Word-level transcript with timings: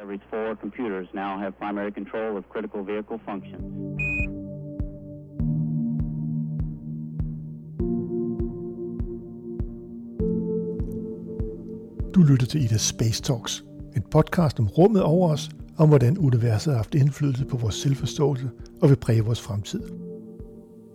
Discovery's 0.00 0.30
four 0.30 0.56
computers 0.56 1.08
now 1.14 1.38
have 1.38 1.52
primary 1.58 1.92
control 1.92 2.36
of 2.38 2.44
critical 2.52 2.82
vehicle 2.84 3.18
functions. 3.28 3.64
Du 12.14 12.22
lytter 12.22 12.46
til 12.46 12.64
Ida 12.64 12.78
Space 12.78 13.22
Talks, 13.22 13.64
en 13.96 14.02
podcast 14.02 14.60
om 14.60 14.66
rummet 14.66 15.02
over 15.02 15.32
os, 15.32 15.50
om 15.78 15.88
hvordan 15.88 16.18
universet 16.18 16.72
har 16.72 16.78
haft 16.78 16.94
indflydelse 16.94 17.46
på 17.46 17.56
vores 17.56 17.74
selvforståelse 17.74 18.50
og 18.82 18.88
vil 18.88 18.96
præge 18.96 19.24
vores 19.24 19.42
fremtid. 19.42 19.82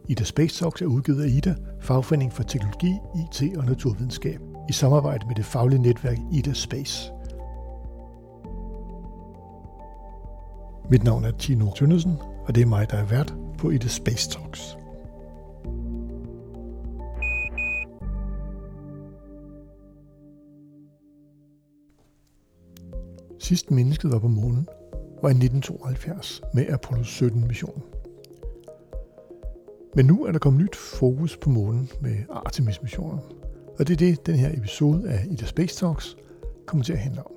Ida 0.10 0.24
Space 0.24 0.64
Talks 0.64 0.82
er 0.82 0.86
udgivet 0.86 1.24
af 1.24 1.28
Ida, 1.28 1.56
fagforening 1.82 2.34
for 2.34 2.44
teknologi, 2.44 2.94
IT 3.22 3.58
og 3.58 3.66
naturvidenskab, 3.66 4.40
i 4.70 4.74
samarbejde 4.74 5.28
med 5.28 5.36
det 5.36 5.46
faglige 5.46 5.82
netværk 5.82 6.18
Ida 6.34 6.54
Space. 6.54 7.15
Mit 10.90 11.04
navn 11.04 11.26
er 11.26 11.32
Tino 11.32 11.72
Tønnesen, 11.72 12.14
og 12.48 12.56
det 12.56 12.62
er 12.62 12.66
mig, 12.66 12.90
der 12.92 12.98
er 12.98 13.06
vært 13.06 13.34
på 13.58 13.70
Ida 13.70 13.88
Space 13.88 14.30
Talks. 14.30 14.78
Sidst 23.40 23.72
mennesket 23.72 24.12
var 24.12 24.20
på 24.20 24.28
månen 24.28 24.68
var 25.22 25.30
i 25.30 25.32
1972 25.32 26.42
med 26.54 26.66
Apollo 26.70 27.04
17-missionen. 27.04 27.84
Men 29.96 30.06
nu 30.06 30.26
er 30.26 30.32
der 30.32 30.40
kommet 30.40 30.62
nyt 30.62 30.76
fokus 30.76 31.38
på 31.38 31.50
månen 31.50 31.90
med 32.02 32.16
Artemis-missionen. 32.30 33.20
Og 33.80 33.88
det 33.88 33.94
er 33.94 33.98
det, 33.98 34.26
den 34.26 34.36
her 34.36 34.58
episode 34.58 35.10
af 35.10 35.26
Ida 35.30 35.46
Space 35.46 35.76
Talks 35.80 36.18
kommer 36.66 36.84
til 36.84 36.94
at 36.94 37.00
handle 37.00 37.26
om. 37.26 37.32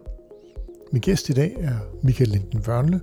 Min 0.93 1.01
gæst 1.01 1.29
i 1.29 1.33
dag 1.33 1.57
er 1.59 1.75
Michael 2.03 2.31
Linden 2.31 2.61
Wørnle. 2.61 3.01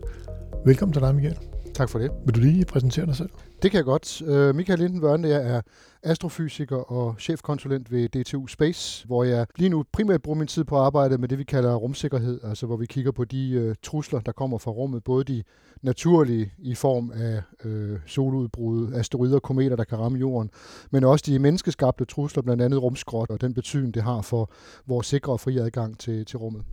Velkommen 0.66 0.94
til 0.94 1.02
dig, 1.02 1.16
Michael. 1.16 1.38
Tak 1.74 1.90
for 1.90 2.00
det. 2.00 2.12
Vil 2.26 2.36
du 2.36 2.40
lige 2.40 2.66
præsentere 2.66 3.06
dig 3.06 3.16
selv? 3.16 3.30
Det 3.62 3.72
kan 3.72 3.78
jeg 3.78 3.86
godt. 3.86 4.22
Uh, 4.22 4.56
Michael 4.56 4.80
Lindenvørn, 4.80 5.26
jeg 5.26 5.56
er 5.56 5.62
astrofysiker 6.04 6.92
og 6.92 7.16
chefkonsulent 7.20 7.92
ved 7.92 8.10
DTU 8.10 8.48
Space, 8.48 9.08
hvor 9.08 9.24
jeg 9.24 9.48
lige 9.58 9.70
nu 9.70 9.84
primært 9.92 10.22
bruger 10.22 10.38
min 10.38 10.48
tid 10.48 10.64
på 10.64 10.78
at 10.78 10.82
arbejde 10.82 11.18
med 11.18 11.28
det, 11.28 11.38
vi 11.38 11.44
kalder 11.44 11.76
rumsikkerhed, 11.76 12.40
altså 12.44 12.66
hvor 12.66 12.78
vi 12.78 12.86
kigger 12.86 13.12
på 13.12 13.26
de 13.26 13.68
uh, 13.68 13.76
trusler, 13.84 14.20
der 14.20 14.32
kommer 14.32 14.58
fra 14.58 14.72
rummet, 14.72 15.04
både 15.04 15.24
de 15.24 15.44
naturlige 15.82 16.54
i 16.58 16.76
form 16.76 17.12
af 17.16 17.42
uh, 17.66 17.98
soludbrud, 18.06 18.94
asteroider 18.94 19.36
og 19.36 19.44
kometer, 19.44 19.76
der 19.76 19.84
kan 19.84 20.00
ramme 20.00 20.18
jorden, 20.18 20.50
men 20.92 21.04
også 21.04 21.24
de 21.28 21.40
menneskeskabte 21.40 22.06
trusler, 22.06 22.44
blandt 22.44 22.64
andet 22.64 22.82
rumskrot 22.82 23.30
og 23.30 23.42
den 23.42 23.54
betydning, 23.54 23.94
det 23.94 24.04
har 24.04 24.22
for 24.22 24.52
vores 24.88 25.08
sikre 25.08 25.32
og 25.32 25.40
fri 25.40 25.58
adgang 25.58 26.00
til, 26.00 26.26
til 26.26 26.38
rummet. 26.38 26.64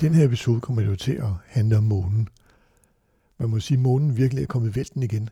Den 0.00 0.14
her 0.14 0.24
episode 0.24 0.60
kommer 0.60 0.82
jo 0.82 0.96
til 0.96 1.12
at 1.12 1.30
handle 1.46 1.76
om 1.76 1.84
månen. 1.84 2.28
Man 3.38 3.50
må 3.50 3.60
sige, 3.60 3.78
at 3.78 3.82
månen 3.82 4.16
virkelig 4.16 4.42
er 4.42 4.46
kommet 4.46 4.70
i 4.70 4.74
vælten 4.74 5.02
igen. 5.02 5.28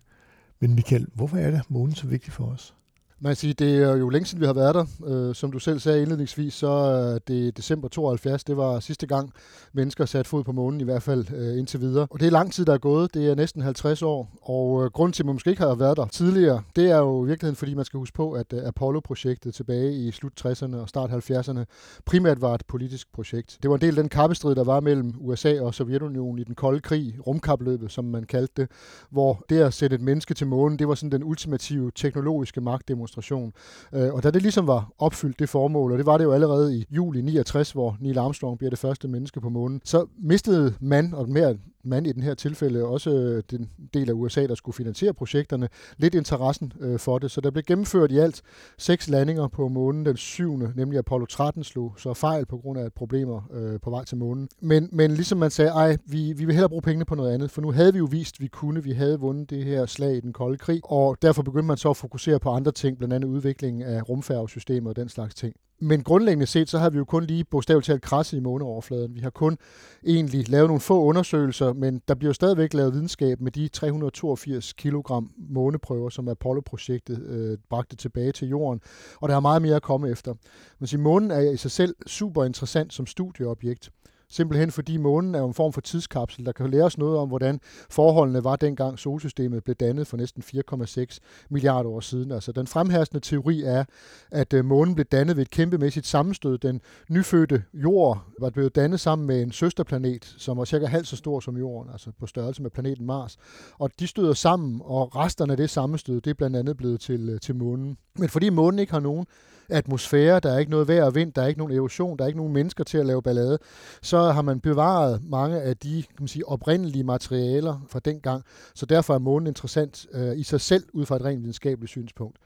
Men 0.60 0.74
Michael, 0.74 1.06
hvorfor 1.14 1.36
er 1.36 1.50
det 1.50 1.62
månen 1.68 1.94
så 1.94 2.06
vigtig 2.06 2.32
for 2.32 2.44
os? 2.44 2.74
Man 3.20 3.36
siger, 3.36 3.54
det 3.54 3.82
er 3.82 3.96
jo 3.96 4.08
længe 4.08 4.26
siden, 4.26 4.40
vi 4.40 4.46
har 4.46 4.52
været 4.52 4.74
der. 4.74 4.84
Øh, 5.06 5.34
som 5.34 5.52
du 5.52 5.58
selv 5.58 5.78
sagde 5.78 6.00
indledningsvis, 6.00 6.54
så 6.54 6.68
er 6.68 7.18
det 7.18 7.56
december 7.56 7.88
72. 7.88 8.44
Det 8.44 8.56
var 8.56 8.80
sidste 8.80 9.06
gang, 9.06 9.32
mennesker 9.72 10.04
satte 10.04 10.28
fod 10.28 10.44
på 10.44 10.52
månen, 10.52 10.80
i 10.80 10.84
hvert 10.84 11.02
fald 11.02 11.26
øh, 11.34 11.58
indtil 11.58 11.80
videre. 11.80 12.06
Og 12.10 12.20
det 12.20 12.26
er 12.26 12.30
lang 12.30 12.52
tid, 12.52 12.64
der 12.64 12.74
er 12.74 12.78
gået. 12.78 13.14
Det 13.14 13.30
er 13.30 13.34
næsten 13.34 13.62
50 13.62 14.02
år. 14.02 14.28
Og 14.42 14.84
øh, 14.84 14.90
grunden 14.90 15.12
til, 15.12 15.22
at 15.22 15.26
man 15.26 15.34
måske 15.34 15.50
ikke 15.50 15.62
har 15.62 15.74
været 15.74 15.96
der 15.96 16.06
tidligere, 16.06 16.62
det 16.76 16.90
er 16.90 16.96
jo 16.96 17.24
i 17.24 17.26
virkeligheden, 17.26 17.56
fordi 17.56 17.74
man 17.74 17.84
skal 17.84 17.98
huske 17.98 18.14
på, 18.14 18.32
at 18.32 18.52
øh, 18.52 18.62
Apollo-projektet 18.66 19.54
tilbage 19.54 19.92
i 19.92 20.10
slut 20.10 20.46
60'erne 20.46 20.76
og 20.76 20.88
start 20.88 21.10
70'erne 21.10 21.64
primært 22.06 22.40
var 22.40 22.54
et 22.54 22.62
politisk 22.68 23.12
projekt. 23.12 23.58
Det 23.62 23.70
var 23.70 23.76
en 23.76 23.80
del 23.80 23.98
af 23.98 24.02
den 24.02 24.08
kappestrid, 24.08 24.54
der 24.54 24.64
var 24.64 24.80
mellem 24.80 25.14
USA 25.20 25.60
og 25.60 25.74
Sovjetunionen 25.74 26.38
i 26.38 26.44
den 26.44 26.54
kolde 26.54 26.80
krig, 26.80 27.14
rumkapløbet, 27.26 27.92
som 27.92 28.04
man 28.04 28.24
kaldte 28.24 28.62
det, 28.62 28.70
hvor 29.10 29.44
det 29.48 29.58
at 29.60 29.74
sætte 29.74 29.96
et 29.96 30.02
menneske 30.02 30.34
til 30.34 30.46
månen, 30.46 30.78
det 30.78 30.88
var 30.88 30.94
sådan 30.94 31.12
den 31.12 31.24
ultimative 31.24 31.90
teknologiske 31.94 32.60
magtdemonstration 32.60 33.07
demonstration. 33.08 33.52
Øh, 33.92 34.14
og 34.14 34.22
da 34.22 34.30
det 34.30 34.42
ligesom 34.42 34.66
var 34.66 34.92
opfyldt 34.98 35.38
det 35.38 35.48
formål, 35.48 35.92
og 35.92 35.98
det 35.98 36.06
var 36.06 36.18
det 36.18 36.24
jo 36.24 36.32
allerede 36.32 36.76
i 36.76 36.86
juli 36.90 37.20
69, 37.20 37.72
hvor 37.72 37.96
Neil 38.00 38.18
Armstrong 38.18 38.58
bliver 38.58 38.70
det 38.70 38.78
første 38.78 39.08
menneske 39.08 39.40
på 39.40 39.48
månen, 39.48 39.80
så 39.84 40.06
mistede 40.18 40.74
man, 40.80 41.14
og 41.14 41.28
mere 41.28 41.56
man 41.84 42.06
i 42.06 42.12
den 42.12 42.22
her 42.22 42.34
tilfælde 42.34 42.84
også 42.84 43.10
øh, 43.10 43.42
den 43.50 43.70
del 43.94 44.08
af 44.08 44.12
USA, 44.12 44.46
der 44.46 44.54
skulle 44.54 44.74
finansiere 44.74 45.14
projekterne, 45.14 45.68
lidt 45.96 46.14
interessen 46.14 46.72
øh, 46.80 46.98
for 46.98 47.18
det. 47.18 47.30
Så 47.30 47.40
der 47.40 47.50
blev 47.50 47.62
gennemført 47.62 48.12
i 48.12 48.18
alt 48.18 48.42
seks 48.78 49.08
landinger 49.08 49.48
på 49.48 49.68
månen 49.68 50.06
den 50.06 50.16
syvende, 50.16 50.72
nemlig 50.76 50.98
Apollo 50.98 51.26
13 51.26 51.64
slog 51.64 51.94
så 51.98 52.14
fejl 52.14 52.46
på 52.46 52.56
grund 52.56 52.78
af 52.78 52.92
problemer 52.92 53.48
øh, 53.52 53.80
på 53.80 53.90
vej 53.90 54.04
til 54.04 54.16
månen. 54.16 54.48
Men, 54.60 54.88
men 54.92 55.10
ligesom 55.10 55.38
man 55.38 55.50
sagde, 55.50 55.70
ej, 55.70 55.96
vi, 56.06 56.32
vi 56.32 56.44
vil 56.44 56.54
hellere 56.54 56.68
bruge 56.68 56.82
pengene 56.82 57.04
på 57.04 57.14
noget 57.14 57.34
andet, 57.34 57.50
for 57.50 57.60
nu 57.60 57.70
havde 57.70 57.92
vi 57.92 57.98
jo 57.98 58.08
vist, 58.10 58.36
at 58.36 58.40
vi 58.40 58.46
kunne, 58.46 58.82
vi 58.82 58.92
havde 58.92 59.20
vundet 59.20 59.50
det 59.50 59.64
her 59.64 59.86
slag 59.86 60.16
i 60.16 60.20
den 60.20 60.32
kolde 60.32 60.58
krig, 60.58 60.80
og 60.84 61.16
derfor 61.22 61.42
begyndte 61.42 61.66
man 61.66 61.76
så 61.76 61.90
at 61.90 61.96
fokusere 61.96 62.40
på 62.40 62.50
andre 62.50 62.72
ting, 62.72 62.97
blandt 62.98 63.14
andet 63.14 63.28
udviklingen 63.28 63.82
af 63.82 64.08
rumfærgesystemet 64.08 64.90
og 64.90 64.96
den 64.96 65.08
slags 65.08 65.34
ting. 65.34 65.54
Men 65.80 66.02
grundlæggende 66.02 66.46
set, 66.46 66.68
så 66.68 66.78
har 66.78 66.90
vi 66.90 66.98
jo 66.98 67.04
kun 67.04 67.24
lige 67.24 67.44
bogstaveligt 67.44 67.86
talt 67.86 68.02
krasse 68.02 68.36
i 68.36 68.40
måneoverfladen. 68.40 69.14
Vi 69.14 69.20
har 69.20 69.30
kun 69.30 69.58
egentlig 70.06 70.48
lavet 70.48 70.68
nogle 70.68 70.80
få 70.80 71.02
undersøgelser, 71.02 71.72
men 71.72 72.02
der 72.08 72.14
bliver 72.14 72.28
jo 72.28 72.34
stadigvæk 72.34 72.74
lavet 72.74 72.94
videnskab 72.94 73.40
med 73.40 73.52
de 73.52 73.68
382 73.68 74.72
kilogram 74.72 75.30
måneprøver, 75.36 76.08
som 76.08 76.28
Apollo-projektet 76.28 77.22
øh, 77.22 77.58
bragte 77.70 77.96
tilbage 77.96 78.32
til 78.32 78.48
jorden. 78.48 78.80
Og 79.20 79.28
der 79.28 79.36
er 79.36 79.40
meget 79.40 79.62
mere 79.62 79.76
at 79.76 79.82
komme 79.82 80.10
efter. 80.10 80.34
Man 80.78 80.86
siger, 80.86 81.00
månen 81.00 81.30
er 81.30 81.40
i 81.40 81.56
sig 81.56 81.70
selv 81.70 81.94
super 82.06 82.44
interessant 82.44 82.92
som 82.92 83.06
studieobjekt. 83.06 83.90
Simpelthen 84.30 84.70
fordi 84.70 84.96
månen 84.96 85.34
er 85.34 85.44
en 85.44 85.54
form 85.54 85.72
for 85.72 85.80
tidskapsel, 85.80 86.46
der 86.46 86.52
kan 86.52 86.70
lære 86.70 86.84
os 86.84 86.98
noget 86.98 87.18
om, 87.18 87.28
hvordan 87.28 87.60
forholdene 87.90 88.44
var 88.44 88.56
dengang 88.56 88.98
solsystemet 88.98 89.64
blev 89.64 89.76
dannet 89.76 90.06
for 90.06 90.16
næsten 90.16 90.42
4,6 90.42 91.18
milliarder 91.50 91.90
år 91.90 92.00
siden. 92.00 92.32
Altså 92.32 92.52
den 92.52 92.66
fremherskende 92.66 93.20
teori 93.20 93.62
er, 93.62 93.84
at 94.30 94.52
øh, 94.52 94.64
månen 94.64 94.94
blev 94.94 95.04
dannet 95.04 95.36
ved 95.36 95.42
et 95.42 95.50
kæmpemæssigt 95.50 96.06
sammenstød. 96.06 96.58
Den 96.58 96.80
nyfødte 97.10 97.62
jord 97.74 98.24
var 98.40 98.50
blevet 98.50 98.74
dannet 98.76 99.00
sammen 99.00 99.26
med 99.26 99.42
en 99.42 99.52
søsterplanet, 99.52 100.34
som 100.38 100.58
var 100.58 100.64
cirka 100.64 100.86
halvt 100.86 101.06
så 101.06 101.16
stor 101.16 101.40
som 101.40 101.56
jorden, 101.56 101.92
altså 101.92 102.10
på 102.20 102.26
størrelse 102.26 102.62
med 102.62 102.70
planeten 102.70 103.06
Mars. 103.06 103.36
Og 103.78 103.90
de 104.00 104.06
støder 104.06 104.34
sammen, 104.34 104.80
og 104.84 105.16
resterne 105.16 105.52
af 105.52 105.56
det 105.56 105.70
sammenstød, 105.70 106.20
det 106.20 106.30
er 106.30 106.34
blandt 106.34 106.56
andet 106.56 106.76
blevet 106.76 107.00
til, 107.00 107.28
øh, 107.28 107.40
til 107.40 107.56
månen. 107.56 107.96
Men 108.18 108.28
fordi 108.28 108.50
månen 108.50 108.78
ikke 108.78 108.92
har 108.92 109.00
nogen 109.00 109.26
atmosfære, 109.68 110.40
der 110.40 110.52
er 110.52 110.58
ikke 110.58 110.70
noget 110.70 110.88
vejr 110.88 111.04
og 111.04 111.14
vind, 111.14 111.32
der 111.32 111.42
er 111.42 111.46
ikke 111.46 111.58
nogen 111.58 111.76
erosion, 111.76 112.18
der 112.18 112.24
er 112.24 112.28
ikke 112.28 112.38
nogen 112.38 112.52
mennesker 112.52 112.84
til 112.84 112.98
at 112.98 113.06
lave 113.06 113.22
ballade, 113.22 113.58
så 114.02 114.18
har 114.18 114.42
man 114.42 114.60
bevaret 114.60 115.20
mange 115.24 115.60
af 115.60 115.76
de 115.76 116.02
kan 116.02 116.16
man 116.20 116.28
sige, 116.28 116.48
oprindelige 116.48 117.04
materialer 117.04 117.86
fra 117.88 117.98
dengang. 117.98 118.42
Så 118.74 118.86
derfor 118.86 119.14
er 119.14 119.18
månen 119.18 119.46
interessant 119.46 120.06
øh, 120.12 120.38
i 120.38 120.42
sig 120.42 120.60
selv 120.60 120.84
ud 120.92 121.06
fra 121.06 121.16
et 121.16 121.24
rent 121.24 121.42
videnskabeligt 121.42 121.90
synspunkt. 121.90 122.38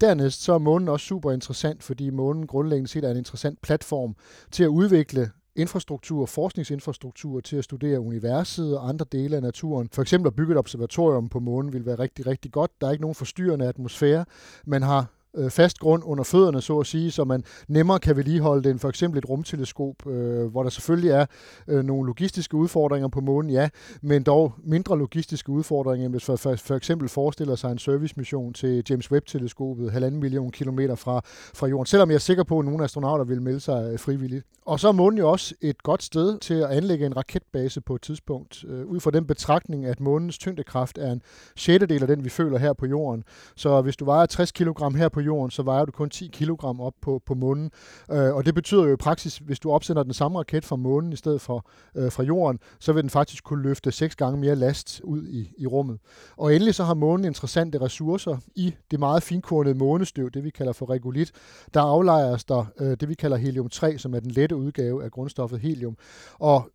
Dernæst 0.00 0.42
så 0.42 0.52
er 0.52 0.58
månen 0.58 0.88
også 0.88 1.06
super 1.06 1.32
interessant, 1.32 1.82
fordi 1.82 2.10
månen 2.10 2.46
grundlæggende 2.46 2.90
set 2.90 3.04
er 3.04 3.10
en 3.10 3.16
interessant 3.16 3.62
platform 3.62 4.16
til 4.50 4.64
at 4.64 4.68
udvikle 4.68 5.30
infrastruktur, 5.56 6.26
forskningsinfrastruktur 6.26 7.40
til 7.40 7.56
at 7.56 7.64
studere 7.64 8.00
universet 8.00 8.78
og 8.78 8.88
andre 8.88 9.06
dele 9.12 9.36
af 9.36 9.42
naturen. 9.42 9.88
For 9.92 10.02
eksempel 10.02 10.26
at 10.26 10.36
bygge 10.36 10.52
et 10.52 10.58
observatorium 10.58 11.28
på 11.28 11.40
månen 11.40 11.72
vil 11.72 11.86
være 11.86 11.98
rigtig, 11.98 12.26
rigtig 12.26 12.52
godt. 12.52 12.70
Der 12.80 12.86
er 12.86 12.90
ikke 12.90 13.02
nogen 13.02 13.14
forstyrrende 13.14 13.68
atmosfære. 13.68 14.24
Man 14.66 14.82
har 14.82 15.13
øh, 15.36 15.50
fast 15.50 15.78
grund 15.78 16.02
under 16.06 16.24
fødderne, 16.24 16.60
så 16.60 16.78
at 16.78 16.86
sige, 16.86 17.10
så 17.10 17.24
man 17.24 17.44
nemmere 17.68 17.98
kan 17.98 18.16
vedligeholde 18.16 18.62
det 18.62 18.70
end 18.70 18.78
for 18.78 18.88
eksempel 18.88 19.18
et 19.18 19.28
rumteleskop, 19.28 20.06
øh, 20.06 20.46
hvor 20.46 20.62
der 20.62 20.70
selvfølgelig 20.70 21.10
er 21.10 21.26
øh, 21.68 21.84
nogle 21.84 22.06
logistiske 22.06 22.56
udfordringer 22.56 23.08
på 23.08 23.20
månen, 23.20 23.50
ja, 23.50 23.68
men 24.02 24.22
dog 24.22 24.52
mindre 24.64 24.98
logistiske 24.98 25.50
udfordringer, 25.50 26.06
end 26.06 26.12
hvis 26.14 26.24
for, 26.24 26.36
for, 26.36 26.56
for 26.56 26.74
eksempel 26.74 27.08
forestiller 27.08 27.54
sig 27.54 27.72
en 27.72 27.78
servicemission 27.78 28.52
til 28.52 28.84
James 28.90 29.12
Webb-teleskopet, 29.12 29.90
halvanden 29.92 30.20
million 30.20 30.50
kilometer 30.50 30.94
fra, 30.94 31.20
fra 31.54 31.66
jorden, 31.66 31.86
selvom 31.86 32.10
jeg 32.10 32.14
er 32.14 32.18
sikker 32.18 32.44
på, 32.44 32.58
at 32.58 32.64
nogle 32.64 32.84
astronauter 32.84 33.24
vil 33.24 33.42
melde 33.42 33.60
sig 33.60 33.92
øh, 33.92 33.98
frivilligt. 33.98 34.46
Og 34.66 34.80
så 34.80 34.88
er 34.88 34.92
månen 34.92 35.18
jo 35.18 35.30
også 35.30 35.54
et 35.60 35.82
godt 35.82 36.02
sted 36.02 36.38
til 36.38 36.54
at 36.54 36.70
anlægge 36.70 37.06
en 37.06 37.16
raketbase 37.16 37.80
på 37.80 37.94
et 37.94 38.02
tidspunkt, 38.02 38.64
øh, 38.68 38.86
ud 38.86 39.00
fra 39.00 39.10
den 39.10 39.26
betragtning, 39.26 39.86
at 39.86 40.00
månens 40.00 40.38
tyngdekraft 40.38 40.98
er 40.98 41.12
en 41.12 41.22
sjettedel 41.56 42.02
af 42.02 42.08
den, 42.08 42.24
vi 42.24 42.28
føler 42.28 42.58
her 42.58 42.72
på 42.72 42.86
jorden. 42.86 43.24
Så 43.56 43.80
hvis 43.80 43.96
du 43.96 44.04
vejer 44.04 44.26
60 44.26 44.52
kg 44.52 44.96
her 44.96 45.08
på 45.08 45.20
jorden, 45.24 45.50
så 45.50 45.62
vejer 45.62 45.84
du 45.84 45.92
kun 45.92 46.10
10 46.10 46.26
kg 46.26 46.64
op 46.64 46.94
på, 47.00 47.22
på 47.26 47.34
månen. 47.34 47.70
Øh, 48.10 48.34
og 48.34 48.46
det 48.46 48.54
betyder 48.54 48.84
jo 48.84 48.92
i 48.92 48.96
praksis, 48.96 49.38
hvis 49.38 49.60
du 49.60 49.72
opsender 49.72 50.02
den 50.02 50.12
samme 50.12 50.38
raket 50.38 50.64
fra 50.64 50.76
månen 50.76 51.12
i 51.12 51.16
stedet 51.16 51.40
for 51.40 51.66
øh, 51.96 52.12
fra 52.12 52.22
jorden, 52.22 52.58
så 52.80 52.92
vil 52.92 53.02
den 53.02 53.10
faktisk 53.10 53.44
kunne 53.44 53.62
løfte 53.62 53.92
6 53.92 54.16
gange 54.16 54.40
mere 54.40 54.54
last 54.54 55.00
ud 55.04 55.26
i, 55.26 55.52
i 55.58 55.66
rummet. 55.66 55.98
Og 56.36 56.54
endelig 56.54 56.74
så 56.74 56.84
har 56.84 56.94
månen 56.94 57.24
interessante 57.24 57.80
ressourcer 57.80 58.36
i 58.54 58.74
det 58.90 59.00
meget 59.00 59.22
finkornede 59.22 59.74
månestøv, 59.74 60.30
det 60.30 60.44
vi 60.44 60.50
kalder 60.50 60.72
for 60.72 60.90
regulit. 60.90 61.32
Der 61.74 61.80
aflejres 61.80 62.44
der 62.44 62.64
øh, 62.80 62.96
det, 63.00 63.08
vi 63.08 63.14
kalder 63.14 63.36
helium-3, 63.36 63.98
som 63.98 64.14
er 64.14 64.20
den 64.20 64.30
lette 64.30 64.56
udgave 64.56 65.04
af 65.04 65.10
grundstoffet 65.10 65.60
helium. 65.60 65.96
Og 66.38 66.70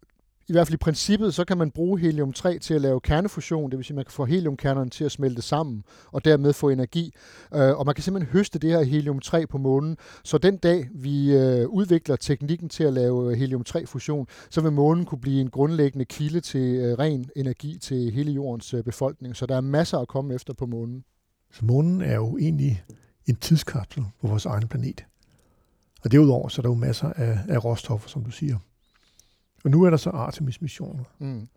i 0.49 0.51
hvert 0.51 0.67
fald 0.67 0.73
i 0.73 0.77
princippet, 0.77 1.33
så 1.33 1.45
kan 1.45 1.57
man 1.57 1.71
bruge 1.71 1.99
helium-3 1.99 2.57
til 2.57 2.73
at 2.73 2.81
lave 2.81 2.99
kernefusion, 2.99 3.71
det 3.71 3.77
vil 3.77 3.85
sige, 3.85 3.93
at 3.93 3.95
man 3.95 4.05
kan 4.05 4.11
få 4.11 4.25
heliumkernerne 4.25 4.89
til 4.89 5.03
at 5.03 5.11
smelte 5.11 5.41
sammen, 5.41 5.83
og 6.11 6.25
dermed 6.25 6.53
få 6.53 6.69
energi. 6.69 7.13
Øh, 7.53 7.79
og 7.79 7.85
man 7.85 7.95
kan 7.95 8.03
simpelthen 8.03 8.33
høste 8.33 8.59
det 8.59 8.69
her 8.69 8.83
helium-3 8.83 9.45
på 9.45 9.57
månen, 9.57 9.97
så 10.23 10.37
den 10.37 10.57
dag, 10.57 10.89
vi 10.93 11.33
øh, 11.37 11.67
udvikler 11.67 12.15
teknikken 12.15 12.69
til 12.69 12.83
at 12.83 12.93
lave 12.93 13.31
øh, 13.31 13.37
helium-3-fusion, 13.37 14.27
så 14.49 14.61
vil 14.61 14.71
månen 14.71 15.05
kunne 15.05 15.21
blive 15.21 15.41
en 15.41 15.49
grundlæggende 15.49 16.05
kilde 16.05 16.41
til 16.41 16.95
ren 16.95 17.29
energi 17.35 17.77
til 17.81 18.11
hele 18.11 18.31
jordens 18.31 18.75
befolkning. 18.85 19.35
Så 19.35 19.45
der 19.45 19.55
er 19.55 19.61
masser 19.61 19.97
at 19.97 20.07
komme 20.07 20.33
efter 20.33 20.53
på 20.53 20.65
månen. 20.65 21.03
Så 21.51 21.65
månen 21.65 22.01
er 22.01 22.15
jo 22.15 22.37
egentlig 22.37 22.83
en 23.25 23.35
tidskapsel 23.35 24.03
på 24.21 24.27
vores 24.27 24.45
egen 24.45 24.67
planet. 24.67 25.05
Og 26.03 26.11
derudover 26.11 26.47
så 26.47 26.61
er 26.61 26.63
der 26.63 26.69
jo 26.69 26.75
masser 26.75 27.13
af, 27.13 27.39
af 27.49 27.65
råstoffer, 27.65 28.09
som 28.09 28.23
du 28.23 28.31
siger. 28.31 28.57
Og 29.63 29.71
nu 29.71 29.83
er 29.83 29.89
der 29.89 29.97
så 29.97 30.09
Artemis-missioner. 30.09 31.03
Mm. 31.19 31.47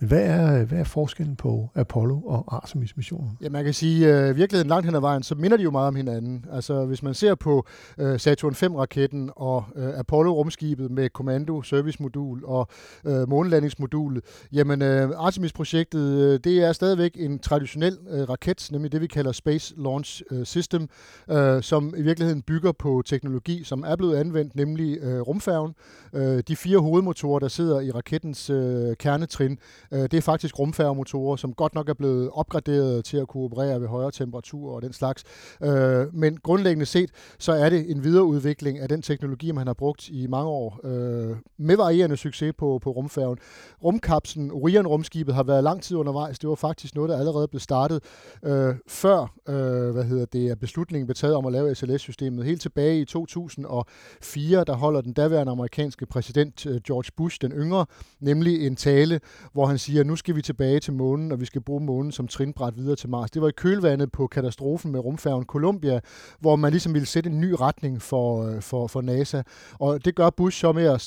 Men 0.00 0.08
hvad 0.08 0.22
er, 0.22 0.64
hvad 0.64 0.78
er 0.78 0.84
forskellen 0.84 1.36
på 1.36 1.70
Apollo 1.74 2.20
og 2.20 2.44
Artemis-missionen? 2.56 3.38
Ja, 3.42 3.48
man 3.48 3.64
kan 3.64 3.74
sige, 3.74 4.08
at 4.08 4.28
øh, 4.28 4.36
virkeligheden 4.36 4.68
langt 4.68 4.86
hen 4.86 4.94
ad 4.94 5.00
vejen, 5.00 5.22
så 5.22 5.34
minder 5.34 5.56
de 5.56 5.62
jo 5.62 5.70
meget 5.70 5.88
om 5.88 5.96
hinanden. 5.96 6.44
Altså, 6.52 6.84
hvis 6.84 7.02
man 7.02 7.14
ser 7.14 7.34
på 7.34 7.66
uh, 7.98 8.16
Saturn 8.16 8.52
5-raketten 8.52 9.30
og 9.36 9.64
øh, 9.76 9.88
uh, 9.88 9.98
Apollo-rumskibet 9.98 10.90
med 10.90 11.08
kommando, 11.08 11.62
servicemodul 11.62 12.44
og 12.44 12.68
øh, 13.04 13.22
uh, 13.22 13.28
månelandingsmodulet, 13.28 14.24
jamen 14.52 14.82
uh, 14.82 15.26
Artemis-projektet, 15.26 16.00
uh, 16.00 16.38
det 16.44 16.64
er 16.64 16.72
stadigvæk 16.72 17.12
en 17.14 17.38
traditionel 17.38 17.98
uh, 18.12 18.20
raket, 18.20 18.68
nemlig 18.72 18.92
det, 18.92 19.00
vi 19.00 19.06
kalder 19.06 19.32
Space 19.32 19.74
Launch 19.76 20.22
uh, 20.30 20.44
System, 20.44 20.88
uh, 21.32 21.36
som 21.60 21.94
i 21.96 22.02
virkeligheden 22.02 22.42
bygger 22.42 22.72
på 22.72 23.02
teknologi, 23.06 23.64
som 23.64 23.84
er 23.86 23.96
blevet 23.96 24.16
anvendt, 24.16 24.56
nemlig 24.56 25.02
uh, 25.02 25.20
rumfærgen. 25.20 25.74
Uh, 26.12 26.38
de 26.48 26.56
fire 26.56 26.78
hovedmotorer, 26.78 27.38
der 27.38 27.48
sidder 27.48 27.80
i 27.80 27.90
rakettens 27.90 28.50
uh, 28.50 28.92
kernetrin, 28.98 29.58
Øh, 29.92 30.02
det 30.02 30.14
er 30.14 30.20
faktisk 30.20 30.58
rumfærgemotorer, 30.58 31.36
som 31.36 31.54
godt 31.54 31.74
nok 31.74 31.88
er 31.88 31.94
blevet 31.94 32.30
opgraderet 32.32 33.04
til 33.04 33.16
at 33.16 33.28
kunne 33.28 33.44
operere 33.44 33.80
ved 33.80 33.88
højere 33.88 34.10
temperaturer 34.10 34.74
og 34.74 34.82
den 34.82 34.92
slags. 34.92 35.24
Øh, 35.62 36.14
men 36.14 36.36
grundlæggende 36.36 36.86
set, 36.86 37.10
så 37.38 37.52
er 37.52 37.70
det 37.70 37.90
en 37.90 38.04
videreudvikling 38.04 38.78
af 38.78 38.88
den 38.88 39.02
teknologi, 39.02 39.52
man 39.52 39.66
har 39.66 39.74
brugt 39.74 40.08
i 40.08 40.26
mange 40.26 40.48
år, 40.48 40.80
øh, 40.84 41.36
med 41.58 41.76
varierende 41.76 42.16
succes 42.16 42.54
på, 42.58 42.78
på 42.82 42.90
rumfærgen. 42.90 43.38
Rumkapslen, 43.84 44.50
Orion-rumskibet, 44.50 45.34
har 45.34 45.42
været 45.42 45.64
lang 45.64 45.82
tid 45.82 45.96
undervejs. 45.96 46.38
Det 46.38 46.48
var 46.48 46.54
faktisk 46.54 46.94
noget, 46.94 47.10
der 47.10 47.18
allerede 47.18 47.48
blev 47.48 47.60
startet 47.60 48.02
øh, 48.44 48.74
før 48.88 49.34
øh, 49.48 49.90
hvad 49.90 50.04
hedder 50.04 50.24
det, 50.24 50.58
beslutningen 50.58 51.06
blev 51.06 51.14
taget 51.14 51.34
om 51.34 51.46
at 51.46 51.52
lave 51.52 51.74
SLS-systemet. 51.74 52.44
Helt 52.44 52.60
tilbage 52.60 53.00
i 53.00 53.04
2004, 53.04 54.64
der 54.64 54.74
holder 54.74 55.00
den 55.00 55.12
daværende 55.12 55.52
amerikanske 55.52 56.06
præsident 56.06 56.66
øh, 56.66 56.80
George 56.86 57.10
Bush, 57.16 57.38
den 57.40 57.52
yngre, 57.52 57.86
nemlig 58.20 58.66
en 58.66 58.76
tale, 58.76 59.20
hvor 59.52 59.66
han 59.66 59.78
siger, 59.80 60.00
at 60.00 60.06
nu 60.06 60.16
skal 60.16 60.36
vi 60.36 60.42
tilbage 60.42 60.80
til 60.80 60.92
månen, 60.92 61.32
og 61.32 61.40
vi 61.40 61.44
skal 61.44 61.60
bruge 61.60 61.84
månen 61.84 62.12
som 62.12 62.28
trinbræt 62.28 62.76
videre 62.76 62.96
til 62.96 63.08
Mars. 63.08 63.30
Det 63.30 63.42
var 63.42 63.48
i 63.48 63.52
kølvandet 63.56 64.12
på 64.12 64.26
katastrofen 64.26 64.92
med 64.92 65.00
rumfærgen 65.00 65.44
Columbia, 65.44 66.00
hvor 66.40 66.56
man 66.56 66.70
ligesom 66.70 66.94
ville 66.94 67.06
sætte 67.06 67.30
en 67.30 67.40
ny 67.40 67.54
retning 67.60 68.02
for, 68.02 68.46
øh, 68.46 68.62
for, 68.62 68.86
for 68.86 69.00
NASA. 69.00 69.42
Og 69.72 70.04
det 70.04 70.14
gør 70.14 70.30
Bush 70.30 70.60
så 70.60 70.72
med 70.72 70.84
at 70.84 71.00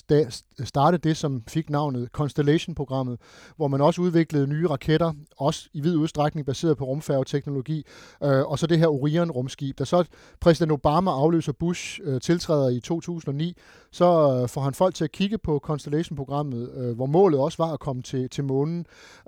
starte 0.67 0.97
det, 0.97 1.17
som 1.17 1.43
fik 1.47 1.69
navnet 1.69 2.09
Constellation-programmet, 2.11 3.19
hvor 3.55 3.67
man 3.67 3.81
også 3.81 4.01
udviklede 4.01 4.47
nye 4.47 4.67
raketter, 4.67 5.13
også 5.37 5.69
i 5.73 5.81
vid 5.81 5.95
udstrækning 5.95 6.45
baseret 6.45 6.77
på 6.77 6.85
rumfærgeteknologi, 6.85 7.85
øh, 8.23 8.41
og 8.41 8.59
så 8.59 8.67
det 8.67 8.79
her 8.79 8.87
Orion-rumskib. 8.87 9.77
Da 9.79 9.85
så 9.85 10.03
præsident 10.41 10.71
Obama 10.71 11.11
afløser 11.11 11.51
Bush, 11.51 11.99
øh, 12.03 12.21
tiltræder 12.21 12.69
i 12.69 12.79
2009, 12.79 13.55
så 13.91 14.39
øh, 14.41 14.49
får 14.49 14.61
han 14.61 14.73
folk 14.73 14.95
til 14.95 15.03
at 15.03 15.11
kigge 15.11 15.37
på 15.37 15.59
Constellation-programmet, 15.63 16.71
øh, 16.75 16.95
hvor 16.95 17.05
målet 17.05 17.39
også 17.39 17.63
var 17.63 17.73
at 17.73 17.79
komme 17.79 18.01
til, 18.01 18.29
til 18.29 18.43
månen, 18.43 18.62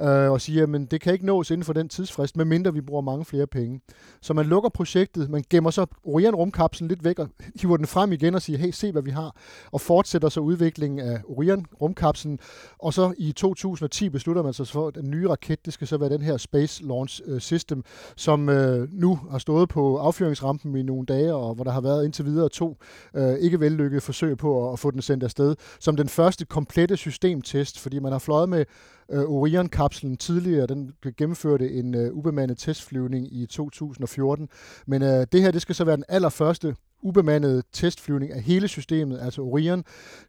øh, 0.02 0.32
og 0.32 0.42
siger, 0.42 0.64
at 0.64 0.92
det 0.92 1.02
kan 1.02 1.14
ikke 1.14 1.26
nås 1.26 1.52
inden 1.52 1.66
for 1.66 1.74
den 1.74 1.90
tidsfrist, 1.90 2.38
medmindre 2.38 2.74
vi 2.74 2.82
bruger 2.82 3.02
mange 3.02 3.26
flere 3.26 3.48
penge. 3.48 3.82
Så 4.22 4.34
man 4.34 4.46
lukker 4.46 4.70
projektet, 4.70 5.30
man 5.30 5.44
gemmer 5.50 5.70
så 5.70 5.86
Orion-rumkapslen 6.04 6.88
lidt 6.88 7.04
væk 7.04 7.20
og 7.20 7.30
hiver 7.62 7.78
den 7.78 7.88
frem 7.88 8.12
igen 8.12 8.36
og 8.36 8.42
siger, 8.42 8.60
hey, 8.60 8.72
se 8.72 8.92
hvad 8.92 9.02
vi 9.02 9.12
har, 9.12 9.36
og 9.72 9.82
fortsætter 9.82 10.30
så 10.30 10.40
udviklingen 10.40 11.00
af 11.00 11.22
Orion-rumkapslen, 11.28 12.38
og 12.80 12.94
så 12.94 13.14
i 13.18 13.32
2010 13.32 14.10
beslutter 14.10 14.44
man 14.44 14.54
sig 14.54 14.68
for, 14.68 14.88
at 14.88 14.96
den 14.96 15.12
nye 15.12 15.30
raket, 15.30 15.66
det 15.66 15.74
skal 15.74 15.88
så 15.88 15.98
være 15.98 16.10
den 16.10 16.22
her 16.22 16.38
Space 16.38 16.84
Launch 16.84 17.22
øh, 17.26 17.40
System, 17.40 17.84
som 18.16 18.50
øh, 18.50 18.88
nu 18.92 19.20
har 19.32 19.38
stået 19.38 19.70
på 19.70 19.98
affyringsrampen 19.98 20.76
i 20.76 20.84
nogle 20.84 21.06
dage, 21.06 21.34
og 21.34 21.56
hvor 21.56 21.64
der 21.64 21.72
har 21.72 21.82
været 21.82 22.06
indtil 22.06 22.26
videre 22.26 22.50
to 22.50 22.78
øh, 23.16 23.34
ikke 23.34 23.60
vellykkede 23.60 24.02
forsøg 24.02 24.38
på 24.38 24.68
at, 24.68 24.74
at 24.74 24.80
få 24.80 24.92
den 24.92 25.02
sendt 25.02 25.24
afsted, 25.24 25.56
som 25.80 25.96
den 25.96 26.10
første 26.10 26.46
komplette 26.46 26.98
systemtest, 26.98 27.80
fordi 27.80 28.00
man 28.00 28.12
har 28.12 28.20
fløjet 28.20 28.50
med 28.50 28.66
øh, 29.12 29.24
Orion-kapslen 29.24 30.18
tidligere. 30.18 30.68
Den 30.68 30.94
gennemførte 31.18 31.72
en 31.72 31.96
øh, 31.96 32.14
ubemandet 32.14 32.58
testflyvning 32.58 33.34
i 33.34 33.46
2014. 33.46 34.50
Men 34.88 35.02
øh, 35.02 35.28
det 35.32 35.42
her, 35.42 35.52
det 35.52 35.62
skal 35.62 35.76
så 35.76 35.84
være 35.84 35.96
den 35.96 36.04
allerførste 36.10 36.76
ubemandede 37.02 37.64
testflyvning 37.74 38.32
af 38.32 38.42
hele 38.42 38.68
systemet, 38.68 39.20
altså 39.22 39.42
Orion, 39.42 39.84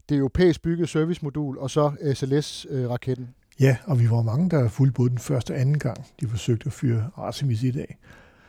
det 0.08 0.16
europæisk 0.16 0.62
byggede 0.62 0.88
servicemodul, 0.88 1.58
og 1.58 1.70
så 1.70 1.92
øh, 2.00 2.14
SLS-raketten. 2.14 3.24
Øh, 3.24 3.62
ja, 3.62 3.76
og 3.84 4.00
vi 4.00 4.10
var 4.10 4.22
mange, 4.22 4.50
der 4.50 4.68
fulgte 4.68 4.94
både 4.94 5.10
den 5.10 5.18
første 5.18 5.50
og 5.50 5.60
anden 5.60 5.78
gang, 5.78 6.06
de 6.20 6.28
forsøgte 6.28 6.66
at 6.66 6.72
fyre 6.72 7.10
Artemis 7.16 7.62
i 7.62 7.70
dag. 7.70 7.98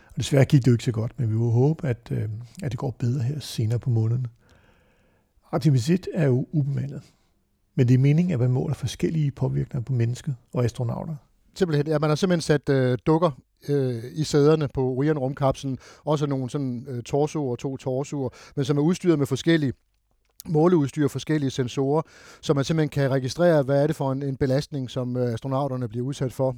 Og 0.06 0.16
desværre 0.16 0.44
gik 0.44 0.60
det 0.60 0.66
jo 0.66 0.72
ikke 0.72 0.84
så 0.84 0.92
godt, 0.92 1.12
men 1.18 1.30
vi 1.30 1.36
vil 1.36 1.50
håbe, 1.50 1.88
at, 1.88 2.08
øh, 2.10 2.28
at 2.62 2.70
det 2.70 2.78
går 2.78 2.90
bedre 2.98 3.22
her 3.22 3.40
senere 3.40 3.78
på 3.78 3.90
måneden. 3.90 4.26
Artemis 5.52 5.90
1 5.90 6.08
er 6.14 6.26
jo 6.26 6.46
ubemandet, 6.52 7.02
men 7.78 7.88
det 7.88 7.94
er 7.94 7.98
meningen, 7.98 8.32
at 8.32 8.40
man 8.40 8.50
måler 8.50 8.74
forskellige 8.74 9.30
påvirkninger 9.30 9.84
på 9.84 9.92
mennesket 9.92 10.36
og 10.54 10.64
astronauter. 10.64 11.14
Simpelthen, 11.54 11.86
ja, 11.86 11.98
man 11.98 12.10
har 12.10 12.14
simpelthen 12.14 12.40
sat 12.40 12.68
øh, 12.68 12.98
dukker 13.06 13.30
øh, 13.68 14.04
i 14.12 14.24
sæderne 14.24 14.68
på 14.74 14.94
Orion-rumkapslen, 14.94 15.78
også 16.04 16.26
nogle 16.26 16.50
sådan 16.50 16.86
øh, 16.88 17.02
torsoer, 17.02 17.56
to 17.56 17.76
torsoer, 17.76 18.28
men 18.56 18.64
som 18.64 18.78
er 18.78 18.82
udstyret 18.82 19.18
med 19.18 19.26
forskellige 19.26 19.72
måleudstyr 20.46 21.04
og 21.04 21.10
forskellige 21.10 21.50
sensorer, 21.50 22.02
så 22.40 22.54
man 22.54 22.64
simpelthen 22.64 22.88
kan 22.88 23.10
registrere, 23.10 23.62
hvad 23.62 23.82
er 23.82 23.86
det 23.86 23.96
for 23.96 24.12
en, 24.12 24.22
en 24.22 24.36
belastning, 24.36 24.90
som 24.90 25.16
øh, 25.16 25.32
astronauterne 25.32 25.88
bliver 25.88 26.06
udsat 26.06 26.32
for 26.32 26.56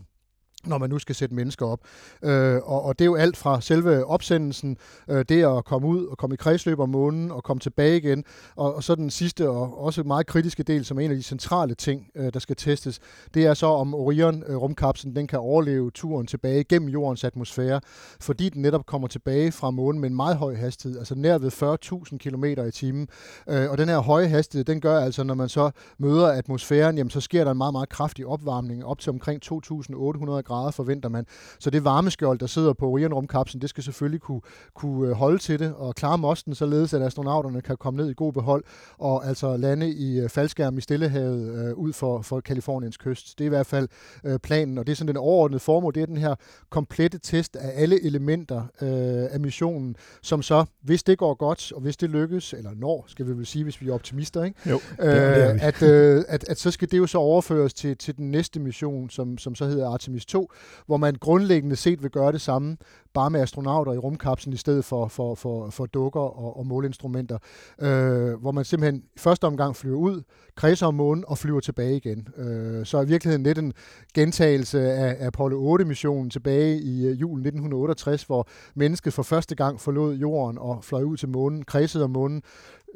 når 0.67 0.79
man 0.79 0.91
nu 0.91 0.99
skal 0.99 1.15
sætte 1.15 1.35
mennesker 1.35 1.67
op. 1.67 1.81
Øh, 2.23 2.57
og, 2.65 2.83
og 2.83 2.99
det 2.99 3.05
er 3.05 3.07
jo 3.07 3.15
alt 3.15 3.37
fra 3.37 3.61
selve 3.61 4.05
opsendelsen, 4.05 4.77
øh, 5.09 5.25
det 5.29 5.45
at 5.45 5.65
komme 5.65 5.89
ud 5.89 6.07
og 6.07 6.19
komme 6.19 6.35
i 6.35 6.37
kredsløb 6.37 6.79
om 6.81 6.89
månen 6.89 7.31
og 7.31 7.45
komme 7.45 7.61
tilbage 7.61 7.97
igen, 7.97 8.25
og, 8.57 8.75
og 8.75 8.85
så 8.85 8.95
den 8.95 9.11
sidste 9.11 9.49
og 9.49 9.83
også 9.85 10.03
meget 10.03 10.27
kritiske 10.27 10.63
del, 10.63 10.85
som 10.85 10.99
er 10.99 11.05
en 11.05 11.11
af 11.11 11.17
de 11.17 11.23
centrale 11.23 11.75
ting, 11.75 12.11
øh, 12.15 12.33
der 12.33 12.39
skal 12.39 12.57
testes, 12.57 13.01
det 13.35 13.47
er 13.47 13.55
så 13.55 13.67
om 13.67 13.95
Orion-rumkapslen 13.95 15.11
øh, 15.11 15.17
den 15.17 15.27
kan 15.27 15.39
overleve 15.39 15.91
turen 15.91 16.27
tilbage 16.27 16.65
gennem 16.65 16.89
jordens 16.89 17.25
atmosfære, 17.25 17.81
fordi 18.21 18.49
den 18.49 18.63
netop 18.63 18.87
kommer 18.87 19.09
tilbage 19.09 19.53
fra 19.53 19.71
månen 19.71 20.01
med 20.01 20.11
en 20.11 20.17
meget 20.17 20.37
høj 20.37 20.55
hastighed, 20.55 20.99
altså 20.99 21.15
nær 21.15 21.39
ved 21.39 21.53
40.000 21.53 22.17
km 22.17 22.45
i 22.45 22.71
timen. 22.71 23.09
Øh, 23.49 23.71
og 23.71 23.79
den 23.79 23.89
her 23.89 23.99
høje 23.99 24.29
hastighed, 24.29 24.65
den 24.65 24.81
gør 24.81 25.01
altså, 25.01 25.23
når 25.25 25.35
man 25.35 25.49
så 25.49 25.71
møder 25.99 26.29
atmosfæren, 26.29 26.97
jamen 26.97 27.11
så 27.11 27.21
sker 27.21 27.45
der 27.45 27.51
en 27.51 27.59
meget, 27.59 27.73
meget 27.73 27.89
kraftig 27.89 28.27
opvarmning, 28.27 28.85
op 28.85 28.99
til 28.99 29.11
omkring 29.11 29.43
2.800 29.45 30.50
grader 30.51 30.71
forventer 30.71 31.09
man. 31.09 31.27
Så 31.59 31.71
det 31.71 31.85
varmeskjold, 31.85 32.39
der 32.39 32.47
sidder 32.47 32.73
på 32.73 32.91
Orion-rumkapslen, 32.91 33.61
det 33.61 33.71
skal 33.71 33.85
selvfølgelig 33.85 34.21
kunne, 34.21 34.41
kunne 34.75 35.09
øh, 35.09 35.13
holde 35.13 35.39
til 35.39 35.59
det 35.59 35.75
og 35.75 35.95
klare 35.95 36.19
mosten, 36.19 36.55
således 36.55 36.95
at 36.95 37.03
astronauterne 37.03 37.63
kan 37.63 37.77
komme 37.77 37.97
ned 37.97 38.11
i 38.11 38.15
god 38.17 38.33
behold 38.33 38.65
og 38.99 39.27
altså 39.27 39.57
lande 39.57 39.91
i 39.91 40.21
øh, 40.21 40.29
faldskærm 40.29 40.79
i 40.79 40.81
Stillehavet 40.81 41.69
øh, 41.69 41.75
ud 41.75 41.93
for, 41.93 42.23
for 42.23 42.41
Kaliforniens 42.41 42.97
kyst. 42.97 43.39
Det 43.39 43.45
er 43.45 43.47
i 43.47 43.49
hvert 43.49 43.67
fald 43.67 43.89
øh, 44.25 44.39
planen, 44.39 44.79
og 44.79 44.87
det 44.87 44.93
er 44.93 44.97
sådan 44.97 45.09
den 45.09 45.17
overordnede 45.17 45.61
formål, 45.61 45.95
det 45.95 46.03
er 46.03 46.07
den 46.07 46.17
her 46.17 46.35
komplette 46.71 47.19
test 47.19 47.57
af 47.57 47.83
alle 47.83 48.05
elementer 48.05 48.61
øh, 48.83 49.35
af 49.35 49.41
missionen, 49.41 49.97
som 50.23 50.43
så, 50.43 50.65
hvis 50.83 51.03
det 51.03 51.19
går 51.19 51.35
godt, 51.35 51.73
og 51.73 51.81
hvis 51.81 51.97
det 51.97 52.11
lykkes, 52.11 52.53
eller 52.53 52.71
når, 52.77 53.05
skal 53.09 53.27
vi 53.27 53.33
vel 53.33 53.47
sige, 53.47 53.65
hvis 53.65 53.81
vi 53.81 53.89
er 53.89 53.95
optimister, 53.95 54.45
ikke? 54.45 54.71
Jo, 54.71 54.81
det 54.97 55.07
er, 55.17 55.53
øh, 55.53 55.65
at, 55.67 55.83
øh, 55.83 56.25
at, 56.29 56.45
at 56.49 56.59
så 56.59 56.71
skal 56.71 56.91
det 56.91 56.99
jo 56.99 57.07
så 57.07 57.19
overføres 57.19 57.75
til, 57.75 57.97
til 57.97 58.17
den 58.17 58.31
næste 58.31 58.61
mission, 58.61 59.11
som, 59.11 59.39
som 59.39 59.55
så 59.55 59.67
hedder 59.67 59.89
Artemis 59.89 60.27
2, 60.27 60.40
hvor 60.87 60.97
man 60.97 61.15
grundlæggende 61.15 61.77
set 61.77 62.03
vil 62.03 62.11
gøre 62.11 62.33
det 62.33 62.41
samme, 62.41 62.77
bare 63.15 63.31
med 63.31 63.41
astronauter 63.41 63.93
i 63.93 63.99
rumkapslen 63.99 64.53
i 64.53 64.57
stedet 64.57 64.85
for, 64.85 65.09
for, 65.09 65.35
for, 65.35 65.71
for 65.71 65.87
dukker 65.87 66.21
og, 66.21 66.57
og 66.59 66.67
måleinstrumenter, 66.67 67.39
øh, 67.81 68.41
hvor 68.41 68.53
man 68.53 68.65
simpelthen 68.65 69.03
i 69.17 69.19
første 69.19 69.45
omgang 69.45 69.77
flyver 69.77 69.99
ud, 69.99 70.23
kredser 70.57 70.87
om 70.87 70.95
månen 70.95 71.25
og 71.27 71.39
flyver 71.39 71.61
tilbage 71.61 71.97
igen. 71.97 72.29
Øh, 72.37 72.87
så 72.87 72.99
er 72.99 73.03
i 73.03 73.07
virkeligheden 73.07 73.43
lidt 73.43 73.59
en 73.59 73.73
gentagelse 74.15 74.81
af, 74.93 75.27
Apollo 75.27 75.77
8-missionen 75.77 76.31
tilbage 76.31 76.79
i 76.79 77.07
øh, 77.07 77.21
julen 77.21 77.47
1968, 77.47 78.23
hvor 78.23 78.49
mennesket 78.75 79.13
for 79.13 79.23
første 79.23 79.55
gang 79.55 79.81
forlod 79.81 80.15
jorden 80.15 80.59
og 80.59 80.85
fløj 80.85 81.03
ud 81.03 81.17
til 81.17 81.29
månen, 81.29 81.65
kredsede 81.65 82.05
om 82.05 82.11
månen, 82.11 82.43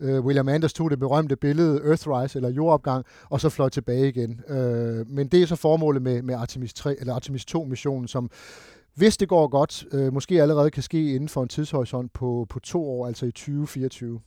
Uh, 0.03 0.25
William 0.25 0.49
Anders 0.49 0.73
tog 0.73 0.91
det 0.91 0.99
berømte 0.99 1.37
billede 1.37 1.81
Earthrise, 1.85 2.39
eller 2.39 2.51
jordopgang, 2.51 3.05
og 3.31 3.41
så 3.41 3.49
fløj 3.49 3.69
tilbage 3.69 4.09
igen. 4.09 4.41
Uh, 4.49 4.55
men 5.11 5.29
det 5.29 5.43
er 5.43 5.47
så 5.47 5.57
formålet 5.57 6.03
med, 6.03 6.23
med 6.23 6.35
Artemis, 6.35 6.75
3, 6.75 7.01
eller 7.01 7.15
Artemis 7.15 7.45
2-missionen, 7.57 8.09
som 8.09 8.31
hvis 8.95 9.17
det 9.17 9.29
går 9.29 9.49
godt, 9.49 9.85
uh, 9.93 10.13
måske 10.13 10.43
allerede 10.43 10.71
kan 10.71 10.83
ske 10.83 11.15
inden 11.15 11.29
for 11.29 11.43
en 11.43 11.49
tidshorisont 11.49 12.13
på, 12.13 12.47
på 12.49 12.61
to 12.61 12.91
år, 12.91 13.07
altså 13.07 13.27
i 13.27 13.31
2024. 13.31 14.21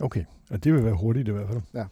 Okay, 0.00 0.24
og 0.50 0.64
det 0.64 0.74
vil 0.74 0.84
være 0.84 0.94
hurtigt 0.94 1.28
i 1.28 1.30
hvert 1.30 1.48
fald. 1.48 1.62
Ja. 1.74 1.84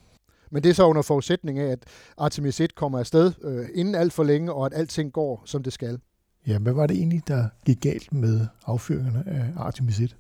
Men 0.51 0.63
det 0.63 0.71
er 0.71 0.75
så 0.75 0.87
under 0.87 1.03
forudsætning 1.03 1.59
af, 1.59 1.73
at 1.73 1.85
Artemis 2.19 2.61
1 2.61 2.75
kommer 2.75 2.99
afsted 2.99 3.33
øh, 3.45 3.67
inden 3.75 3.95
alt 3.95 4.13
for 4.13 4.25
længe, 4.25 4.53
og 4.53 4.67
at 4.67 4.73
alting 4.75 5.13
går, 5.13 5.43
som 5.45 5.63
det 5.63 5.73
skal. 5.73 5.99
Ja, 6.47 6.59
hvad 6.59 6.73
var 6.73 6.87
det 6.87 6.97
egentlig, 6.97 7.29
der 7.29 7.49
gik 7.67 7.81
galt 7.81 8.13
med 8.13 8.47
affyringerne 8.67 9.25
af 9.27 9.53
Artemis 9.57 10.01
1? 10.01 10.17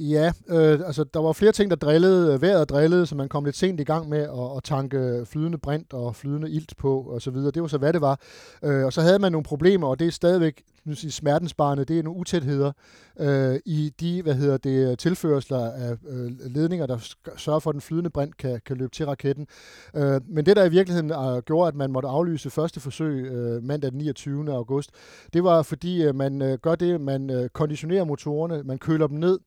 Ja, 0.00 0.32
øh, 0.48 0.80
altså 0.86 1.04
der 1.14 1.20
var 1.20 1.32
flere 1.32 1.52
ting, 1.52 1.70
der 1.70 1.76
drillede, 1.76 2.34
øh, 2.34 2.42
vejret 2.42 2.68
drillede, 2.68 3.06
så 3.06 3.14
man 3.14 3.28
kom 3.28 3.44
lidt 3.44 3.56
sent 3.56 3.80
i 3.80 3.84
gang 3.84 4.08
med 4.08 4.18
at, 4.18 4.56
at 4.56 4.64
tanke 4.64 5.22
flydende 5.26 5.58
brint 5.58 5.92
og 5.92 6.16
flydende 6.16 6.50
ilt 6.50 6.76
på 6.76 7.00
og 7.00 7.22
så 7.22 7.30
videre. 7.30 7.50
Det 7.50 7.62
var 7.62 7.68
så, 7.68 7.78
hvad 7.78 7.92
det 7.92 8.00
var. 8.00 8.20
Øh, 8.62 8.84
og 8.84 8.92
så 8.92 9.00
havde 9.00 9.18
man 9.18 9.32
nogle 9.32 9.44
problemer, 9.44 9.86
og 9.86 9.98
det 9.98 10.06
er 10.06 10.10
stadigvæk 10.10 10.62
nu 10.84 10.94
sige, 10.94 11.10
smertensbarne, 11.10 11.84
det 11.84 11.98
er 11.98 12.02
nogle 12.02 12.20
utætheder 12.20 12.72
øh, 13.20 13.60
i 13.66 13.92
de, 14.00 14.22
hvad 14.22 14.34
hedder 14.34 14.56
det, 14.56 14.98
tilførsler 14.98 15.70
af 15.70 15.96
øh, 16.08 16.30
ledninger, 16.54 16.86
der 16.86 16.98
sørger 17.36 17.60
for, 17.60 17.70
at 17.70 17.74
den 17.74 17.80
flydende 17.80 18.10
brint 18.10 18.36
kan, 18.36 18.60
kan 18.66 18.76
løbe 18.76 18.90
til 18.90 19.06
raketten. 19.06 19.46
Øh, 19.94 20.20
men 20.28 20.46
det, 20.46 20.56
der 20.56 20.64
i 20.64 20.70
virkeligheden 20.70 21.10
øh, 21.10 21.42
gjorde, 21.42 21.68
at 21.68 21.74
man 21.74 21.92
måtte 21.92 22.08
aflyse 22.08 22.50
første 22.50 22.80
forsøg 22.80 23.24
øh, 23.24 23.62
mandag 23.62 23.90
den 23.90 23.98
29. 23.98 24.52
august, 24.52 24.90
det 25.32 25.44
var 25.44 25.62
fordi, 25.62 26.04
øh, 26.04 26.14
man 26.14 26.42
øh, 26.42 26.58
gør 26.58 26.74
det, 26.74 27.00
man 27.00 27.30
øh, 27.30 27.48
konditionerer 27.48 28.04
motorerne, 28.04 28.62
man 28.62 28.78
køler 28.78 29.06
dem 29.06 29.18
ned, 29.18 29.38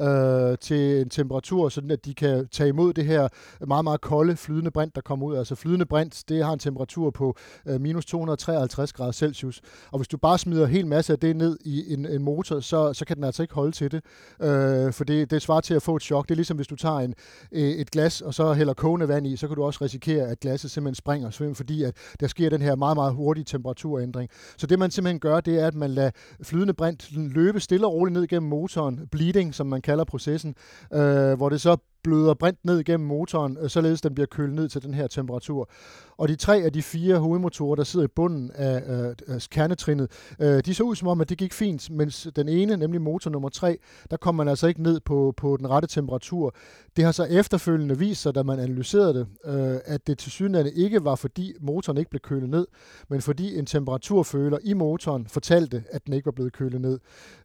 øh, 0.00 0.58
til 0.60 1.00
en 1.00 1.08
temperatur, 1.08 1.68
sådan 1.68 1.90
at 1.90 2.04
de 2.04 2.14
kan 2.14 2.48
tage 2.48 2.68
imod 2.68 2.92
det 2.92 3.04
her 3.04 3.28
meget, 3.66 3.84
meget 3.84 4.00
kolde 4.00 4.36
flydende 4.36 4.70
brint, 4.70 4.94
der 4.94 5.00
kommer 5.00 5.26
ud. 5.26 5.36
Altså 5.36 5.54
flydende 5.54 5.86
brint, 5.86 6.24
det 6.28 6.44
har 6.44 6.52
en 6.52 6.58
temperatur 6.58 7.10
på 7.10 7.36
øh, 7.66 7.80
minus 7.80 8.06
253 8.06 8.92
grader 8.92 9.12
Celsius. 9.12 9.60
Og 9.90 9.98
hvis 9.98 10.08
du 10.08 10.16
bare 10.16 10.38
smider 10.38 10.66
hel 10.78 10.86
masse 10.86 11.12
af 11.12 11.18
det 11.18 11.36
ned 11.36 11.58
i 11.64 11.92
en, 11.92 12.06
en 12.06 12.22
motor, 12.22 12.60
så, 12.60 12.92
så 12.92 13.04
kan 13.04 13.16
den 13.16 13.24
altså 13.24 13.42
ikke 13.42 13.54
holde 13.54 13.72
til 13.72 13.90
det. 13.92 14.04
Øh, 14.42 14.92
for 14.92 15.04
det, 15.04 15.30
det 15.30 15.42
svarer 15.42 15.60
til 15.60 15.74
at 15.74 15.82
få 15.82 15.96
et 15.96 16.02
chok. 16.02 16.24
Det 16.28 16.30
er 16.30 16.36
ligesom 16.36 16.56
hvis 16.56 16.66
du 16.66 16.76
tager 16.76 16.98
en, 16.98 17.14
øh, 17.52 17.62
et 17.62 17.90
glas, 17.90 18.20
og 18.20 18.34
så 18.34 18.52
hælder 18.52 18.74
kogende 18.74 19.08
vand 19.08 19.26
i, 19.26 19.36
så 19.36 19.46
kan 19.46 19.56
du 19.56 19.64
også 19.64 19.84
risikere, 19.84 20.26
at 20.28 20.40
glasset 20.40 20.70
simpelthen 20.70 20.94
springer, 20.94 21.30
simpelthen 21.30 21.54
fordi 21.54 21.82
at 21.82 21.94
der 22.20 22.26
sker 22.26 22.50
den 22.50 22.62
her 22.62 22.76
meget, 22.76 22.96
meget 22.96 23.14
hurtige 23.14 23.44
temperaturændring. 23.44 24.30
Så 24.56 24.66
det 24.66 24.78
man 24.78 24.90
simpelthen 24.90 25.20
gør, 25.20 25.40
det 25.40 25.62
er, 25.62 25.66
at 25.66 25.74
man 25.74 25.90
lader 25.90 26.10
flydende 26.42 26.74
brint 26.74 27.08
løbe 27.12 27.60
stille 27.60 27.86
og 27.86 27.92
roligt 27.92 28.12
ned 28.12 28.26
gennem 28.26 28.48
motoren, 28.48 29.00
bleeding, 29.10 29.54
som 29.54 29.66
man 29.66 29.82
kalder 29.82 30.04
processen, 30.04 30.54
øh, 30.92 31.32
hvor 31.34 31.48
det 31.48 31.60
så 31.60 31.76
bløder 32.02 32.34
brint 32.34 32.64
ned 32.64 32.78
igennem 32.78 33.08
motoren, 33.08 33.56
øh, 33.60 33.70
således 33.70 34.00
den 34.00 34.14
bliver 34.14 34.26
kølet 34.26 34.54
ned 34.54 34.68
til 34.68 34.82
den 34.82 34.94
her 34.94 35.06
temperatur. 35.06 35.70
Og 36.18 36.28
de 36.28 36.36
tre 36.36 36.56
af 36.56 36.72
de 36.72 36.82
fire 36.82 37.18
hovedmotorer, 37.18 37.74
der 37.76 37.84
sidder 37.84 38.06
i 38.06 38.08
bunden 38.16 38.50
af, 38.54 38.82
øh, 39.28 39.40
kernetrinnet, 39.50 40.10
øh, 40.40 40.62
de 40.64 40.74
så 40.74 40.82
ud 40.82 40.96
som 40.96 41.08
om, 41.08 41.20
at 41.20 41.28
det 41.28 41.38
gik 41.38 41.52
fint, 41.52 41.90
mens 41.90 42.28
den 42.36 42.48
ene, 42.48 42.76
nemlig 42.76 43.00
motor 43.00 43.30
nummer 43.30 43.48
3, 43.48 43.78
der 44.10 44.16
kom 44.16 44.34
man 44.34 44.48
altså 44.48 44.66
ikke 44.66 44.82
ned 44.82 45.00
på, 45.00 45.34
på 45.36 45.56
den 45.56 45.70
rette 45.70 45.88
temperatur. 45.88 46.54
Det 46.96 47.04
har 47.04 47.12
så 47.12 47.24
efterfølgende 47.24 47.98
vist 47.98 48.22
sig, 48.22 48.34
da 48.34 48.42
man 48.42 48.58
analyserede 48.58 49.14
det, 49.14 49.26
øh, 49.44 49.78
at 49.84 50.06
det 50.06 50.18
til 50.18 50.32
synligheden 50.32 50.76
ikke 50.76 51.04
var, 51.04 51.14
fordi 51.14 51.54
motoren 51.60 51.98
ikke 51.98 52.10
blev 52.10 52.20
kølet 52.20 52.50
ned, 52.50 52.66
men 53.08 53.22
fordi 53.22 53.58
en 53.58 53.66
temperaturføler 53.66 54.58
i 54.64 54.74
motoren 54.74 55.26
fortalte, 55.26 55.84
at 55.90 56.06
den 56.06 56.14
ikke 56.14 56.26
var 56.26 56.32
blevet 56.32 56.52
kølet 56.52 56.80
ned. 56.80 56.98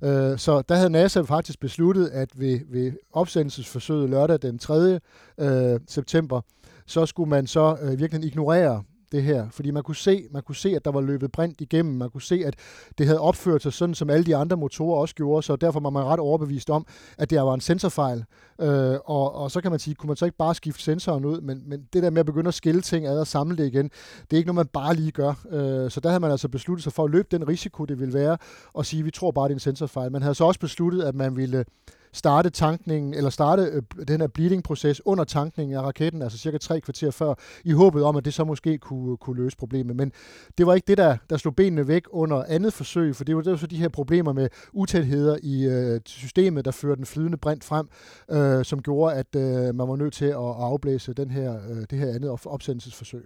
Øh, 0.04 0.38
så 0.38 0.64
der 0.70 0.76
havde 0.76 0.90
NASA 0.90 1.22
faktisk 1.22 1.60
besluttet, 1.60 2.08
at 2.08 2.30
ved, 2.36 2.60
ved 2.72 2.92
opsendelsesforsøget 3.14 4.10
lørdag 4.10 4.42
den 4.44 4.60
3. 4.60 5.00
Øh, 5.38 5.80
september, 5.88 6.42
så 6.86 7.06
skulle 7.06 7.30
man 7.30 7.48
så 7.48 7.78
øh, 7.82 8.00
virkelig 8.00 8.28
ignorere 8.28 8.84
det 9.14 9.24
her, 9.24 9.50
fordi 9.50 9.72
man 9.72 9.84
kunne 9.84 9.96
se, 9.96 10.28
man 10.32 10.44
kunne 10.44 10.56
se, 10.56 10.70
at 10.76 10.86
der 10.86 10.92
var 10.92 11.02
løbet 11.02 11.32
brint 11.32 11.62
igennem, 11.62 11.96
man 11.96 12.10
kunne 12.10 12.22
se, 12.22 12.44
at 12.46 12.56
det 12.98 13.06
havde 13.06 13.20
opført 13.20 13.64
sig 13.64 13.74
sådan, 13.74 13.96
som 13.96 14.10
alle 14.10 14.26
de 14.26 14.36
andre 14.36 14.58
motorer 14.58 15.00
også 15.00 15.16
gjorde, 15.16 15.44
så 15.44 15.56
derfor 15.56 15.80
var 15.80 15.90
man 15.90 16.04
ret 16.04 16.20
overbevist 16.20 16.70
om, 16.70 16.86
at 17.18 17.30
det 17.30 17.42
var 17.42 17.54
en 17.54 17.62
sensorfejl. 17.62 18.26
Øh, 18.62 18.96
og, 19.06 19.36
og 19.36 19.52
så 19.52 19.62
kan 19.62 19.72
man 19.72 19.80
sige, 19.80 19.96
kunne 19.96 20.08
man 20.08 20.18
så 20.18 20.26
ikke 20.26 20.38
bare 20.38 20.56
skifte 20.56 20.84
sensoren 20.84 21.26
ud, 21.26 21.42
men, 21.42 21.64
men 21.66 21.88
det 21.94 22.04
der 22.04 22.10
med 22.10 22.20
at 22.20 22.26
begynde 22.26 22.48
at 22.48 22.54
skille 22.54 22.82
ting 22.82 23.06
ad 23.06 23.20
og 23.20 23.28
samle 23.28 23.58
det 23.58 23.68
igen, 23.68 23.86
det 24.22 24.34
er 24.34 24.38
ikke 24.38 24.54
noget, 24.54 24.56
man 24.56 24.84
bare 24.84 24.96
lige 24.96 25.12
gør. 25.12 25.34
Øh, 25.50 25.92
så 25.92 26.00
der 26.00 26.10
havde 26.10 26.20
man 26.20 26.32
altså 26.32 26.48
besluttet 26.50 26.84
sig 26.84 26.94
for 26.94 27.04
at 27.04 27.12
løbe 27.12 27.28
den 27.32 27.48
risiko, 27.48 27.86
det 27.86 28.00
ville 28.00 28.14
være, 28.14 28.38
og 28.74 28.86
sige, 28.86 29.04
vi 29.04 29.12
tror 29.12 29.32
bare, 29.32 29.48
det 29.48 29.52
er 29.52 29.56
en 29.56 29.60
sensorfejl. 29.60 30.12
Man 30.12 30.22
havde 30.22 30.36
så 30.36 30.46
også 30.46 30.60
besluttet, 30.60 31.02
at 31.02 31.16
man 31.16 31.36
ville 31.36 31.66
starte 32.14 32.50
tankningen, 32.50 33.14
eller 33.14 33.30
starte 33.30 33.62
øh, 33.62 33.82
den 34.08 34.22
her 34.22 34.28
bleeding-proces 34.28 35.02
under 35.06 35.24
tankningen 35.24 35.78
af 35.78 35.82
raketten, 35.82 36.22
altså 36.22 36.38
cirka 36.38 36.58
tre 36.58 36.82
kvarter 36.82 37.12
før, 37.12 37.34
i 37.64 37.72
håbet 37.72 38.04
om, 38.04 38.16
at 38.16 38.26
det 38.26 38.34
så 38.34 38.44
måske 38.44 38.78
kunne, 38.78 39.12
øh, 39.12 39.18
kunne 39.18 39.44
løse 39.44 39.58
problemet. 39.58 39.96
Men 39.96 40.12
det 40.58 40.68
var 40.68 40.74
ikke 40.74 40.88
det, 40.88 40.98
der, 40.98 41.18
der 41.30 41.38
slog 41.38 41.56
benene 41.56 41.88
væk 41.88 42.04
under 42.10 42.44
andet 42.48 42.74
forsøg, 42.74 43.16
for 43.16 43.24
det 43.24 43.36
var, 43.36 43.42
det 43.42 43.52
var 43.52 43.58
så 43.58 43.68
de 43.68 43.78
her 43.78 43.90
problemer 43.90 44.34
med 44.34 44.50
utætheder 44.74 45.38
i 45.44 45.64
øh, 45.64 46.02
systemet, 46.06 46.66
der 46.66 46.72
førte 46.72 46.98
den 46.98 47.06
flydende 47.06 47.38
brint 47.38 47.64
frem, 47.64 47.88
øh, 48.32 48.66
som 48.66 48.82
gjorde, 48.82 49.16
at 49.16 49.36
øh, 49.36 49.76
man 49.76 49.88
var 49.88 49.96
nødt 49.96 50.14
til 50.14 50.26
at 50.26 50.36
afblæse 50.36 51.14
den 51.14 51.32
her, 51.32 51.56
øh, 51.70 51.86
det 51.90 52.00
her 52.00 52.08
andet 52.08 52.38
opsendelsesforsøg. 52.46 53.26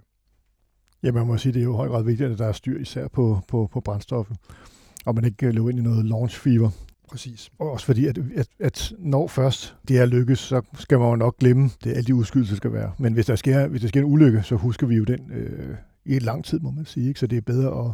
Ja, 1.03 1.11
man 1.11 1.27
må 1.27 1.37
sige, 1.37 1.53
det 1.53 1.59
er 1.59 1.63
jo 1.63 1.75
høj 1.75 1.87
grad 1.87 2.03
vigtigt, 2.03 2.31
at 2.31 2.39
der 2.39 2.45
er 2.45 2.51
styr 2.51 2.79
især 2.79 3.07
på, 3.07 3.39
på, 3.47 3.69
på 3.73 3.81
brændstoffet, 3.81 4.37
og 5.05 5.15
man 5.15 5.25
ikke 5.25 5.47
øh, 5.47 5.53
løber 5.53 5.69
ind 5.69 5.79
i 5.79 5.81
noget 5.81 6.05
launch 6.05 6.39
fever. 6.39 6.69
Præcis. 7.09 7.49
Og 7.59 7.71
også 7.71 7.85
fordi, 7.85 8.05
at, 8.07 8.17
at, 8.35 8.47
at 8.59 8.93
når 8.99 9.27
først 9.27 9.75
det 9.87 9.97
er 9.97 10.05
lykkes, 10.05 10.39
så 10.39 10.61
skal 10.73 10.99
man 10.99 11.09
jo 11.09 11.15
nok 11.15 11.37
glemme 11.37 11.69
det, 11.83 11.89
alle 11.89 12.03
de 12.03 12.15
udskydelser 12.15 12.55
skal 12.55 12.73
være. 12.73 12.91
Men 12.97 13.13
hvis 13.13 13.25
der 13.25 13.35
sker, 13.35 13.67
hvis 13.67 13.81
der 13.81 13.87
sker 13.87 13.99
en 13.99 14.05
ulykke, 14.05 14.43
så 14.43 14.55
husker 14.55 14.87
vi 14.87 14.95
jo 14.95 15.03
den 15.03 15.31
øh, 15.31 15.75
i 16.05 16.15
et 16.15 16.23
lang 16.23 16.45
tid, 16.45 16.59
må 16.59 16.71
man 16.71 16.85
sige. 16.85 17.07
Ikke? 17.07 17.19
Så 17.19 17.27
det 17.27 17.37
er 17.37 17.41
bedre 17.41 17.85
at, 17.85 17.91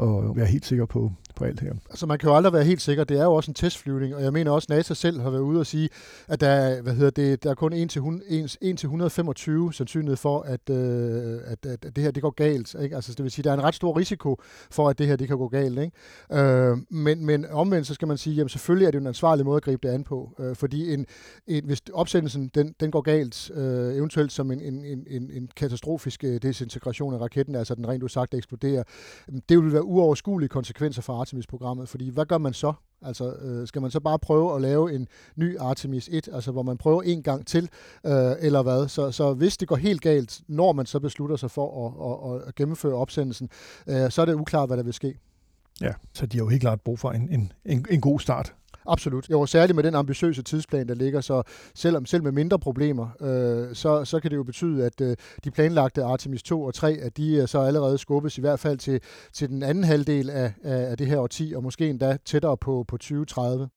og 0.00 0.36
være 0.36 0.46
helt 0.46 0.66
sikker 0.66 0.86
på, 0.86 1.12
på 1.36 1.44
alt 1.44 1.60
her. 1.60 1.72
Altså 1.90 2.06
man 2.06 2.18
kan 2.18 2.28
jo 2.28 2.36
aldrig 2.36 2.52
være 2.52 2.64
helt 2.64 2.80
sikker. 2.80 3.04
Det 3.04 3.18
er 3.18 3.24
jo 3.24 3.34
også 3.34 3.50
en 3.50 3.54
testflyvning, 3.54 4.14
og 4.14 4.22
jeg 4.22 4.32
mener 4.32 4.50
også, 4.50 4.66
at 4.70 4.76
NASA 4.76 4.94
selv 4.94 5.20
har 5.20 5.30
været 5.30 5.42
ude 5.42 5.60
og 5.60 5.66
sige, 5.66 5.88
at 6.28 6.40
der 6.40 6.48
er, 6.48 6.82
hvad 6.82 6.94
hedder 6.94 7.10
det, 7.10 7.42
der 7.42 7.50
er 7.50 7.54
kun 7.54 7.72
1 7.72 7.90
til, 7.90 8.02
1, 8.28 8.56
1 8.60 8.78
til 8.78 8.86
125 8.86 9.72
sandsynlighed 9.72 10.16
for, 10.16 10.40
at, 10.40 10.70
øh, 10.70 11.38
at, 11.44 11.66
at, 11.66 11.84
at 11.84 11.96
det 11.96 12.04
her 12.04 12.10
det 12.10 12.22
går 12.22 12.30
galt. 12.30 12.76
Ikke? 12.82 12.96
Altså 12.96 13.14
det 13.14 13.22
vil 13.22 13.30
sige, 13.30 13.42
der 13.42 13.50
er 13.50 13.54
en 13.54 13.62
ret 13.62 13.74
stor 13.74 13.98
risiko 13.98 14.36
for, 14.70 14.88
at 14.88 14.98
det 14.98 15.06
her 15.06 15.16
det 15.16 15.28
kan 15.28 15.38
gå 15.38 15.48
galt. 15.48 15.78
Ikke? 15.78 16.42
Øh, 16.42 16.76
men, 16.90 17.26
men 17.26 17.46
omvendt 17.50 17.86
så 17.86 17.94
skal 17.94 18.08
man 18.08 18.18
sige, 18.18 18.36
jamen 18.36 18.48
selvfølgelig 18.48 18.86
er 18.86 18.90
det 18.90 19.00
en 19.00 19.06
ansvarlig 19.06 19.44
måde 19.44 19.56
at 19.56 19.62
gribe 19.62 19.88
det 19.88 19.94
an 19.94 20.04
på. 20.04 20.30
Øh, 20.38 20.56
fordi 20.56 20.94
en, 20.94 21.06
en, 21.46 21.64
hvis 21.64 21.82
opsendelsen 21.92 22.50
den, 22.54 22.74
den 22.80 22.90
går 22.90 23.00
galt, 23.00 23.50
øh, 23.54 23.94
eventuelt 23.94 24.32
som 24.32 24.50
en, 24.50 24.60
en, 24.60 24.84
en, 24.84 25.30
en 25.32 25.48
katastrofisk 25.56 26.24
øh, 26.24 26.42
desintegration 26.42 27.14
af 27.14 27.18
raketten, 27.18 27.54
altså 27.54 27.74
den 27.74 27.88
rent 27.88 28.02
udsagt 28.02 28.34
eksploderer, 28.34 28.82
det 29.48 29.58
vil 29.58 29.72
være 29.72 29.89
uoverskuelige 29.90 30.48
konsekvenser 30.48 31.02
for 31.02 31.20
Artemis-programmet, 31.20 31.88
fordi 31.88 32.10
hvad 32.10 32.26
gør 32.26 32.38
man 32.38 32.52
så? 32.52 32.72
Altså, 33.02 33.32
øh, 33.32 33.66
skal 33.68 33.82
man 33.82 33.90
så 33.90 34.00
bare 34.00 34.18
prøve 34.18 34.54
at 34.54 34.60
lave 34.60 34.94
en 34.94 35.08
ny 35.36 35.58
Artemis 35.58 36.08
1, 36.12 36.28
altså 36.32 36.52
hvor 36.52 36.62
man 36.62 36.78
prøver 36.78 37.02
en 37.02 37.22
gang 37.22 37.46
til, 37.46 37.68
øh, 38.06 38.32
eller 38.40 38.62
hvad? 38.62 38.88
Så, 38.88 39.10
så 39.10 39.34
hvis 39.34 39.56
det 39.56 39.68
går 39.68 39.76
helt 39.76 40.00
galt, 40.00 40.40
når 40.48 40.72
man 40.72 40.86
så 40.86 41.00
beslutter 41.00 41.36
sig 41.36 41.50
for 41.50 41.86
at, 41.86 42.34
at, 42.34 42.48
at 42.48 42.54
gennemføre 42.54 42.94
opsendelsen, 42.94 43.50
øh, 43.86 44.10
så 44.10 44.22
er 44.22 44.26
det 44.26 44.34
uklart, 44.34 44.68
hvad 44.68 44.76
der 44.76 44.82
vil 44.82 44.92
ske. 44.94 45.18
Ja, 45.80 45.92
så 46.12 46.26
de 46.26 46.36
har 46.36 46.44
jo 46.44 46.48
helt 46.48 46.60
klart 46.60 46.80
brug 46.80 46.98
for 46.98 47.10
en, 47.10 47.28
en, 47.30 47.52
en, 47.64 47.86
en 47.90 48.00
god 48.00 48.20
start 48.20 48.54
Absolut. 48.86 49.30
Jo, 49.30 49.46
særligt 49.46 49.76
med 49.76 49.84
den 49.84 49.94
ambitiøse 49.94 50.42
tidsplan, 50.42 50.88
der 50.88 50.94
ligger, 50.94 51.20
så 51.20 51.42
selvom 51.74 52.06
selv 52.06 52.22
med 52.22 52.32
mindre 52.32 52.58
problemer, 52.58 53.08
øh, 53.20 53.74
så, 53.74 54.04
så 54.04 54.20
kan 54.20 54.30
det 54.30 54.36
jo 54.36 54.42
betyde, 54.42 54.86
at 54.86 55.00
øh, 55.00 55.16
de 55.44 55.50
planlagte 55.50 56.02
Artemis 56.04 56.42
2 56.42 56.62
og 56.62 56.74
3, 56.74 56.92
at 57.02 57.16
de 57.16 57.40
er 57.40 57.46
så 57.46 57.60
allerede 57.60 57.98
skubbes 57.98 58.38
i 58.38 58.40
hvert 58.40 58.60
fald 58.60 58.78
til, 58.78 59.00
til 59.32 59.48
den 59.48 59.62
anden 59.62 59.84
halvdel 59.84 60.30
af, 60.30 60.52
af, 60.64 60.90
af 60.90 60.96
det 60.98 61.06
her 61.06 61.18
årti, 61.18 61.52
og 61.56 61.62
måske 61.62 61.90
endda 61.90 62.16
tættere 62.24 62.56
på, 62.56 62.84
på 62.88 62.96
2030. 62.96 63.68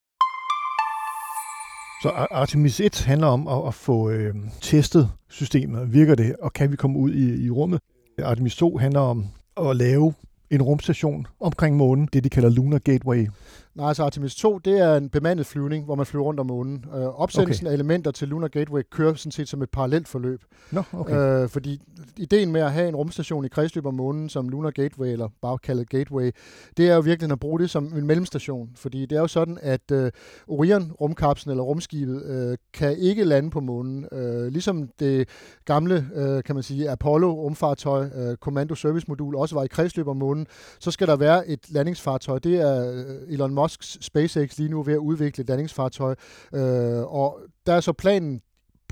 Så 2.03 2.09
Artemis 2.31 2.79
1 2.79 3.03
handler 3.03 3.27
om 3.27 3.47
at, 3.47 3.67
at 3.67 3.73
få 3.73 4.09
øh, 4.09 4.35
testet 4.61 5.09
systemet. 5.29 5.93
Virker 5.93 6.15
det, 6.15 6.35
og 6.41 6.53
kan 6.53 6.71
vi 6.71 6.75
komme 6.75 6.99
ud 6.99 7.11
i, 7.11 7.45
i 7.45 7.49
rummet? 7.49 7.79
Artemis 8.23 8.55
2 8.55 8.77
handler 8.77 8.99
om 8.99 9.25
at 9.57 9.75
lave 9.75 10.13
en 10.49 10.61
rumstation 10.61 11.27
omkring 11.39 11.77
månen, 11.77 12.09
det 12.13 12.23
de 12.23 12.29
kalder 12.29 12.49
Lunar 12.49 12.77
Gateway. 12.77 13.27
Nej, 13.75 13.87
altså 13.87 14.03
Artemis 14.03 14.35
2, 14.35 14.57
det 14.57 14.79
er 14.79 14.95
en 14.95 15.09
bemandet 15.09 15.45
flyvning, 15.45 15.85
hvor 15.85 15.95
man 15.95 16.05
flyver 16.05 16.25
rundt 16.25 16.39
om 16.39 16.45
månen. 16.45 16.85
Øh, 16.95 17.01
opsendelsen 17.01 17.65
okay. 17.65 17.71
af 17.71 17.75
elementer 17.75 18.11
til 18.11 18.27
Lunar 18.27 18.47
Gateway 18.47 18.81
kører 18.91 19.13
sådan 19.13 19.31
set 19.31 19.49
som 19.49 19.61
et 19.61 19.69
parallelt 19.69 20.07
forløb. 20.07 20.41
Nå, 20.71 20.83
okay. 20.93 21.43
øh, 21.43 21.49
fordi 21.49 21.81
ideen 22.17 22.51
med 22.51 22.61
at 22.61 22.71
have 22.71 22.89
en 22.89 22.95
rumstation 22.95 23.45
i 23.45 23.47
kredsløb 23.47 23.85
om 23.85 23.93
månen, 23.93 24.29
som 24.29 24.49
Lunar 24.49 24.71
Gateway, 24.71 25.07
eller 25.07 25.29
bare 25.41 25.57
kaldet 25.57 25.89
Gateway, 25.89 26.31
det 26.77 26.89
er 26.89 26.95
jo 26.95 27.01
virkelig 27.01 27.31
at 27.31 27.39
bruge 27.39 27.59
det 27.59 27.69
som 27.69 27.85
en 27.97 28.07
mellemstation. 28.07 28.69
Fordi 28.75 29.05
det 29.05 29.15
er 29.15 29.19
jo 29.19 29.27
sådan, 29.27 29.57
at 29.61 29.91
øh, 29.91 30.11
Orion-rumkapslen 30.47 31.51
eller 31.51 31.63
rumskibet 31.63 32.23
øh, 32.23 32.57
kan 32.73 32.97
ikke 32.97 33.23
lande 33.23 33.49
på 33.49 33.59
månen. 33.59 34.05
Øh, 34.11 34.47
ligesom 34.47 34.89
det 34.99 35.29
gamle, 35.65 36.07
øh, 36.15 36.43
kan 36.43 36.55
man 36.55 36.63
sige, 36.63 36.89
Apollo-rumfartøj, 36.89 38.09
øh, 38.15 38.35
Commando 38.35 38.75
Service 38.75 39.05
Modul, 39.07 39.35
også 39.35 39.55
var 39.55 39.63
i 39.63 39.67
kredsløb 39.67 40.07
om 40.07 40.17
månen, 40.17 40.47
så 40.79 40.91
skal 40.91 41.07
der 41.07 41.15
være 41.15 41.47
et 41.47 41.71
landingsfartøj. 41.71 42.39
Det 42.39 42.55
er 42.55 42.93
øh, 42.93 43.33
Elon 43.33 43.53
Musks 43.63 43.97
SpaceX 44.01 44.57
lige 44.57 44.69
nu 44.69 44.83
ved 44.83 44.93
at 44.93 44.97
udvikle 44.97 45.41
et 45.41 45.49
landingsfartøj, 45.49 46.15
øh, 46.53 47.03
og 47.13 47.39
der 47.65 47.73
er 47.73 47.79
så 47.79 47.93
planen 47.93 48.41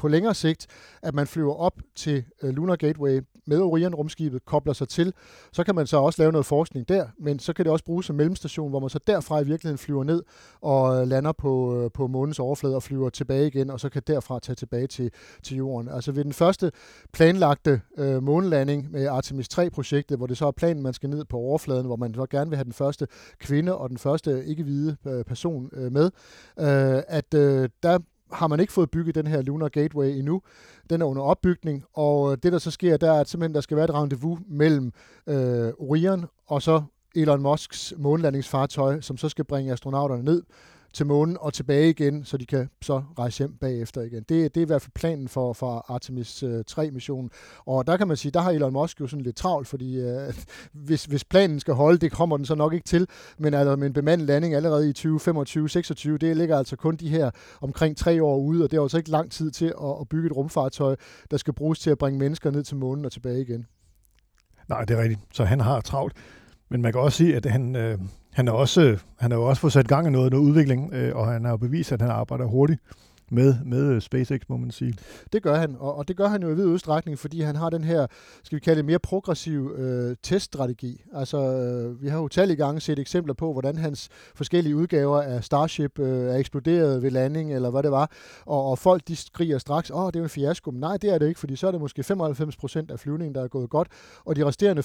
på 0.02 0.08
længere 0.08 0.36
sigt, 0.36 0.68
at 1.02 1.14
man 1.14 1.28
flyver 1.28 1.54
op 1.54 1.74
til 1.96 2.24
øh, 2.44 2.50
Lunar 2.50 2.76
Gateway 2.76 3.22
med 3.46 3.62
Orion-rumskibet, 3.62 4.46
kobler 4.46 4.74
sig 4.74 4.90
til, 4.90 5.14
så 5.52 5.64
kan 5.64 5.76
man 5.76 5.88
så 5.88 5.98
også 5.98 6.22
lave 6.22 6.32
noget 6.32 6.46
forskning 6.46 6.90
der, 6.90 7.08
men 7.20 7.40
så 7.40 7.54
kan 7.54 7.66
det 7.66 7.72
også 7.72 7.86
bruges 7.86 8.06
som 8.06 8.16
mellemstation, 8.16 8.70
hvor 8.70 8.80
man 8.80 8.90
så 8.90 9.00
derfra 9.08 9.40
i 9.40 9.46
virkeligheden 9.46 9.78
flyver 9.78 10.04
ned 10.04 10.24
og 10.62 11.02
øh, 11.02 11.08
lander 11.08 11.32
på, 11.32 11.84
øh, 11.84 11.92
på 11.92 12.08
månens 12.08 12.40
overflade 12.40 12.76
og 12.76 12.84
flyver 12.84 13.10
tilbage 13.10 13.48
igen, 13.48 13.70
og 13.70 13.80
så 13.80 13.90
kan 13.90 14.02
derfra 14.08 14.40
tage 14.40 14.56
tilbage 14.56 14.88
til, 14.88 15.12
til 15.44 15.58
jorden. 15.58 15.90
Altså 15.90 16.12
ved 16.12 16.24
den 16.24 16.34
første 16.34 16.72
planlagte 17.14 17.82
øh, 17.98 18.24
månelanding 18.24 18.92
med 18.92 19.08
Artemis 19.08 19.48
3-projektet, 19.54 20.18
hvor 20.18 20.28
det 20.28 20.38
så 20.38 20.48
er 20.48 20.52
planen, 20.52 20.84
man 20.84 20.94
skal 20.94 21.10
ned 21.10 21.26
på 21.26 21.38
overfladen, 21.38 21.86
hvor 21.86 21.96
man 21.96 22.14
så 22.14 22.26
gerne 22.26 22.50
vil 22.50 22.58
have 22.58 22.66
den 22.66 22.74
første 22.74 23.08
kvinde 23.40 23.78
og 23.78 23.90
den 23.90 23.98
første 23.98 24.46
ikke-hvide 24.46 24.98
person 25.28 25.70
med, 25.74 26.06
øh, 26.60 27.04
at 27.08 27.34
øh, 27.34 27.70
der 27.84 28.00
har 28.34 28.48
man 28.48 28.60
ikke 28.60 28.74
fået 28.74 28.92
bygget 28.92 29.16
den 29.16 29.28
her 29.28 29.42
Lunar 29.42 29.70
Gateway 29.70 30.10
endnu. 30.10 30.42
Den 30.90 31.02
er 31.02 31.06
under 31.06 31.22
opbygning, 31.22 31.84
og 31.94 32.32
øh, 32.32 32.38
det 32.44 32.52
der 32.52 32.60
så 32.60 32.72
sker, 32.72 32.98
der 32.98 33.12
er 33.12 33.20
at 33.20 33.30
simpelthen, 33.30 33.56
der 33.56 33.62
skal 33.62 33.78
være 33.78 33.86
et 33.86 33.94
rendezvous 33.94 34.40
mellem 34.48 34.94
øh, 35.28 35.74
Orion 35.80 36.26
og 36.48 36.62
så 36.62 36.84
Elon 37.16 37.42
Musks 37.42 37.94
månelandingsfartøj, 37.98 39.02
som 39.02 39.18
så 39.18 39.30
skal 39.30 39.46
bringe 39.46 39.74
astronauterne 39.74 40.24
ned 40.24 40.44
til 40.94 41.06
månen 41.06 41.38
og 41.40 41.54
tilbage 41.54 41.90
igen, 41.90 42.26
så 42.26 42.38
de 42.38 42.46
kan 42.46 42.70
så 42.82 43.04
rejse 43.20 43.38
hjem 43.38 43.58
bagefter 43.58 44.02
igen. 44.02 44.24
Det, 44.30 44.56
det 44.56 44.58
er 44.58 44.62
i 44.62 44.66
hvert 44.66 44.82
fald 44.82 44.92
planen 44.96 45.28
for, 45.28 45.54
for 45.54 45.86
Artemis 45.88 46.44
øh, 46.44 46.64
3-missionen. 46.72 47.30
Og 47.66 47.88
der 47.88 47.98
kan 47.98 48.08
man 48.08 48.18
sige, 48.18 48.32
der 48.32 48.40
har 48.40 48.52
Elon 48.52 48.74
Musk 48.74 49.02
jo 49.02 49.08
sådan 49.08 49.24
lidt 49.24 49.36
travlt, 49.36 49.68
fordi 49.68 50.00
øh, 50.00 50.34
hvis, 50.88 51.06
hvis 51.06 51.24
planen 51.24 51.60
skal 51.60 51.74
holde, 51.74 51.98
det 51.98 52.12
kommer 52.12 52.38
den 52.38 52.46
så 52.46 52.56
nok 52.56 52.74
ikke 52.74 52.86
til, 52.86 53.08
men 53.38 53.54
altså 53.54 53.76
med 53.76 53.88
en 53.88 53.94
bemandet 53.94 54.28
landing 54.28 54.54
allerede 54.54 54.90
i 54.90 54.94
2025-26, 54.98 56.18
det 56.18 56.38
ligger 56.38 56.58
altså 56.58 56.76
kun 56.76 56.96
de 56.96 57.10
her 57.10 57.32
omkring 57.62 57.98
tre 57.98 58.24
år 58.24 58.38
ude, 58.38 58.64
og 58.64 58.72
det 58.72 58.78
er 58.78 58.82
altså 58.82 58.98
ikke 58.98 59.10
lang 59.10 59.32
tid 59.32 59.52
til 59.52 59.66
at, 59.66 59.96
at 60.02 60.10
bygge 60.10 60.26
et 60.26 60.36
rumfartøj, 60.36 60.96
der 61.32 61.38
skal 61.38 61.54
bruges 61.54 61.80
til 61.80 61.90
at 61.90 61.98
bringe 61.98 62.20
mennesker 62.20 62.52
ned 62.52 62.64
til 62.64 62.78
månen 62.78 63.06
og 63.06 63.12
tilbage 63.12 63.42
igen. 63.42 63.66
Nej, 64.70 64.86
det 64.86 64.98
er 64.98 65.02
rigtigt. 65.02 65.22
Så 65.34 65.44
han 65.46 65.60
har 65.60 65.82
travlt. 65.82 66.14
Men 66.70 66.82
man 66.82 66.92
kan 66.92 67.02
også 67.02 67.18
sige, 67.18 67.36
at 67.36 67.46
han, 67.46 67.76
øh, 67.76 68.00
han, 68.34 68.48
er 68.48 68.52
også, 68.52 68.82
øh, 68.82 69.00
han 69.20 69.32
har 69.32 69.38
jo 69.38 69.46
også 69.46 69.62
fået 69.62 69.74
sat 69.74 69.88
gang 69.88 70.08
i 70.08 70.10
noget, 70.10 70.32
noget 70.32 70.46
udvikling, 70.46 70.94
øh, 70.94 71.16
og 71.16 71.28
han 71.28 71.44
har 71.44 71.52
jo 71.52 71.58
bevist, 71.58 71.92
at 71.92 72.02
han 72.02 72.12
arbejder 72.12 72.46
hurtigt 72.46 72.82
med, 73.32 73.56
med 73.66 73.84
øh, 73.84 74.02
SpaceX, 74.02 74.42
må 74.48 74.58
man 74.58 74.72
sige. 74.72 74.94
Det 75.34 75.44
gør 75.44 75.56
han, 75.56 75.76
og, 75.80 75.96
og 75.96 76.08
det 76.08 76.18
gør 76.18 76.28
han 76.28 76.42
jo 76.42 76.50
i 76.50 76.56
vid 76.56 76.66
udstrækning, 76.66 77.20
fordi 77.20 77.42
han 77.42 77.56
har 77.56 77.70
den 77.70 77.84
her, 77.84 78.08
skal 78.44 78.56
vi 78.56 78.60
kalde 78.60 78.78
det 78.78 78.86
mere 78.86 79.00
progressiv 79.00 79.72
øh, 79.78 80.16
teststrategi. 80.24 81.04
Altså, 81.14 81.38
øh, 81.38 82.02
vi 82.02 82.08
har 82.08 82.18
jo 82.18 82.28
tallige 82.28 82.58
gange 82.58 82.82
set 82.82 83.00
eksempler 83.00 83.34
på, 83.34 83.52
hvordan 83.52 83.78
hans 83.78 84.10
forskellige 84.36 84.76
udgaver 84.76 85.22
af 85.22 85.44
Starship 85.44 86.00
øh, 86.00 86.34
er 86.34 86.36
eksploderet 86.36 87.02
ved 87.04 87.12
landing, 87.12 87.54
eller 87.54 87.70
hvad 87.70 87.84
det 87.84 87.92
var, 87.92 88.12
og, 88.46 88.70
og 88.70 88.80
folk 88.80 89.08
de 89.08 89.16
skriger 89.16 89.58
straks, 89.58 89.92
åh, 89.94 90.08
det 90.08 90.16
er 90.16 90.24
en 90.24 90.30
fiasko, 90.30 90.72
men 90.72 90.80
nej, 90.80 90.98
det 90.98 91.14
er 91.14 91.18
det 91.18 91.28
ikke, 91.28 91.40
fordi 91.40 91.56
så 91.56 91.68
er 91.68 91.72
det 91.72 91.82
måske 91.82 92.02
95% 92.02 92.92
af 92.92 93.00
flyvningen, 93.00 93.36
der 93.36 93.44
er 93.44 93.48
gået 93.48 93.70
godt, 93.70 93.88
og 94.26 94.36
de 94.36 94.46
resterende 94.46 94.82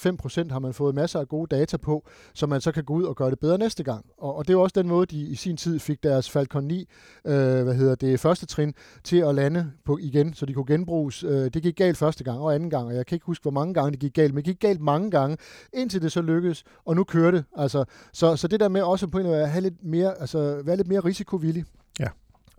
5% 0.49 0.53
har 0.53 0.59
man 0.59 0.75
fået 0.75 0.95
masser 0.95 1.21
af 1.21 1.29
gode 1.29 1.57
data 1.57 1.77
på, 1.77 2.09
så 2.35 2.47
man 2.47 2.61
så 2.61 2.73
kan 2.73 2.85
gå 2.85 2.95
ud 2.95 3.05
og 3.05 3.17
gøre 3.17 3.31
det 3.31 3.39
bedre 3.39 3.59
næste 3.59 3.83
gang. 3.83 4.07
Og, 4.19 4.37
og 4.37 4.47
det 4.49 4.53
er 4.55 4.59
også 4.59 4.75
den 4.77 4.89
måde, 4.89 5.07
de 5.07 5.21
i 5.21 5.35
sin 5.35 5.57
tid 5.57 5.79
fik 5.79 6.03
deres 6.03 6.31
Falcon 6.31 6.65
9, 6.65 6.89
øh, 7.27 7.63
hvad 7.63 7.75
hedder 7.75 7.95
det, 7.95 8.21
første 8.21 8.36
første 8.37 8.47
trin 8.47 8.75
til 9.05 9.17
at 9.17 9.35
lande 9.35 9.73
på 9.85 9.99
igen, 10.01 10.35
så 10.35 10.47
de 10.47 10.55
kunne 10.55 10.67
genbruges. 10.67 11.25
Øh, 11.25 11.51
det 11.55 11.63
gik 11.63 11.77
galt 11.77 11.97
første 11.97 12.25
gang 12.25 12.41
og 12.41 12.55
anden 12.55 12.71
gang, 12.71 12.87
og 12.87 12.95
jeg 12.95 13.07
kan 13.07 13.17
ikke 13.17 13.27
huske, 13.27 13.43
hvor 13.43 13.51
mange 13.51 13.75
gange 13.75 13.91
det 13.91 14.01
gik 14.01 14.15
galt, 14.15 14.35
men 14.35 14.37
det 14.37 14.45
gik 14.45 14.61
galt 14.61 14.81
mange 14.81 15.11
gange, 15.11 15.37
indtil 15.73 16.03
det 16.03 16.13
så 16.13 16.23
lykkedes, 16.23 16.65
og 16.85 16.97
nu 16.97 17.05
kører 17.05 17.31
det. 17.31 17.45
Altså, 17.57 17.85
så, 18.13 18.37
så 18.37 18.49
det 18.49 18.61
der 18.61 18.69
med 18.69 18.83
også 18.83 19.07
på 19.07 19.19
en 19.19 19.27
måde 19.27 19.43
at 19.43 19.51
have 19.51 19.63
lidt 19.63 19.85
mere, 19.85 20.21
altså, 20.21 20.63
være 20.65 20.77
lidt 20.77 20.89
mere 20.89 21.01
risikovillig. 21.01 21.65
Ja. 22.01 22.09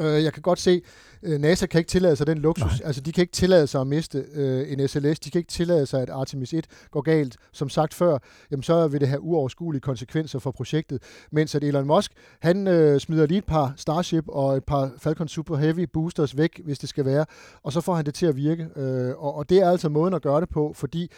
Øh, 0.01 0.23
jeg 0.23 0.33
kan 0.33 0.41
godt 0.41 0.59
se, 0.59 0.81
øh, 1.23 1.39
NASA 1.39 1.65
kan 1.65 1.79
ikke 1.79 1.89
tillade 1.89 2.15
sig 2.15 2.27
den 2.27 2.37
luksus. 2.37 2.79
Nej. 2.79 2.87
Altså, 2.87 3.01
de 3.01 3.11
kan 3.11 3.21
ikke 3.21 3.33
tillade 3.33 3.67
sig 3.67 3.81
at 3.81 3.87
miste 3.87 4.25
øh, 4.33 4.71
en 4.71 4.87
SLS. 4.87 5.19
De 5.19 5.31
kan 5.31 5.39
ikke 5.39 5.51
tillade 5.51 5.85
sig, 5.85 6.01
at 6.01 6.09
Artemis 6.09 6.53
1 6.53 6.65
går 6.91 7.01
galt. 7.01 7.37
Som 7.51 7.69
sagt 7.69 7.93
før, 7.93 8.17
jamen, 8.51 8.63
så 8.63 8.87
vil 8.87 8.99
det 8.99 9.07
have 9.07 9.21
uoverskuelige 9.21 9.81
konsekvenser 9.81 10.39
for 10.39 10.51
projektet. 10.51 11.01
Mens 11.31 11.55
at 11.55 11.63
Elon 11.63 11.87
Musk, 11.87 12.11
han 12.41 12.67
øh, 12.67 12.99
smider 12.99 13.25
lige 13.25 13.37
et 13.37 13.45
par 13.45 13.73
Starship 13.77 14.23
og 14.27 14.57
et 14.57 14.63
par 14.63 14.91
Falcon 14.97 15.27
Super 15.27 15.55
Heavy 15.55 15.87
boosters 15.93 16.37
væk, 16.37 16.61
hvis 16.63 16.79
det 16.79 16.89
skal 16.89 17.05
være, 17.05 17.25
og 17.63 17.73
så 17.73 17.81
får 17.81 17.95
han 17.95 18.05
det 18.05 18.13
til 18.13 18.25
at 18.25 18.35
virke. 18.35 18.67
Øh, 18.75 19.09
og, 19.17 19.35
og 19.35 19.49
det 19.49 19.57
er 19.57 19.69
altså 19.69 19.89
måden 19.89 20.13
at 20.13 20.21
gøre 20.21 20.41
det 20.41 20.49
på, 20.49 20.73
fordi 20.75 21.11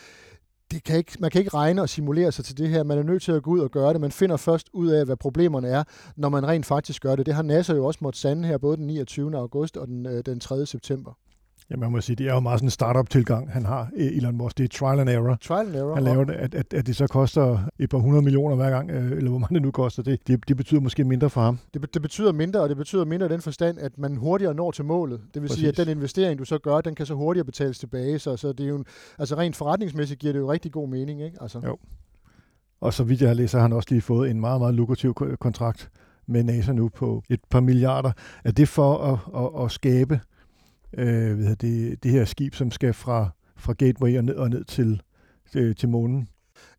det 0.72 0.84
kan 0.84 0.98
ikke, 0.98 1.18
man 1.20 1.32
kan 1.32 1.40
ikke 1.40 1.54
regne 1.54 1.82
og 1.82 1.90
simulere 1.90 2.32
sig 2.32 2.46
til 2.46 2.58
det 2.58 2.70
her. 2.70 2.84
Man 2.84 2.98
er 2.98 3.04
nødt 3.04 3.24
til 3.24 3.32
at 3.32 3.44
gå 3.44 3.52
ud 3.52 3.60
og 3.60 3.72
gøre 3.72 3.94
det. 3.94 4.02
Man 4.02 4.12
finder 4.12 4.38
først 4.38 4.70
ud 4.74 4.88
af, 4.88 5.06
hvad 5.06 5.16
problemerne 5.16 5.68
er, 5.68 5.84
når 6.16 6.30
man 6.30 6.48
rent 6.48 6.66
faktisk 6.66 7.02
gør 7.02 7.16
det. 7.16 7.26
Det 7.26 7.34
har 7.34 7.44
NASA 7.44 7.74
jo 7.74 7.86
også 7.86 8.00
måttet 8.02 8.22
sande 8.22 8.48
her 8.48 8.58
både 8.58 8.78
den 8.78 8.88
29. 8.88 9.38
august 9.38 9.78
og 9.78 9.88
den, 9.88 10.06
øh, 10.06 10.26
den 10.26 10.40
3. 10.40 10.66
september. 10.66 11.12
Ja, 11.72 11.76
man 11.78 11.92
må 11.92 12.02
sige, 12.02 12.16
det 12.16 12.28
er 12.28 12.34
jo 12.34 12.40
meget 12.40 12.60
sådan 12.60 12.68
en 12.68 12.72
startup-tilgang, 12.72 13.52
han 13.52 13.66
har, 13.66 13.86
e- 13.94 14.18
Elon 14.18 14.38
Musk. 14.38 14.58
Det 14.58 14.64
er 14.64 14.78
trial 14.78 15.00
and 15.00 15.10
error. 15.10 15.38
Trial 15.42 15.68
and 15.68 15.76
error. 15.76 15.96
Han 15.96 16.04
laver 16.04 16.24
det, 16.24 16.34
at, 16.34 16.56
at, 16.56 16.74
at 16.74 16.88
det 16.88 16.96
så 16.96 17.08
koster 17.08 17.60
et 17.80 17.90
par 17.90 17.98
hundrede 17.98 18.24
millioner 18.24 18.56
hver 18.56 18.70
gang, 18.70 18.92
øh, 18.92 19.12
eller 19.12 19.30
hvor 19.30 19.40
meget 19.40 19.54
det 19.54 19.62
nu 19.62 19.72
koster. 19.72 20.04
Det, 20.04 20.28
det, 20.28 20.48
det 20.48 20.58
betyder 20.58 20.82
måske 20.82 21.04
mindre 21.04 21.30
for 21.30 21.42
ham. 21.42 21.60
Det, 21.74 21.94
det 21.94 22.02
betyder 22.02 22.32
mindre, 22.32 22.62
og 22.62 22.70
det 22.70 22.78
betyder 22.78 23.06
mindre 23.06 23.26
i 23.26 23.30
den 23.30 23.42
forstand, 23.42 23.78
at 23.80 23.98
man 23.98 24.16
hurtigere 24.16 24.54
når 24.54 24.72
til 24.72 24.86
målet. 24.86 25.20
Det 25.34 25.42
vil 25.42 25.48
Præcis. 25.48 25.60
sige, 25.60 25.70
at 25.70 25.78
den 25.78 25.90
investering, 25.90 26.40
du 26.40 26.46
så 26.46 26.58
gør, 26.58 26.82
den 26.82 26.96
kan 26.96 27.06
så 27.06 27.14
hurtigere 27.14 27.46
betales 27.46 27.80
tilbage. 27.80 28.20
Så, 28.20 28.38
så 28.38 28.54
det 28.54 28.64
er 28.64 28.70
jo, 28.70 28.84
altså 29.20 29.36
rent 29.38 29.56
forretningsmæssigt 29.56 30.20
giver 30.20 30.34
det 30.34 30.40
jo 30.40 30.52
rigtig 30.52 30.72
god 30.72 30.90
mening. 30.90 31.22
Ikke? 31.22 31.38
Altså. 31.42 31.62
Jo. 31.66 31.78
Og 32.82 32.94
så 32.94 33.04
vidt 33.04 33.22
jeg 33.22 33.30
har 33.30 33.36
læst, 33.36 33.54
har 33.54 33.62
han 33.62 33.74
også 33.74 33.88
lige 33.92 34.02
fået 34.02 34.32
en 34.32 34.40
meget, 34.40 34.62
meget 34.62 34.76
lukrativ 34.76 35.14
kontrakt 35.40 35.90
med 36.28 36.44
NASA 36.44 36.74
nu 36.74 36.90
på 36.90 37.24
et 37.30 37.40
par 37.50 37.60
milliarder. 37.60 38.12
Er 38.44 38.52
det 38.52 38.68
for 38.68 38.98
at, 38.98 39.20
at, 39.44 39.66
at 39.66 39.72
skabe 39.72 40.20
øh, 40.98 41.36
hvad 41.36 41.56
det, 41.56 42.04
det 42.04 42.12
her 42.12 42.26
skib, 42.26 42.56
som 42.56 42.72
skal 42.72 42.94
fra, 42.94 43.30
fra 43.58 43.74
Gateway 43.74 44.18
og 44.18 44.24
ned, 44.24 44.36
og 44.36 44.50
ned 44.50 44.64
til, 44.64 45.02
til, 45.52 45.76
til 45.76 45.90
månen. 45.90 46.30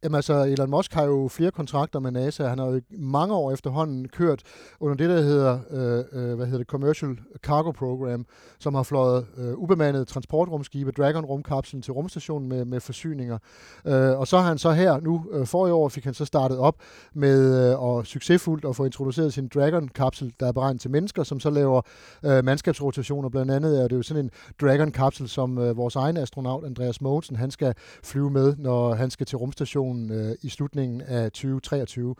Jamen 0.04 0.16
altså, 0.16 0.34
Elon 0.34 0.70
Musk 0.70 0.94
har 0.94 1.04
jo 1.04 1.28
flere 1.28 1.50
kontrakter 1.50 1.98
med 2.00 2.10
NASA. 2.10 2.46
Han 2.46 2.58
har 2.58 2.66
jo 2.66 2.80
mange 2.90 3.34
år 3.34 3.52
efterhånden 3.52 4.08
kørt 4.08 4.42
under 4.80 4.96
det, 4.96 5.08
der 5.08 5.22
hedder, 5.22 5.58
øh, 5.70 6.04
øh, 6.12 6.36
hvad 6.36 6.46
hedder 6.46 6.58
det, 6.58 6.66
Commercial 6.66 7.16
Cargo 7.42 7.70
Program, 7.70 8.26
som 8.58 8.74
har 8.74 8.82
fløjet 8.82 9.26
øh, 9.36 9.54
ubemandede 9.54 10.04
transportrumskibe, 10.04 10.92
Dragon-rumkapslen 10.92 11.82
til 11.82 11.92
rumstationen 11.92 12.48
med, 12.48 12.64
med 12.64 12.80
forsyninger. 12.80 13.38
Øh, 13.84 14.18
og 14.18 14.26
så 14.26 14.38
har 14.38 14.48
han 14.48 14.58
så 14.58 14.72
her 14.72 15.00
nu, 15.00 15.26
øh, 15.32 15.46
for 15.46 15.66
i 15.66 15.70
år 15.70 15.88
fik 15.88 16.04
han 16.04 16.14
så 16.14 16.24
startet 16.24 16.58
op 16.58 16.76
med 17.14 17.70
øh, 17.70 17.82
og 17.82 18.06
succesfuldt 18.06 18.64
at 18.64 18.76
få 18.76 18.84
introduceret 18.84 19.32
sin 19.32 19.48
Dragon-kapsel, 19.48 20.32
der 20.40 20.46
er 20.46 20.52
beregnet 20.52 20.80
til 20.80 20.90
mennesker, 20.90 21.22
som 21.22 21.40
så 21.40 21.50
laver 21.50 21.82
øh, 22.24 22.44
mandskabsrotationer. 22.44 23.28
Blandt 23.28 23.50
andet 23.50 23.82
er 23.82 23.88
det 23.88 23.96
jo 23.96 24.02
sådan 24.02 24.24
en 24.24 24.30
Dragon-kapsel, 24.60 25.28
som 25.28 25.58
øh, 25.58 25.76
vores 25.76 25.96
egen 25.96 26.16
astronaut, 26.16 26.64
Andreas 26.64 27.00
Mogensen, 27.00 27.36
han 27.36 27.50
skal 27.50 27.74
flyve 28.02 28.30
med, 28.30 28.56
når 28.58 28.94
han 28.94 29.10
skal 29.10 29.26
til 29.26 29.38
rumstationen 29.38 29.89
produktionen 29.90 30.10
øh, 30.10 30.36
i 30.42 30.48
slutningen 30.48 31.00
af 31.00 31.32
2023. 31.32 32.14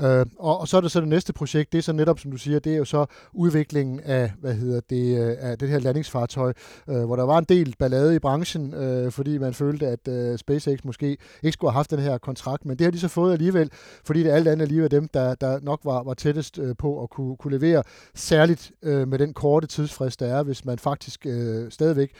Øh, 0.00 0.26
og, 0.38 0.60
og 0.60 0.68
så 0.68 0.76
er 0.76 0.80
det 0.80 0.90
så 0.90 1.00
det 1.00 1.08
næste 1.08 1.32
projekt, 1.32 1.72
det 1.72 1.78
er 1.78 1.82
så 1.82 1.92
netop, 1.92 2.18
som 2.18 2.30
du 2.30 2.36
siger, 2.36 2.58
det 2.58 2.72
er 2.72 2.76
jo 2.76 2.84
så 2.84 3.06
udviklingen 3.32 4.00
af, 4.00 4.32
hvad 4.40 4.54
hedder 4.54 4.80
det, 4.90 5.18
øh, 5.18 5.36
af 5.38 5.58
det 5.58 5.68
her 5.68 5.78
landingsfartøj, 5.78 6.52
øh, 6.88 7.04
hvor 7.04 7.16
der 7.16 7.24
var 7.24 7.38
en 7.38 7.44
del 7.44 7.74
ballade 7.78 8.14
i 8.14 8.18
branchen, 8.18 8.74
øh, 8.74 9.12
fordi 9.12 9.38
man 9.38 9.54
følte, 9.54 9.86
at 9.86 10.08
øh, 10.08 10.38
SpaceX 10.38 10.84
måske 10.84 11.16
ikke 11.42 11.52
skulle 11.52 11.70
have 11.70 11.78
haft 11.78 11.90
den 11.90 11.98
her 11.98 12.18
kontrakt, 12.18 12.64
men 12.64 12.78
det 12.78 12.84
har 12.84 12.90
de 12.90 12.98
så 12.98 13.08
fået 13.08 13.32
alligevel, 13.32 13.70
fordi 14.04 14.22
det 14.22 14.30
alt 14.30 14.48
andet 14.48 14.62
alligevel 14.62 14.90
dem, 14.90 15.08
der, 15.08 15.34
der 15.34 15.60
nok 15.62 15.80
var, 15.84 16.02
var 16.02 16.14
tættest 16.14 16.58
øh, 16.58 16.74
på 16.78 17.02
at 17.02 17.10
kunne, 17.10 17.36
kunne 17.36 17.58
levere, 17.58 17.82
særligt 18.14 18.72
øh, 18.82 19.08
med 19.08 19.18
den 19.18 19.34
korte 19.34 19.66
tidsfrist, 19.66 20.20
der 20.20 20.26
er, 20.26 20.42
hvis 20.42 20.64
man 20.64 20.78
faktisk 20.78 21.26
øh, 21.26 21.70
stadigvæk 21.70 22.12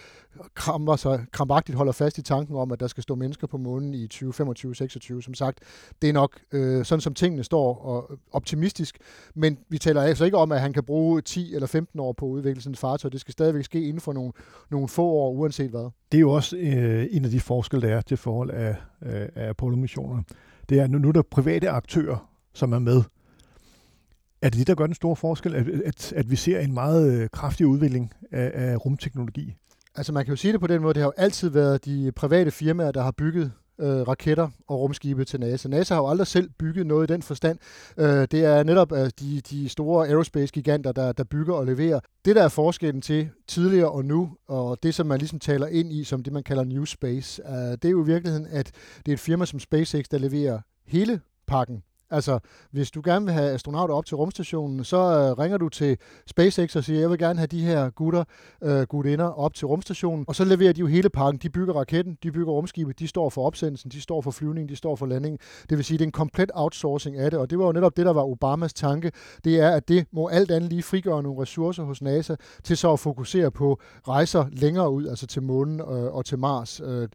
kramper 0.54 0.96
sig, 0.96 1.26
krampagtigt 1.32 1.76
holder 1.76 1.92
fast 1.92 2.18
i 2.18 2.22
tanken 2.22 2.56
om, 2.56 2.72
at 2.72 2.80
der 2.80 2.86
skal 2.86 3.02
stå 3.02 3.14
mennesker 3.14 3.46
på 3.46 3.58
månen 3.58 3.94
i 3.94 4.08
2025-26. 4.14 5.20
Som 5.20 5.34
sagt, 5.34 5.58
det 6.02 6.08
er 6.08 6.12
nok 6.12 6.38
øh, 6.52 6.84
sådan, 6.84 7.00
som 7.00 7.14
tingene 7.14 7.44
står 7.44 7.78
og 7.78 8.18
optimistisk, 8.32 8.98
men 9.34 9.58
vi 9.68 9.78
taler 9.78 10.02
altså 10.02 10.24
ikke 10.24 10.36
om, 10.36 10.52
at 10.52 10.60
han 10.60 10.72
kan 10.72 10.84
bruge 10.84 11.20
10 11.20 11.54
eller 11.54 11.66
15 11.66 12.00
år 12.00 12.12
på 12.12 12.26
udviklingen 12.26 12.74
af 12.74 12.78
fartøj. 12.78 13.10
Det 13.10 13.20
skal 13.20 13.32
stadigvæk 13.32 13.64
ske 13.64 13.82
inden 13.82 14.00
for 14.00 14.12
nogle, 14.12 14.32
nogle 14.70 14.88
få 14.88 15.04
år, 15.04 15.32
uanset 15.32 15.70
hvad. 15.70 15.90
Det 16.12 16.18
er 16.18 16.20
jo 16.20 16.30
også 16.30 16.56
øh, 16.56 17.06
en 17.10 17.24
af 17.24 17.30
de 17.30 17.40
forskelle, 17.40 17.88
der 17.88 17.96
er 17.96 18.00
til 18.00 18.16
forhold 18.16 18.50
af, 18.50 18.76
øh, 19.02 19.28
af 19.34 19.48
Apollo-missionerne. 19.48 20.24
Det 20.68 20.80
er, 20.80 20.86
nu, 20.86 20.98
nu 20.98 21.08
er 21.08 21.12
der 21.12 21.22
private 21.22 21.70
aktører, 21.70 22.28
som 22.54 22.72
er 22.72 22.78
med. 22.78 23.02
Er 24.42 24.48
det 24.48 24.58
det, 24.58 24.66
der 24.66 24.74
gør 24.74 24.86
den 24.86 24.94
store 24.94 25.16
forskel, 25.16 25.54
at, 25.54 25.68
at, 25.68 26.12
at 26.12 26.30
vi 26.30 26.36
ser 26.36 26.60
en 26.60 26.74
meget 26.74 27.12
øh, 27.12 27.28
kraftig 27.32 27.66
udvikling 27.66 28.12
af, 28.32 28.50
af 28.54 28.84
rumteknologi? 28.84 29.56
Altså 29.94 30.12
man 30.12 30.24
kan 30.24 30.32
jo 30.32 30.36
sige 30.36 30.52
det 30.52 30.60
på 30.60 30.66
den 30.66 30.82
måde, 30.82 30.94
det 30.94 31.00
har 31.00 31.08
jo 31.08 31.12
altid 31.16 31.48
været 31.48 31.84
de 31.84 32.12
private 32.16 32.50
firmaer, 32.50 32.92
der 32.92 33.02
har 33.02 33.10
bygget 33.10 33.52
øh, 33.80 34.08
raketter 34.08 34.48
og 34.68 34.80
rumskibe 34.80 35.24
til 35.24 35.40
NASA. 35.40 35.68
NASA 35.68 35.94
har 35.94 36.02
jo 36.02 36.08
aldrig 36.08 36.26
selv 36.26 36.50
bygget 36.58 36.86
noget 36.86 37.10
i 37.10 37.12
den 37.12 37.22
forstand. 37.22 37.58
Øh, 37.96 38.26
det 38.30 38.44
er 38.44 38.62
netop 38.62 38.92
øh, 38.92 39.10
de, 39.20 39.40
de 39.40 39.68
store 39.68 40.08
aerospace-giganter, 40.08 40.92
der, 40.92 41.12
der 41.12 41.24
bygger 41.24 41.54
og 41.54 41.66
leverer. 41.66 42.00
Det, 42.24 42.36
der 42.36 42.42
er 42.42 42.48
forskellen 42.48 43.02
til 43.02 43.30
tidligere 43.48 43.90
og 43.90 44.04
nu, 44.04 44.36
og 44.48 44.78
det, 44.82 44.94
som 44.94 45.06
man 45.06 45.18
ligesom 45.18 45.38
taler 45.38 45.66
ind 45.66 45.92
i, 45.92 46.04
som 46.04 46.22
det, 46.22 46.32
man 46.32 46.42
kalder 46.42 46.64
New 46.64 46.84
Space, 46.84 47.42
øh, 47.48 47.54
det 47.54 47.84
er 47.84 47.90
jo 47.90 48.02
i 48.02 48.06
virkeligheden, 48.06 48.46
at 48.50 48.70
det 49.06 49.12
er 49.12 49.16
et 49.16 49.20
firma 49.20 49.44
som 49.44 49.60
SpaceX, 49.60 50.04
der 50.10 50.18
leverer 50.18 50.60
hele 50.86 51.20
pakken 51.46 51.82
Altså, 52.12 52.38
hvis 52.70 52.90
du 52.90 53.02
gerne 53.04 53.24
vil 53.24 53.34
have 53.34 53.50
astronauter 53.50 53.94
op 53.94 54.06
til 54.06 54.16
rumstationen, 54.16 54.84
så 54.84 54.96
øh, 54.96 55.38
ringer 55.38 55.58
du 55.58 55.68
til 55.68 55.98
SpaceX 56.26 56.76
og 56.76 56.84
siger, 56.84 57.00
jeg 57.00 57.10
vil 57.10 57.18
gerne 57.18 57.38
have 57.38 57.46
de 57.46 57.64
her 57.64 57.90
gutter, 57.90 58.24
øh, 58.62 58.82
gutinder 58.82 59.24
op 59.24 59.54
til 59.54 59.66
rumstationen, 59.66 60.24
og 60.28 60.34
så 60.34 60.44
leverer 60.44 60.72
de 60.72 60.80
jo 60.80 60.86
hele 60.86 61.08
pakken. 61.08 61.40
De 61.42 61.50
bygger 61.50 61.74
raketten, 61.74 62.18
de 62.22 62.32
bygger 62.32 62.52
rumskibet, 62.52 62.98
de 62.98 63.08
står 63.08 63.30
for 63.30 63.46
opsendelsen, 63.46 63.90
de 63.90 64.00
står 64.00 64.20
for 64.20 64.30
flyvningen, 64.30 64.68
de 64.68 64.76
står 64.76 64.96
for 64.96 65.06
landingen. 65.06 65.38
Det 65.70 65.78
vil 65.78 65.84
sige, 65.84 65.98
det 65.98 66.04
er 66.04 66.08
en 66.08 66.12
komplet 66.12 66.50
outsourcing 66.54 67.16
af 67.16 67.30
det, 67.30 67.40
og 67.40 67.50
det 67.50 67.58
var 67.58 67.66
jo 67.66 67.72
netop 67.72 67.96
det, 67.96 68.06
der 68.06 68.12
var 68.12 68.22
Obamas 68.22 68.72
tanke. 68.72 69.12
Det 69.44 69.60
er, 69.60 69.70
at 69.70 69.88
det 69.88 70.06
må 70.12 70.28
alt 70.28 70.50
andet 70.50 70.70
lige 70.70 70.82
frigøre 70.82 71.22
nogle 71.22 71.42
ressourcer 71.42 71.82
hos 71.82 72.02
NASA 72.02 72.34
til 72.64 72.76
så 72.76 72.92
at 72.92 73.00
fokusere 73.00 73.50
på 73.50 73.80
rejser 74.08 74.44
længere 74.52 74.90
ud, 74.90 75.06
altså 75.06 75.26
til 75.26 75.42
månen 75.42 75.80
øh, 75.80 76.14
og 76.14 76.24
til 76.24 76.38
Mars. 76.38 76.80
Øh, 76.84 77.08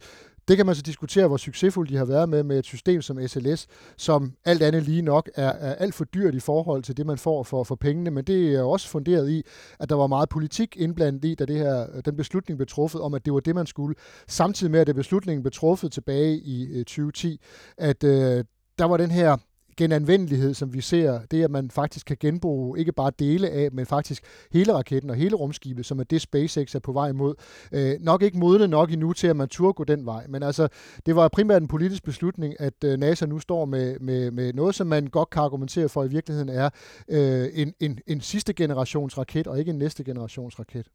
det 0.48 0.58
kan 0.58 0.66
man 0.66 0.76
så 0.76 0.82
diskutere, 0.82 1.28
hvor 1.28 1.38
succesfulde 1.38 1.94
de 1.94 1.98
har 1.98 2.06
været 2.06 2.30
med, 2.30 2.44
med 2.44 2.60
et 2.60 2.66
system 2.66 3.02
som 3.02 3.28
SLS, 3.28 3.68
som 3.98 4.34
alt 4.46 4.62
andet 4.62 4.84
lige 4.84 5.02
nok 5.02 5.30
er, 5.36 5.50
er 5.50 5.76
alt 5.76 5.94
for 5.94 6.04
dyrt 6.04 6.36
i 6.36 6.40
forhold 6.40 6.84
til 6.84 6.98
det, 6.98 7.06
man 7.06 7.18
får 7.18 7.44
for, 7.44 7.64
for 7.64 7.76
pengene, 7.76 8.12
men 8.12 8.24
det 8.24 8.56
er 8.56 8.62
også 8.62 8.88
funderet 8.88 9.30
i, 9.30 9.44
at 9.80 9.90
der 9.90 9.96
var 9.96 10.08
meget 10.08 10.30
politik 10.30 10.78
indblandet 10.78 11.26
i, 11.26 11.36
da 11.36 11.46
det 11.46 11.58
her, 11.58 12.02
den 12.02 12.16
beslutning 12.16 12.58
blev 12.58 12.68
truffet 12.68 13.02
om, 13.02 13.14
at 13.14 13.26
det 13.26 13.34
var 13.34 13.40
det, 13.40 13.56
man 13.56 13.66
skulle. 13.66 13.96
Samtidig 14.28 14.72
med, 14.72 14.80
at 14.80 14.88
det 14.88 14.96
beslutningen 14.96 15.44
blev 15.44 15.52
truffet 15.52 15.92
tilbage 15.92 16.38
i 16.38 16.80
øh, 16.80 16.86
2010, 16.86 17.42
at 17.78 18.04
øh, 18.04 18.44
der 18.80 18.86
var 18.86 18.98
den 18.98 19.12
her 19.12 19.38
genanvendelighed, 19.78 20.54
som 20.54 20.74
vi 20.74 20.82
ser, 20.82 21.20
det 21.32 21.44
at 21.44 21.52
man 21.52 21.72
faktisk 21.72 22.06
kan 22.06 22.18
genbruge 22.20 22.80
ikke 22.80 22.92
bare 22.92 23.12
dele 23.20 23.50
af, 23.50 23.72
men 23.72 23.86
faktisk 23.86 24.24
hele 24.52 24.74
raketten 24.74 25.10
og 25.10 25.16
hele 25.16 25.36
rumskibet, 25.36 25.86
som 25.86 26.00
er 26.00 26.04
det 26.04 26.22
SpaceX 26.22 26.76
er 26.76 26.80
på 26.80 26.92
vej 26.92 27.10
imod. 27.10 27.36
Øh, 27.72 27.96
nok 28.00 28.22
ikke 28.22 28.38
modne 28.38 28.68
nok 28.68 28.92
endnu 28.92 29.14
til, 29.14 29.28
at 29.28 29.36
man 29.36 29.48
turde 29.48 29.74
gå 29.74 29.84
den 29.84 30.06
vej, 30.06 30.26
men 30.30 30.44
altså, 30.44 30.68
det 31.06 31.16
var 31.16 31.28
primært 31.28 31.62
en 31.62 31.68
politisk 31.68 32.04
beslutning, 32.04 32.54
at 32.60 32.84
øh, 32.86 33.00
NASA 33.00 33.26
nu 33.26 33.40
står 33.40 33.66
med, 33.66 34.00
med, 34.00 34.32
med 34.32 34.54
noget, 34.54 34.76
som 34.76 34.88
man 34.88 35.08
godt 35.08 35.30
kan 35.30 35.42
argumentere 35.42 35.90
for 35.90 36.04
i 36.04 36.08
virkeligheden 36.08 36.50
er 36.50 36.70
øh, 37.10 37.48
en, 37.54 37.74
en, 37.80 38.00
en 38.08 38.22
sidste 38.22 38.54
generations 38.54 39.18
raket, 39.18 39.48
og 39.48 39.60
ikke 39.60 39.70
en 39.70 39.78
næste 39.78 40.04
generations 40.04 40.60
raket. 40.60 40.88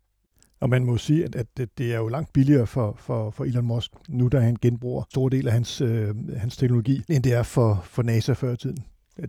Og 0.62 0.70
man 0.70 0.84
må 0.84 0.96
sige, 0.96 1.24
at, 1.24 1.36
at 1.36 1.68
det 1.78 1.92
er 1.92 1.96
jo 1.96 2.08
langt 2.08 2.32
billigere 2.32 2.66
for, 2.66 2.94
for, 2.98 3.30
for 3.30 3.44
Elon 3.44 3.64
Musk, 3.64 3.90
nu 4.08 4.28
da 4.28 4.40
han 4.40 4.56
genbruger 4.62 5.02
store 5.10 5.30
del 5.30 5.46
af 5.46 5.52
hans, 5.52 5.80
øh, 5.80 6.14
hans 6.36 6.56
teknologi, 6.56 7.02
end 7.08 7.22
det 7.22 7.32
er 7.32 7.42
for, 7.42 7.80
for 7.84 8.02
NASA 8.02 8.32
før 8.32 8.52
i 8.52 8.56
tiden 8.56 8.84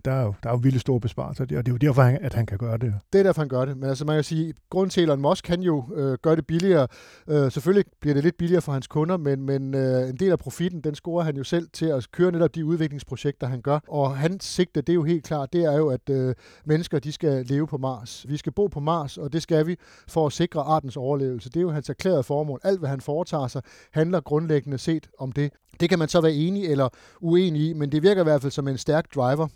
der 0.05 0.11
er 0.11 0.21
jo, 0.21 0.33
der 0.43 0.49
er 0.49 0.53
jo 0.53 0.59
vildt 0.63 0.81
store 0.81 0.99
besparelser, 0.99 1.43
og 1.43 1.49
det 1.49 1.67
er 1.67 1.71
jo 1.71 1.77
derfor, 1.77 2.01
at 2.01 2.33
han 2.33 2.45
kan 2.45 2.57
gøre 2.57 2.77
det. 2.77 2.93
Det 3.13 3.19
er 3.19 3.23
derfor, 3.23 3.41
han 3.41 3.49
gør 3.49 3.65
det. 3.65 3.77
Men 3.77 3.89
altså, 3.89 4.05
man 4.05 4.15
kan 4.15 4.23
sige, 4.23 4.53
grund 4.69 4.89
til, 4.89 5.03
Elon 5.03 5.21
Musk 5.21 5.43
kan 5.43 5.61
jo 5.61 5.83
øh, 5.95 6.17
gøre 6.21 6.35
det 6.35 6.47
billigere. 6.47 6.87
Øh, 7.27 7.51
selvfølgelig 7.51 7.85
bliver 8.01 8.13
det 8.13 8.23
lidt 8.23 8.37
billigere 8.37 8.61
for 8.61 8.71
hans 8.71 8.87
kunder, 8.87 9.17
men, 9.17 9.41
men 9.41 9.75
øh, 9.75 10.09
en 10.09 10.15
del 10.15 10.31
af 10.31 10.39
profitten, 10.39 10.81
den 10.81 10.95
scorer 10.95 11.23
han 11.23 11.37
jo 11.37 11.43
selv 11.43 11.67
til 11.73 11.85
at 11.85 12.07
køre 12.11 12.31
netop 12.31 12.55
de 12.55 12.65
udviklingsprojekter, 12.65 13.47
han 13.47 13.61
gør. 13.61 13.79
Og 13.87 14.17
hans 14.17 14.45
sigte, 14.45 14.81
det 14.81 14.89
er 14.89 14.93
jo 14.93 15.03
helt 15.03 15.23
klart, 15.23 15.53
det 15.53 15.63
er 15.63 15.77
jo, 15.77 15.89
at 15.89 16.09
øh, 16.09 16.35
mennesker, 16.65 16.99
de 16.99 17.11
skal 17.11 17.45
leve 17.45 17.67
på 17.67 17.77
Mars. 17.77 18.25
Vi 18.29 18.37
skal 18.37 18.51
bo 18.51 18.67
på 18.67 18.79
Mars, 18.79 19.17
og 19.17 19.33
det 19.33 19.41
skal 19.41 19.67
vi 19.67 19.75
for 20.07 20.25
at 20.25 20.33
sikre 20.33 20.61
artens 20.61 20.97
overlevelse. 20.97 21.49
Det 21.49 21.57
er 21.57 21.61
jo 21.61 21.71
hans 21.71 21.89
erklærede 21.89 22.23
formål. 22.23 22.59
Alt, 22.63 22.79
hvad 22.79 22.89
han 22.89 23.01
foretager 23.01 23.47
sig, 23.47 23.61
handler 23.91 24.19
grundlæggende 24.19 24.77
set 24.77 25.09
om 25.19 25.31
det. 25.31 25.51
Det 25.79 25.89
kan 25.89 25.99
man 25.99 26.07
så 26.07 26.21
være 26.21 26.33
enig 26.33 26.65
eller 26.65 26.89
uenig 27.21 27.61
i, 27.61 27.73
men 27.73 27.91
det 27.91 28.03
virker 28.03 28.21
i 28.21 28.23
hvert 28.23 28.41
fald 28.41 28.51
som 28.51 28.67
en 28.67 28.77
stærk 28.77 29.15
driver 29.15 29.47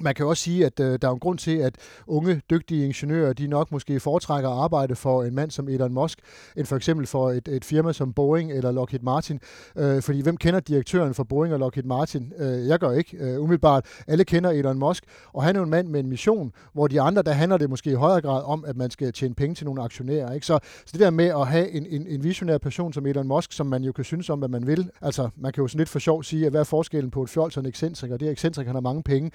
man 0.00 0.14
kan 0.14 0.26
også 0.26 0.42
sige, 0.42 0.66
at 0.66 0.80
øh, 0.80 0.98
der 1.02 1.08
er 1.08 1.12
en 1.12 1.18
grund 1.18 1.38
til, 1.38 1.56
at 1.56 1.74
unge, 2.06 2.42
dygtige 2.50 2.84
ingeniører, 2.84 3.32
de 3.32 3.46
nok 3.46 3.72
måske 3.72 4.00
foretrækker 4.00 4.50
at 4.50 4.62
arbejde 4.62 4.96
for 4.96 5.22
en 5.22 5.34
mand 5.34 5.50
som 5.50 5.68
Elon 5.68 5.92
Musk, 5.92 6.18
end 6.56 6.66
for 6.66 6.76
eksempel 6.76 7.06
for 7.06 7.30
et, 7.30 7.48
et 7.48 7.64
firma 7.64 7.92
som 7.92 8.12
Boeing 8.12 8.52
eller 8.52 8.72
Lockheed 8.72 9.02
Martin. 9.02 9.40
Øh, 9.76 10.02
fordi 10.02 10.20
hvem 10.20 10.36
kender 10.36 10.60
direktøren 10.60 11.14
for 11.14 11.24
Boeing 11.24 11.54
og 11.54 11.60
Lockheed 11.60 11.86
Martin? 11.86 12.32
Øh, 12.38 12.66
jeg 12.66 12.78
gør 12.78 12.92
ikke, 12.92 13.16
øh, 13.16 13.42
umiddelbart. 13.42 13.86
Alle 14.06 14.24
kender 14.24 14.50
Elon 14.50 14.78
Musk, 14.78 15.04
og 15.32 15.42
han 15.42 15.56
er 15.56 15.60
jo 15.60 15.64
en 15.64 15.70
mand 15.70 15.88
med 15.88 16.00
en 16.00 16.08
mission, 16.08 16.52
hvor 16.72 16.86
de 16.86 17.00
andre, 17.00 17.22
der 17.22 17.32
handler 17.32 17.58
det 17.58 17.70
måske 17.70 17.90
i 17.90 17.94
højere 17.94 18.20
grad 18.20 18.42
om, 18.44 18.64
at 18.64 18.76
man 18.76 18.90
skal 18.90 19.12
tjene 19.12 19.34
penge 19.34 19.54
til 19.54 19.64
nogle 19.64 19.82
aktionærer. 19.82 20.32
Ikke? 20.32 20.46
Så, 20.46 20.58
så 20.62 20.92
det 20.92 21.00
der 21.00 21.10
med 21.10 21.26
at 21.26 21.46
have 21.46 21.70
en, 21.70 21.86
en, 21.86 22.06
en 22.06 22.24
visionær 22.24 22.58
person 22.58 22.92
som 22.92 23.06
Elon 23.06 23.28
Musk, 23.28 23.52
som 23.52 23.66
man 23.66 23.82
jo 23.84 23.92
kan 23.92 24.04
synes 24.04 24.30
om, 24.30 24.38
hvad 24.38 24.48
man 24.48 24.66
vil, 24.66 24.90
altså 25.00 25.28
man 25.36 25.52
kan 25.52 25.62
jo 25.62 25.68
sådan 25.68 25.78
lidt 25.78 25.88
for 25.88 25.98
sjov 25.98 26.22
sige, 26.22 26.46
at 26.46 26.52
hvad 26.52 26.60
er 26.60 26.64
forskellen 26.64 27.10
på 27.10 27.22
et 27.22 27.30
fjols 27.30 27.56
og 27.56 27.62
en 27.62 27.68
ekscentriker? 27.68 28.16
Det 28.16 28.28
er 28.28 28.32
ekscentrik, 28.32 28.66
han 28.66 28.76
har 28.76 28.80
mange 28.80 29.02
penge, 29.02 29.30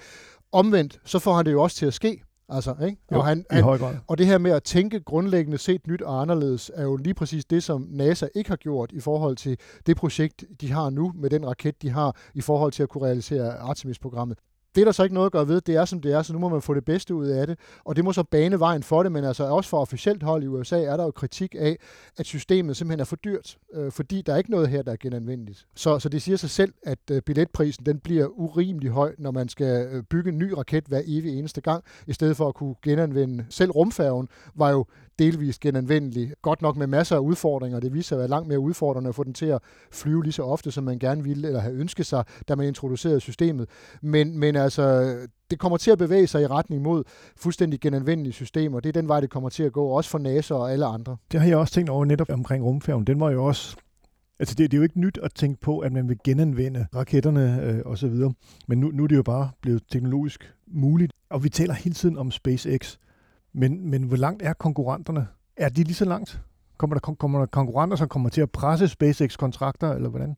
Omvendt, 0.56 1.00
så 1.04 1.18
får 1.18 1.34
han 1.34 1.46
det 1.46 1.52
jo 1.52 1.62
også 1.62 1.76
til 1.76 1.86
at 1.86 1.94
ske. 1.94 2.22
Altså, 2.48 2.74
ikke? 2.84 2.96
Jo, 3.12 3.18
og, 3.18 3.26
han, 3.26 3.44
han, 3.50 3.64
og 4.06 4.18
det 4.18 4.26
her 4.26 4.38
med 4.38 4.50
at 4.50 4.62
tænke 4.62 5.00
grundlæggende 5.00 5.58
set 5.58 5.86
nyt 5.86 6.02
og 6.02 6.20
anderledes, 6.20 6.70
er 6.74 6.82
jo 6.82 6.96
lige 6.96 7.14
præcis 7.14 7.44
det, 7.44 7.62
som 7.62 7.86
NASA 7.90 8.26
ikke 8.34 8.50
har 8.50 8.56
gjort 8.56 8.92
i 8.92 9.00
forhold 9.00 9.36
til 9.36 9.58
det 9.86 9.96
projekt, 9.96 10.44
de 10.60 10.72
har 10.72 10.90
nu, 10.90 11.12
med 11.14 11.30
den 11.30 11.46
raket, 11.46 11.82
de 11.82 11.90
har, 11.90 12.16
i 12.34 12.40
forhold 12.40 12.72
til 12.72 12.82
at 12.82 12.88
kunne 12.88 13.04
realisere 13.04 13.58
Artemis-programmet. 13.58 14.38
Det 14.76 14.82
er 14.82 14.84
der 14.84 14.92
så 14.92 15.02
ikke 15.02 15.14
noget 15.14 15.26
at 15.26 15.32
gøre 15.32 15.48
ved. 15.48 15.60
Det 15.60 15.76
er, 15.76 15.84
som 15.84 16.00
det 16.00 16.12
er, 16.12 16.22
så 16.22 16.32
nu 16.32 16.38
må 16.38 16.48
man 16.48 16.62
få 16.62 16.74
det 16.74 16.84
bedste 16.84 17.14
ud 17.14 17.26
af 17.26 17.46
det. 17.46 17.58
Og 17.84 17.96
det 17.96 18.04
må 18.04 18.12
så 18.12 18.22
bane 18.22 18.60
vejen 18.60 18.82
for 18.82 19.02
det, 19.02 19.12
men 19.12 19.24
altså 19.24 19.44
også 19.44 19.70
for 19.70 19.80
officielt 19.80 20.22
hold 20.22 20.42
i 20.42 20.46
USA 20.46 20.82
er 20.82 20.96
der 20.96 21.04
jo 21.04 21.10
kritik 21.10 21.54
af, 21.58 21.76
at 22.16 22.26
systemet 22.26 22.76
simpelthen 22.76 23.00
er 23.00 23.04
for 23.04 23.16
dyrt, 23.16 23.58
øh, 23.74 23.92
fordi 23.92 24.22
der 24.22 24.32
er 24.32 24.36
ikke 24.36 24.50
noget 24.50 24.68
her, 24.68 24.82
der 24.82 24.92
er 24.92 24.96
genanvendeligt. 24.96 25.66
Så, 25.74 25.98
så 25.98 26.08
det 26.08 26.22
siger 26.22 26.36
sig 26.36 26.50
selv, 26.50 26.72
at 26.82 26.98
øh, 27.10 27.22
billetprisen 27.22 27.86
den 27.86 27.98
bliver 27.98 28.26
urimelig 28.26 28.90
høj, 28.90 29.14
når 29.18 29.30
man 29.30 29.48
skal 29.48 29.88
øh, 29.92 30.02
bygge 30.02 30.30
en 30.30 30.38
ny 30.38 30.52
raket 30.52 30.84
hver 30.86 31.02
evig 31.06 31.38
eneste 31.38 31.60
gang, 31.60 31.84
i 32.06 32.12
stedet 32.12 32.36
for 32.36 32.48
at 32.48 32.54
kunne 32.54 32.74
genanvende. 32.82 33.46
Selv 33.50 33.70
rumfærgen 33.70 34.28
var 34.54 34.70
jo 34.70 34.84
delvist 35.18 35.60
genanvendelig. 35.60 36.32
Godt 36.42 36.62
nok 36.62 36.76
med 36.76 36.86
masser 36.86 37.16
af 37.16 37.20
udfordringer. 37.20 37.80
Det 37.80 37.94
viser 37.94 38.08
sig 38.08 38.16
at 38.16 38.18
være 38.18 38.28
langt 38.28 38.48
mere 38.48 38.58
udfordrende 38.58 39.08
at 39.08 39.14
få 39.14 39.24
den 39.24 39.34
til 39.34 39.46
at 39.46 39.62
flyve 39.90 40.22
lige 40.22 40.32
så 40.32 40.42
ofte, 40.42 40.70
som 40.70 40.84
man 40.84 40.98
gerne 40.98 41.22
ville 41.22 41.46
eller 41.46 41.60
have 41.60 41.74
ønsket 41.74 42.06
sig, 42.06 42.24
da 42.48 42.54
man 42.54 42.66
introducerede 42.66 43.20
systemet. 43.20 43.68
Men, 44.02 44.38
men 44.38 44.56
altså, 44.66 45.16
det 45.50 45.58
kommer 45.58 45.78
til 45.78 45.90
at 45.90 45.98
bevæge 45.98 46.26
sig 46.26 46.42
i 46.42 46.46
retning 46.46 46.82
mod 46.82 47.04
fuldstændig 47.36 47.80
genanvendelige 47.80 48.32
systemer. 48.32 48.80
Det 48.80 48.88
er 48.88 49.00
den 49.00 49.08
vej, 49.08 49.20
det 49.20 49.30
kommer 49.30 49.48
til 49.48 49.62
at 49.62 49.72
gå, 49.72 49.86
også 49.86 50.10
for 50.10 50.18
NASA 50.18 50.54
og 50.54 50.72
alle 50.72 50.86
andre. 50.86 51.16
Det 51.32 51.40
har 51.40 51.48
jeg 51.48 51.56
også 51.56 51.74
tænkt 51.74 51.90
over 51.90 52.04
netop 52.04 52.30
omkring 52.30 52.64
rumfærgen. 52.64 53.04
Den 53.04 53.20
var 53.20 53.30
jo 53.30 53.44
også 53.44 53.76
Altså 54.38 54.54
det, 54.54 54.70
det 54.70 54.76
er 54.76 54.78
jo 54.78 54.82
ikke 54.82 55.00
nyt 55.00 55.18
at 55.22 55.34
tænke 55.34 55.60
på, 55.60 55.78
at 55.78 55.92
man 55.92 56.08
vil 56.08 56.18
genanvende 56.24 56.86
raketterne 56.94 57.62
øh, 57.62 57.80
osv., 57.84 58.14
men 58.68 58.80
nu, 58.80 58.90
nu 58.90 59.04
er 59.04 59.06
det 59.06 59.16
jo 59.16 59.22
bare 59.22 59.50
blevet 59.60 59.82
teknologisk 59.90 60.54
muligt. 60.66 61.12
Og 61.30 61.44
vi 61.44 61.48
taler 61.48 61.74
hele 61.74 61.94
tiden 61.94 62.18
om 62.18 62.30
SpaceX, 62.30 62.96
men, 63.52 63.90
men 63.90 64.02
hvor 64.02 64.16
langt 64.16 64.42
er 64.42 64.52
konkurrenterne? 64.52 65.26
Er 65.56 65.68
de 65.68 65.82
lige 65.82 65.94
så 65.94 66.04
langt? 66.04 66.40
Kommer 66.78 66.98
der, 66.98 67.14
kommer 67.14 67.38
der 67.38 67.46
konkurrenter, 67.46 67.96
som 67.96 68.08
kommer 68.08 68.28
til 68.28 68.40
at 68.40 68.50
presse 68.50 68.88
SpaceX-kontrakter, 68.88 69.92
eller 69.92 70.08
hvordan? 70.08 70.36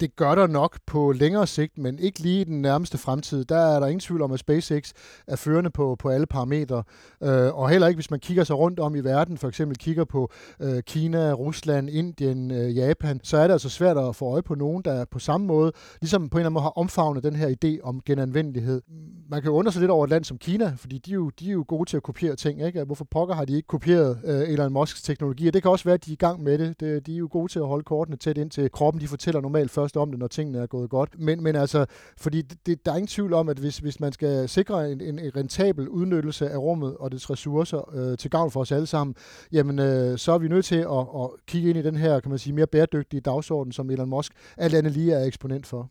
Det 0.00 0.16
gør 0.16 0.34
der 0.34 0.46
nok 0.46 0.78
på 0.86 1.12
længere 1.12 1.46
sigt, 1.46 1.78
men 1.78 1.98
ikke 1.98 2.20
lige 2.20 2.40
i 2.40 2.44
den 2.44 2.62
nærmeste 2.62 2.98
fremtid. 2.98 3.44
Der 3.44 3.56
er 3.56 3.80
der 3.80 3.86
ingen 3.86 4.00
tvivl 4.00 4.22
om, 4.22 4.32
at 4.32 4.38
SpaceX 4.38 4.92
er 5.26 5.36
førende 5.36 5.70
på, 5.70 5.96
på 5.98 6.08
alle 6.08 6.26
parametre. 6.26 6.82
Øh, 7.22 7.54
og 7.54 7.70
heller 7.70 7.86
ikke, 7.86 7.96
hvis 7.96 8.10
man 8.10 8.20
kigger 8.20 8.44
sig 8.44 8.58
rundt 8.58 8.80
om 8.80 8.94
i 8.94 9.00
verden, 9.00 9.38
for 9.38 9.48
eksempel 9.48 9.78
kigger 9.78 10.04
på 10.04 10.30
øh, 10.60 10.82
Kina, 10.82 11.32
Rusland, 11.32 11.90
Indien, 11.90 12.50
øh, 12.50 12.76
Japan, 12.76 13.20
så 13.22 13.36
er 13.36 13.46
det 13.46 13.52
altså 13.52 13.68
svært 13.68 13.98
at 13.98 14.16
få 14.16 14.24
øje 14.32 14.42
på 14.42 14.54
nogen, 14.54 14.82
der 14.84 15.04
på 15.04 15.18
samme 15.18 15.46
måde, 15.46 15.72
ligesom 16.00 16.28
på 16.28 16.38
en 16.38 16.40
eller 16.40 16.46
anden 16.46 16.54
måde 16.54 16.62
har 16.62 16.78
omfavnet 16.78 17.22
den 17.22 17.36
her 17.36 17.48
idé 17.64 17.82
om 17.82 18.00
genanvendelighed. 18.06 18.82
Man 19.30 19.42
kan 19.42 19.50
jo 19.50 19.56
undre 19.56 19.72
sig 19.72 19.80
lidt 19.80 19.90
over 19.90 20.04
et 20.04 20.10
land 20.10 20.24
som 20.24 20.38
Kina, 20.38 20.72
fordi 20.76 20.98
de 20.98 21.10
er 21.10 21.14
jo, 21.14 21.30
de 21.40 21.48
er 21.48 21.52
jo 21.52 21.64
gode 21.68 21.90
til 21.90 21.96
at 21.96 22.02
kopiere 22.02 22.36
ting. 22.36 22.66
Ikke? 22.66 22.84
Hvorfor 22.84 23.06
pokker 23.10 23.34
har 23.34 23.44
de 23.44 23.56
ikke 23.56 23.66
kopieret 23.66 24.18
øh, 24.24 24.48
Elon 24.48 24.72
Musks 24.72 25.02
teknologi? 25.02 25.46
Og 25.46 25.54
det 25.54 25.62
kan 25.62 25.70
også 25.70 25.84
være, 25.84 25.94
at 25.94 26.06
de 26.06 26.10
er 26.10 26.12
i 26.12 26.16
gang 26.16 26.42
med 26.42 26.58
det. 26.58 26.80
det. 26.80 27.06
De 27.06 27.14
er 27.14 27.18
jo 27.18 27.28
gode 27.30 27.52
til 27.52 27.58
at 27.58 27.66
holde 27.66 27.84
kortene 27.84 28.16
tæt 28.16 28.38
ind 28.38 28.50
til 28.50 28.70
kroppen. 28.70 29.00
De 29.00 29.08
fortæller 29.08 29.40
normalt 29.40 29.70
først 29.70 29.89
om 29.96 30.10
det, 30.10 30.18
når 30.18 30.26
tingene 30.26 30.58
er 30.58 30.66
gået 30.66 30.90
godt. 30.90 31.10
Men, 31.18 31.42
men 31.42 31.56
altså, 31.56 31.86
fordi 32.16 32.42
det, 32.42 32.86
der 32.86 32.92
er 32.92 32.96
ingen 32.96 33.06
tvivl 33.06 33.32
om, 33.32 33.48
at 33.48 33.58
hvis, 33.58 33.78
hvis 33.78 34.00
man 34.00 34.12
skal 34.12 34.48
sikre 34.48 34.92
en, 34.92 35.00
en, 35.00 35.18
en 35.18 35.36
rentabel 35.36 35.88
udnyttelse 35.88 36.50
af 36.50 36.56
rummet 36.56 36.96
og 36.96 37.12
dets 37.12 37.30
ressourcer 37.30 37.94
øh, 37.94 38.18
til 38.18 38.30
gavn 38.30 38.50
for 38.50 38.60
os 38.60 38.72
alle 38.72 38.86
sammen, 38.86 39.14
jamen 39.52 39.78
øh, 39.78 40.18
så 40.18 40.32
er 40.32 40.38
vi 40.38 40.48
nødt 40.48 40.64
til 40.64 40.76
at, 40.76 41.06
at 41.14 41.30
kigge 41.46 41.68
ind 41.68 41.78
i 41.78 41.82
den 41.82 41.96
her, 41.96 42.20
kan 42.20 42.30
man 42.30 42.38
sige, 42.38 42.52
mere 42.52 42.66
bæredygtige 42.66 43.20
dagsorden, 43.20 43.72
som 43.72 43.90
Elon 43.90 44.08
Musk 44.08 44.32
alt 44.56 44.74
andet 44.74 44.92
lige 44.92 45.12
er 45.12 45.24
eksponent 45.24 45.66
for. 45.66 45.90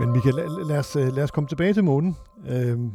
Men 0.00 0.12
Michael, 0.12 0.34
lad, 0.34 0.68
lad, 0.68 0.78
os, 0.78 0.96
øh, 0.96 1.16
lad 1.16 1.24
os 1.24 1.30
komme 1.30 1.48
tilbage 1.48 1.74
til 1.74 1.84
månen. 1.84 2.16
Øhm, 2.48 2.92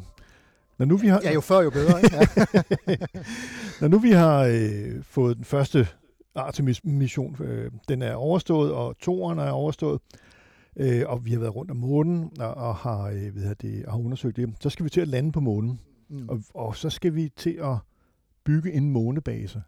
når 0.77 0.86
nu 0.86 0.97
vi 0.97 1.07
har... 1.07 1.21
Ja, 1.23 1.34
jo 1.34 1.41
før, 1.41 1.62
jo 1.62 1.69
bedre. 1.69 2.01
Ikke? 2.03 2.15
Ja. 2.15 2.95
når 3.81 3.88
nu 3.88 3.99
vi 3.99 4.12
har 4.12 4.43
øh, 4.43 5.03
fået 5.03 5.38
den 5.38 5.45
første 5.45 5.88
Artemis-mission, 6.35 7.37
øh, 7.43 7.71
den 7.89 8.01
er 8.01 8.15
overstået, 8.15 8.73
og 8.73 8.97
toeren 8.97 9.39
er 9.39 9.49
overstået, 9.49 10.01
øh, 10.75 11.03
og 11.07 11.25
vi 11.25 11.31
har 11.31 11.39
været 11.39 11.55
rundt 11.55 11.71
om 11.71 11.77
månen 11.77 12.31
og, 12.39 12.53
og 12.53 12.75
har, 12.75 13.07
øh, 13.07 13.35
ved 13.35 13.55
det, 13.55 13.85
har 13.87 13.97
undersøgt 13.97 14.35
det. 14.35 14.53
Så 14.59 14.69
skal 14.69 14.83
vi 14.83 14.89
til 14.89 15.01
at 15.01 15.07
lande 15.07 15.31
på 15.31 15.39
månen, 15.39 15.79
mm. 16.09 16.29
og, 16.29 16.41
og 16.53 16.75
så 16.75 16.89
skal 16.89 17.15
vi 17.15 17.29
til 17.35 17.59
at 17.63 17.77
bygge 18.43 18.71
en 18.71 18.91
månebase. 18.91 19.63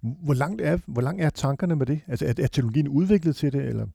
Hvor 0.00 0.34
langt 0.34 0.60
er, 0.60 0.78
hvor 0.86 1.02
langt 1.02 1.22
er 1.22 1.30
tankerne 1.30 1.76
med 1.76 1.86
det? 1.86 2.00
Altså, 2.06 2.26
er, 2.26 2.28
er 2.28 2.46
teknologien 2.46 2.88
udviklet 2.88 3.36
til 3.36 3.52
det, 3.52 3.64
eller? 3.64 3.86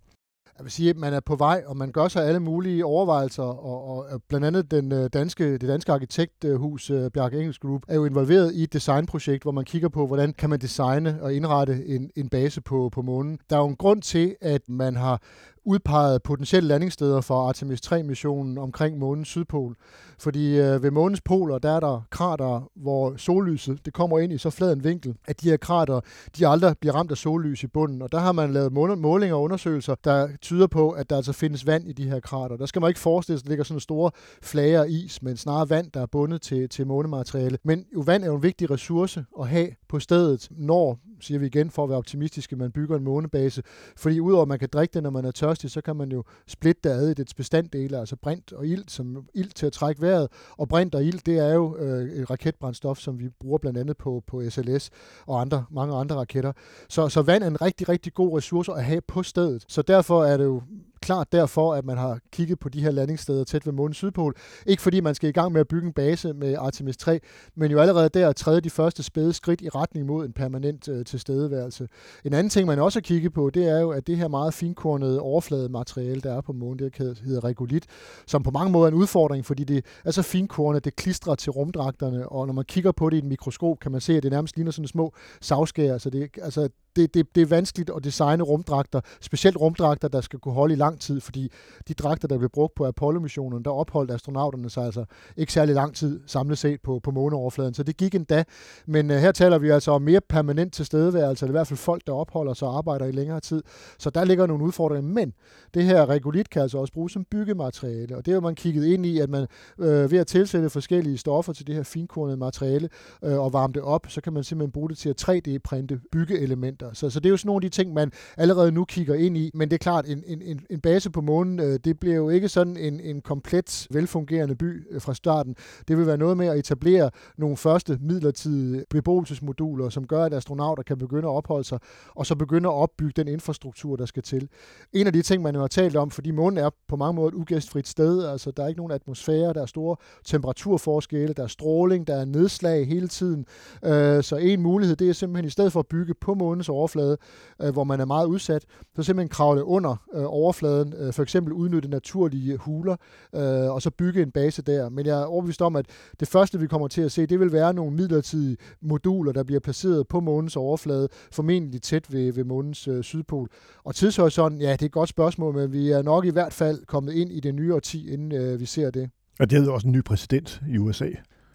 Jeg 0.58 0.64
vil 0.64 0.72
sige, 0.72 0.90
at 0.90 0.98
man 0.98 1.14
er 1.14 1.20
på 1.20 1.36
vej, 1.36 1.64
og 1.66 1.78
man 1.78 1.92
gør 1.92 2.08
sig 2.08 2.26
alle 2.26 2.40
mulige 2.40 2.86
overvejelser, 2.86 3.44
og, 3.44 3.88
og 3.88 4.22
blandt 4.30 4.46
andet 4.46 4.72
den 4.72 4.92
øh, 4.92 5.10
danske, 5.14 5.52
det 5.58 5.70
danske 5.70 5.92
arkitekthus 5.92 6.90
øh, 6.90 7.12
Bjarke 7.12 7.40
Engels 7.40 7.60
Group 7.60 7.82
er 7.88 7.96
jo 7.96 8.06
involveret 8.06 8.54
i 8.54 8.64
et 8.64 8.74
designprojekt, 8.74 9.44
hvor 9.44 9.52
man 9.52 9.66
kigger 9.66 9.90
på, 9.90 10.08
hvordan 10.08 10.34
kan 10.34 10.50
man 10.50 10.60
designe 10.60 11.18
og 11.22 11.34
indrette 11.34 11.86
en, 11.86 12.10
en 12.16 12.30
base 12.30 12.62
på, 12.62 12.90
på 12.94 13.02
månen. 13.02 13.40
Der 13.50 13.56
er 13.56 13.60
jo 13.60 13.68
en 13.68 13.76
grund 13.76 14.02
til, 14.02 14.36
at 14.42 14.62
man 14.68 14.96
har 14.96 15.22
udpeget 15.68 16.24
potentielle 16.24 16.68
landingssteder 16.68 17.22
for 17.22 17.48
Artemis 17.48 17.82
3-missionen 17.86 18.58
omkring 18.58 18.98
månens 18.98 19.28
sydpol. 19.28 19.76
Fordi 20.20 20.60
øh, 20.60 20.84
ved 20.84 20.92
månens 20.92 21.22
poler, 21.22 21.60
der 21.60 21.72
er 21.72 21.80
der 21.80 22.02
krater, 22.10 22.72
hvor 22.76 23.18
sollyset 23.18 23.86
det 23.86 23.94
kommer 23.94 24.20
ind 24.20 24.34
i 24.34 24.38
så 24.38 24.50
flad 24.50 24.74
en 24.74 24.84
vinkel, 24.84 25.16
at 25.28 25.42
de 25.42 25.50
her 25.50 25.58
krater, 25.58 26.00
de 26.38 26.48
aldrig 26.48 26.76
bliver 26.78 26.96
ramt 26.96 27.12
af 27.12 27.18
sollys 27.18 27.64
i 27.64 27.68
bunden. 27.68 28.02
Og 28.02 28.12
der 28.12 28.20
har 28.20 28.32
man 28.32 28.54
lavet 28.54 28.74
målinger 28.98 29.36
og 29.36 29.42
undersøgelser, 29.42 29.96
der 30.04 30.28
tyder 30.42 30.68
på, 30.68 30.92
at 30.92 31.10
der 31.10 31.16
altså 31.16 31.34
findes 31.34 31.68
vand 31.68 31.88
i 31.88 31.94
de 31.94 32.10
her 32.10 32.20
krater. 32.20 32.58
Der 32.58 32.66
skal 32.66 32.80
man 32.82 32.90
ikke 32.90 33.00
forestille 33.00 33.40
sig, 33.40 33.44
at 33.44 33.46
der 33.46 33.52
ligger 33.52 33.64
sådan 33.64 33.80
store 33.80 34.12
flager 34.42 34.84
is, 34.84 35.22
men 35.22 35.38
snarere 35.38 35.70
vand, 35.70 35.92
der 35.92 36.02
er 36.02 36.06
bundet 36.06 36.42
til, 36.42 36.70
til 36.70 36.88
månemateriale. 36.88 37.58
Men 37.64 37.86
jo, 37.94 38.04
vand 38.06 38.24
er 38.24 38.28
jo 38.28 38.36
en 38.36 38.44
vigtig 38.44 38.72
ressource 38.72 39.26
at 39.40 39.48
have 39.48 39.70
på 39.90 40.00
stedet, 40.00 40.48
når 40.52 41.00
siger 41.20 41.40
vi 41.40 41.46
igen, 41.46 41.72
for 41.72 41.84
at 41.84 41.90
være 41.90 41.98
optimistiske, 41.98 42.56
man 42.56 42.72
bygger 42.72 42.98
en 42.98 43.04
månebase. 43.04 43.64
Fordi 43.98 44.20
udover 44.20 44.42
at 44.42 44.48
man 44.48 44.60
kan 44.60 44.70
drikke 44.74 44.94
det, 44.94 45.04
når 45.04 45.10
man 45.10 45.26
er 45.26 45.32
tørstig, 45.32 45.72
så 45.72 45.82
kan 45.82 45.96
man 45.96 46.12
jo 46.12 46.24
splitte 46.48 46.82
det 46.84 46.90
ad 46.90 47.10
i 47.10 47.14
dets 47.14 47.34
bestanddele, 47.34 48.00
altså 48.00 48.16
brint 48.16 48.54
og 48.54 48.68
ilt, 48.68 48.92
som 48.92 49.26
ilt 49.34 49.56
til 49.56 49.66
at 49.66 49.74
trække 49.74 50.02
vejret. 50.02 50.28
Og 50.58 50.68
brint 50.68 50.96
og 50.96 51.04
ilt, 51.04 51.26
det 51.26 51.40
er 51.40 51.54
jo 51.54 51.78
øh, 51.78 52.10
et 52.10 52.30
raketbrændstof, 52.30 52.98
som 52.98 53.20
vi 53.20 53.30
bruger 53.40 53.58
blandt 53.58 53.80
andet 53.80 53.98
på, 53.98 54.24
på 54.28 54.50
SLS 54.50 54.90
og 55.26 55.42
andre, 55.42 55.66
mange 55.72 55.96
andre 55.96 56.16
raketter. 56.16 56.52
Så, 56.90 57.10
så 57.10 57.22
vand 57.22 57.44
er 57.44 57.48
en 57.48 57.62
rigtig, 57.62 57.90
rigtig 57.90 58.14
god 58.14 58.38
ressource 58.38 58.72
at 58.72 58.84
have 58.84 59.02
på 59.02 59.24
stedet. 59.24 59.66
Så 59.68 59.82
derfor 59.82 60.26
er 60.26 60.38
det 60.38 60.44
jo 60.44 60.62
klart 61.08 61.32
derfor, 61.32 61.74
at 61.74 61.86
man 61.86 61.98
har 61.98 62.20
kigget 62.32 62.60
på 62.60 62.70
de 62.70 62.82
her 62.82 62.92
landingssteder 62.92 63.44
tæt 63.44 63.66
ved 63.66 63.74
månens 63.74 63.98
sydpol. 63.98 64.36
Ikke 64.66 64.82
fordi 64.82 65.00
man 65.00 65.16
skal 65.16 65.30
i 65.30 65.32
gang 65.32 65.52
med 65.52 65.62
at 65.62 65.68
bygge 65.68 65.88
en 65.88 65.94
base 65.94 66.34
med 66.34 66.56
Artemis 66.56 66.98
3, 66.98 67.20
men 67.56 67.72
jo 67.72 67.80
allerede 67.80 68.10
der 68.10 68.32
træde 68.32 68.62
de 68.62 68.70
første 68.70 69.04
spæde 69.04 69.34
skridt 69.34 69.62
i 69.62 69.70
retning 69.70 70.06
mod 70.06 70.26
en 70.26 70.34
permanent 70.34 70.88
øh, 70.88 71.06
tilstedeværelse. 71.06 71.88
En 72.26 72.34
anden 72.34 72.50
ting, 72.50 72.68
man 72.68 72.80
også 72.80 73.00
har 73.00 73.02
kigget 73.02 73.34
på, 73.34 73.50
det 73.50 73.70
er 73.70 73.80
jo, 73.80 73.90
at 73.92 74.08
det 74.08 74.18
her 74.18 74.28
meget 74.28 74.54
finkornede 74.54 75.20
overflademateriale, 75.20 76.22
der 76.22 76.34
er 76.38 76.42
på 76.42 76.54
månen, 76.54 76.80
det 76.80 77.20
hedder 77.26 77.44
regolit, 77.44 77.86
som 78.28 78.44
på 78.44 78.52
mange 78.52 78.72
måder 78.72 78.86
er 78.86 78.92
en 78.92 78.98
udfordring, 78.98 79.46
fordi 79.46 79.64
det 79.64 79.86
er 80.06 80.12
så 80.12 80.22
finkornet, 80.22 80.86
det 80.86 80.96
klistrer 80.96 81.36
til 81.36 81.52
rumdragterne, 81.52 82.30
og 82.30 82.48
når 82.48 82.54
man 82.54 82.66
kigger 82.66 82.92
på 82.92 83.10
det 83.10 83.18
i 83.18 83.20
et 83.20 83.26
mikroskop, 83.26 83.80
kan 83.80 83.92
man 83.92 84.02
se, 84.02 84.18
at 84.18 84.24
det 84.24 84.32
nærmest 84.32 84.56
ligner 84.56 84.72
sådan 84.72 84.88
små 84.88 85.14
savskær, 85.42 85.98
så 85.98 86.10
det, 86.10 86.30
altså, 86.42 86.70
det, 86.98 87.14
det, 87.14 87.36
det 87.36 87.42
er 87.42 87.46
vanskeligt 87.46 87.92
at 87.98 88.04
designe 88.04 88.44
rumdragter, 88.44 89.02
specielt 89.22 89.58
rumdragter, 89.58 90.08
der 90.08 90.22
skal 90.22 90.40
kunne 90.40 90.54
holde 90.54 90.74
i 90.74 90.78
lang 90.78 91.00
tid, 91.00 91.22
fordi 91.22 91.52
de 91.88 91.94
dragter, 91.94 92.28
der 92.28 92.38
blev 92.38 92.50
brugt 92.50 92.76
på 92.76 92.86
Apollo-missionen, 92.86 93.66
der 93.66 93.72
opholdt 93.72 94.12
astronauterne 94.12 94.70
sig 94.70 94.86
altså 94.86 95.06
ikke 95.38 95.54
særlig 95.54 95.76
lang 95.76 95.96
tid 95.96 96.20
samlet 96.28 96.58
set 96.58 96.82
på, 96.82 97.00
på 97.04 97.12
måneoverfladen. 97.12 97.74
Så 97.74 97.84
det 97.84 97.98
gik 97.98 98.16
endda. 98.16 98.44
Men 98.86 99.12
uh, 99.12 99.18
her 99.18 99.32
taler 99.32 99.58
vi 99.58 99.70
altså 99.70 99.92
om 99.92 100.02
mere 100.02 100.22
permanent 100.30 100.74
tilstedeværelse, 100.74 101.46
eller 101.46 101.52
i 101.52 101.58
hvert 101.58 101.68
fald 101.68 101.78
folk, 101.78 102.08
der 102.08 102.14
opholder 102.14 102.54
sig 102.54 102.68
og 102.68 102.78
arbejder 102.78 103.06
i 103.06 103.12
længere 103.12 103.40
tid. 103.40 103.64
Så 104.00 104.10
der 104.10 104.26
ligger 104.26 104.48
nogle 104.48 104.64
udfordringer. 104.64 105.14
Men 105.14 105.34
det 105.74 105.84
her 105.84 106.10
regolit 106.10 106.50
kan 106.50 106.62
altså 106.62 106.78
også 106.78 106.94
bruges 106.94 107.14
som 107.14 107.26
byggemateriale, 107.32 108.18
og 108.18 108.26
det 108.26 108.34
har 108.34 108.42
man 108.42 108.56
kigget 108.56 108.86
ind 108.86 109.06
i, 109.06 109.20
at 109.20 109.30
man 109.30 109.48
øh, 109.80 110.12
ved 110.12 110.20
at 110.20 110.28
tilsætte 110.28 110.70
forskellige 110.70 111.18
stoffer 111.18 111.54
til 111.54 111.68
det 111.68 111.76
her 111.76 111.84
finkornede 111.84 112.38
materiale 112.38 112.90
øh, 113.24 113.40
og 113.40 113.54
varme 113.54 113.74
det 113.74 113.82
op, 113.82 114.06
så 114.10 114.22
kan 114.22 114.34
man 114.34 114.44
simpelthen 114.44 114.72
bruge 114.72 114.90
det 114.90 114.98
til 114.98 115.10
at 115.10 115.30
3D-printe 115.30 116.00
byggeelementer 116.12 116.87
mennesker. 116.88 117.08
Så, 117.08 117.14
så 117.14 117.20
det 117.20 117.26
er 117.26 117.30
jo 117.30 117.38
sådan 117.38 117.48
nogle 117.48 117.66
af 117.66 117.72
de 117.72 117.76
ting, 117.76 117.94
man 117.94 118.12
allerede 118.38 118.72
nu 118.72 118.86
kigger 118.86 119.16
ind 119.16 119.38
i. 119.38 119.52
Men 119.54 119.70
det 119.70 119.76
er 119.76 119.78
klart, 119.78 120.06
en, 120.08 120.24
en, 120.28 120.60
en 120.70 120.80
base 120.80 121.10
på 121.10 121.22
månen, 121.22 121.60
øh, 121.60 121.80
det 121.86 122.00
bliver 122.00 122.16
jo 122.16 122.30
ikke 122.30 122.50
sådan 122.50 122.78
en, 122.78 123.00
en 123.00 123.22
komplet 123.22 123.88
velfungerende 123.92 124.56
by 124.56 124.88
øh, 124.92 125.02
fra 125.02 125.14
starten. 125.14 125.56
Det 125.88 125.98
vil 125.98 126.08
være 126.08 126.18
noget 126.18 126.38
med 126.38 126.48
at 126.48 126.58
etablere 126.58 127.12
nogle 127.38 127.58
første 127.58 127.98
midlertidige 128.02 128.84
beboelsesmoduler, 128.90 129.90
som 129.90 130.08
gør, 130.08 130.24
at 130.24 130.34
astronauter 130.34 130.84
kan 130.84 130.98
begynde 130.98 131.28
at 131.28 131.32
opholde 131.32 131.64
sig, 131.64 131.80
og 132.16 132.26
så 132.26 132.36
begynde 132.36 132.70
at 132.70 132.74
opbygge 132.74 133.14
den 133.16 133.28
infrastruktur, 133.28 133.96
der 133.96 134.06
skal 134.06 134.24
til. 134.24 134.50
En 134.94 135.08
af 135.08 135.14
de 135.14 135.22
ting, 135.22 135.44
man 135.44 135.56
jo 135.56 135.62
har 135.62 135.68
talt 135.68 135.96
om, 135.96 136.12
fordi 136.12 136.32
månen 136.32 136.58
er 136.58 136.70
på 136.88 136.96
mange 136.96 137.14
måder 137.14 137.28
et 137.28 137.34
ugæstfrit 137.34 137.88
sted, 137.88 138.26
altså 138.26 138.52
der 138.52 138.64
er 138.64 138.68
ikke 138.68 138.80
nogen 138.80 138.92
atmosfære, 138.92 139.54
der 139.54 139.62
er 139.62 139.66
store 139.66 139.96
temperaturforskelle, 140.26 141.34
der 141.34 141.44
er 141.44 141.48
stråling, 141.48 142.08
der 142.08 142.16
er 142.16 142.26
nedslag 142.26 142.88
hele 142.88 143.08
tiden. 143.08 143.46
Øh, 143.86 144.24
så 144.24 144.36
en 144.42 144.62
mulighed, 144.62 144.96
det 144.96 145.10
er 145.10 145.14
simpelthen 145.14 145.48
i 145.48 145.50
stedet 145.50 145.72
for 145.72 145.80
at 145.80 145.88
bygge 145.88 146.14
på 146.22 146.34
månens 146.34 146.70
overflade, 146.78 147.18
øh, 147.62 147.70
hvor 147.74 147.84
man 147.84 148.00
er 148.00 148.06
meget 148.06 148.26
udsat, 148.26 148.66
så 148.96 149.04
simpelthen 149.04 149.30
kravle 149.30 149.64
under 149.64 149.96
øh, 150.14 150.24
overfladen, 150.26 150.94
øh, 150.98 151.14
for 151.14 151.24
eksempel 151.24 151.54
udnytte 151.54 151.90
naturlige 151.90 152.58
huler, 152.58 152.96
øh, 153.36 153.74
og 153.74 153.82
så 153.82 153.92
bygge 153.92 154.22
en 154.22 154.32
base 154.32 154.62
der. 154.62 154.90
Men 154.90 155.06
jeg 155.06 155.22
er 155.22 155.26
overbevist 155.26 155.62
om, 155.62 155.76
at 155.76 155.86
det 156.20 156.28
første, 156.28 156.60
vi 156.60 156.68
kommer 156.68 156.88
til 156.88 157.02
at 157.02 157.12
se, 157.12 157.26
det 157.26 157.40
vil 157.40 157.52
være 157.52 157.74
nogle 157.74 157.96
midlertidige 157.96 158.58
moduler, 158.82 159.32
der 159.32 159.44
bliver 159.44 159.60
placeret 159.60 160.08
på 160.08 160.20
månens 160.20 160.56
overflade, 160.56 161.08
formentlig 161.32 161.82
tæt 161.82 162.14
ved, 162.14 162.34
ved 162.34 162.44
månens 162.44 162.88
øh, 162.88 163.04
sydpol. 163.04 163.50
Og 163.84 163.96
tidshorisonten, 163.96 164.62
ja, 164.62 164.72
det 164.72 164.82
er 164.82 164.86
et 164.86 164.92
godt 164.92 165.10
spørgsmål, 165.10 165.56
men 165.56 165.72
vi 165.72 165.92
er 165.92 166.02
nok 166.02 166.26
i 166.26 166.30
hvert 166.30 166.54
fald 166.54 166.86
kommet 166.86 167.14
ind 167.14 167.32
i 167.32 167.40
det 167.40 167.56
nye 167.56 167.76
årti, 167.76 168.14
inden 168.14 168.32
øh, 168.32 168.60
vi 168.60 168.66
ser 168.66 168.92
det. 168.92 169.10
Og 169.40 169.50
det 169.50 169.68
er 169.68 169.72
også 169.72 169.88
en 169.88 169.94
ny 169.94 170.04
præsident 170.04 170.62
i 170.70 170.78
USA. 170.78 171.10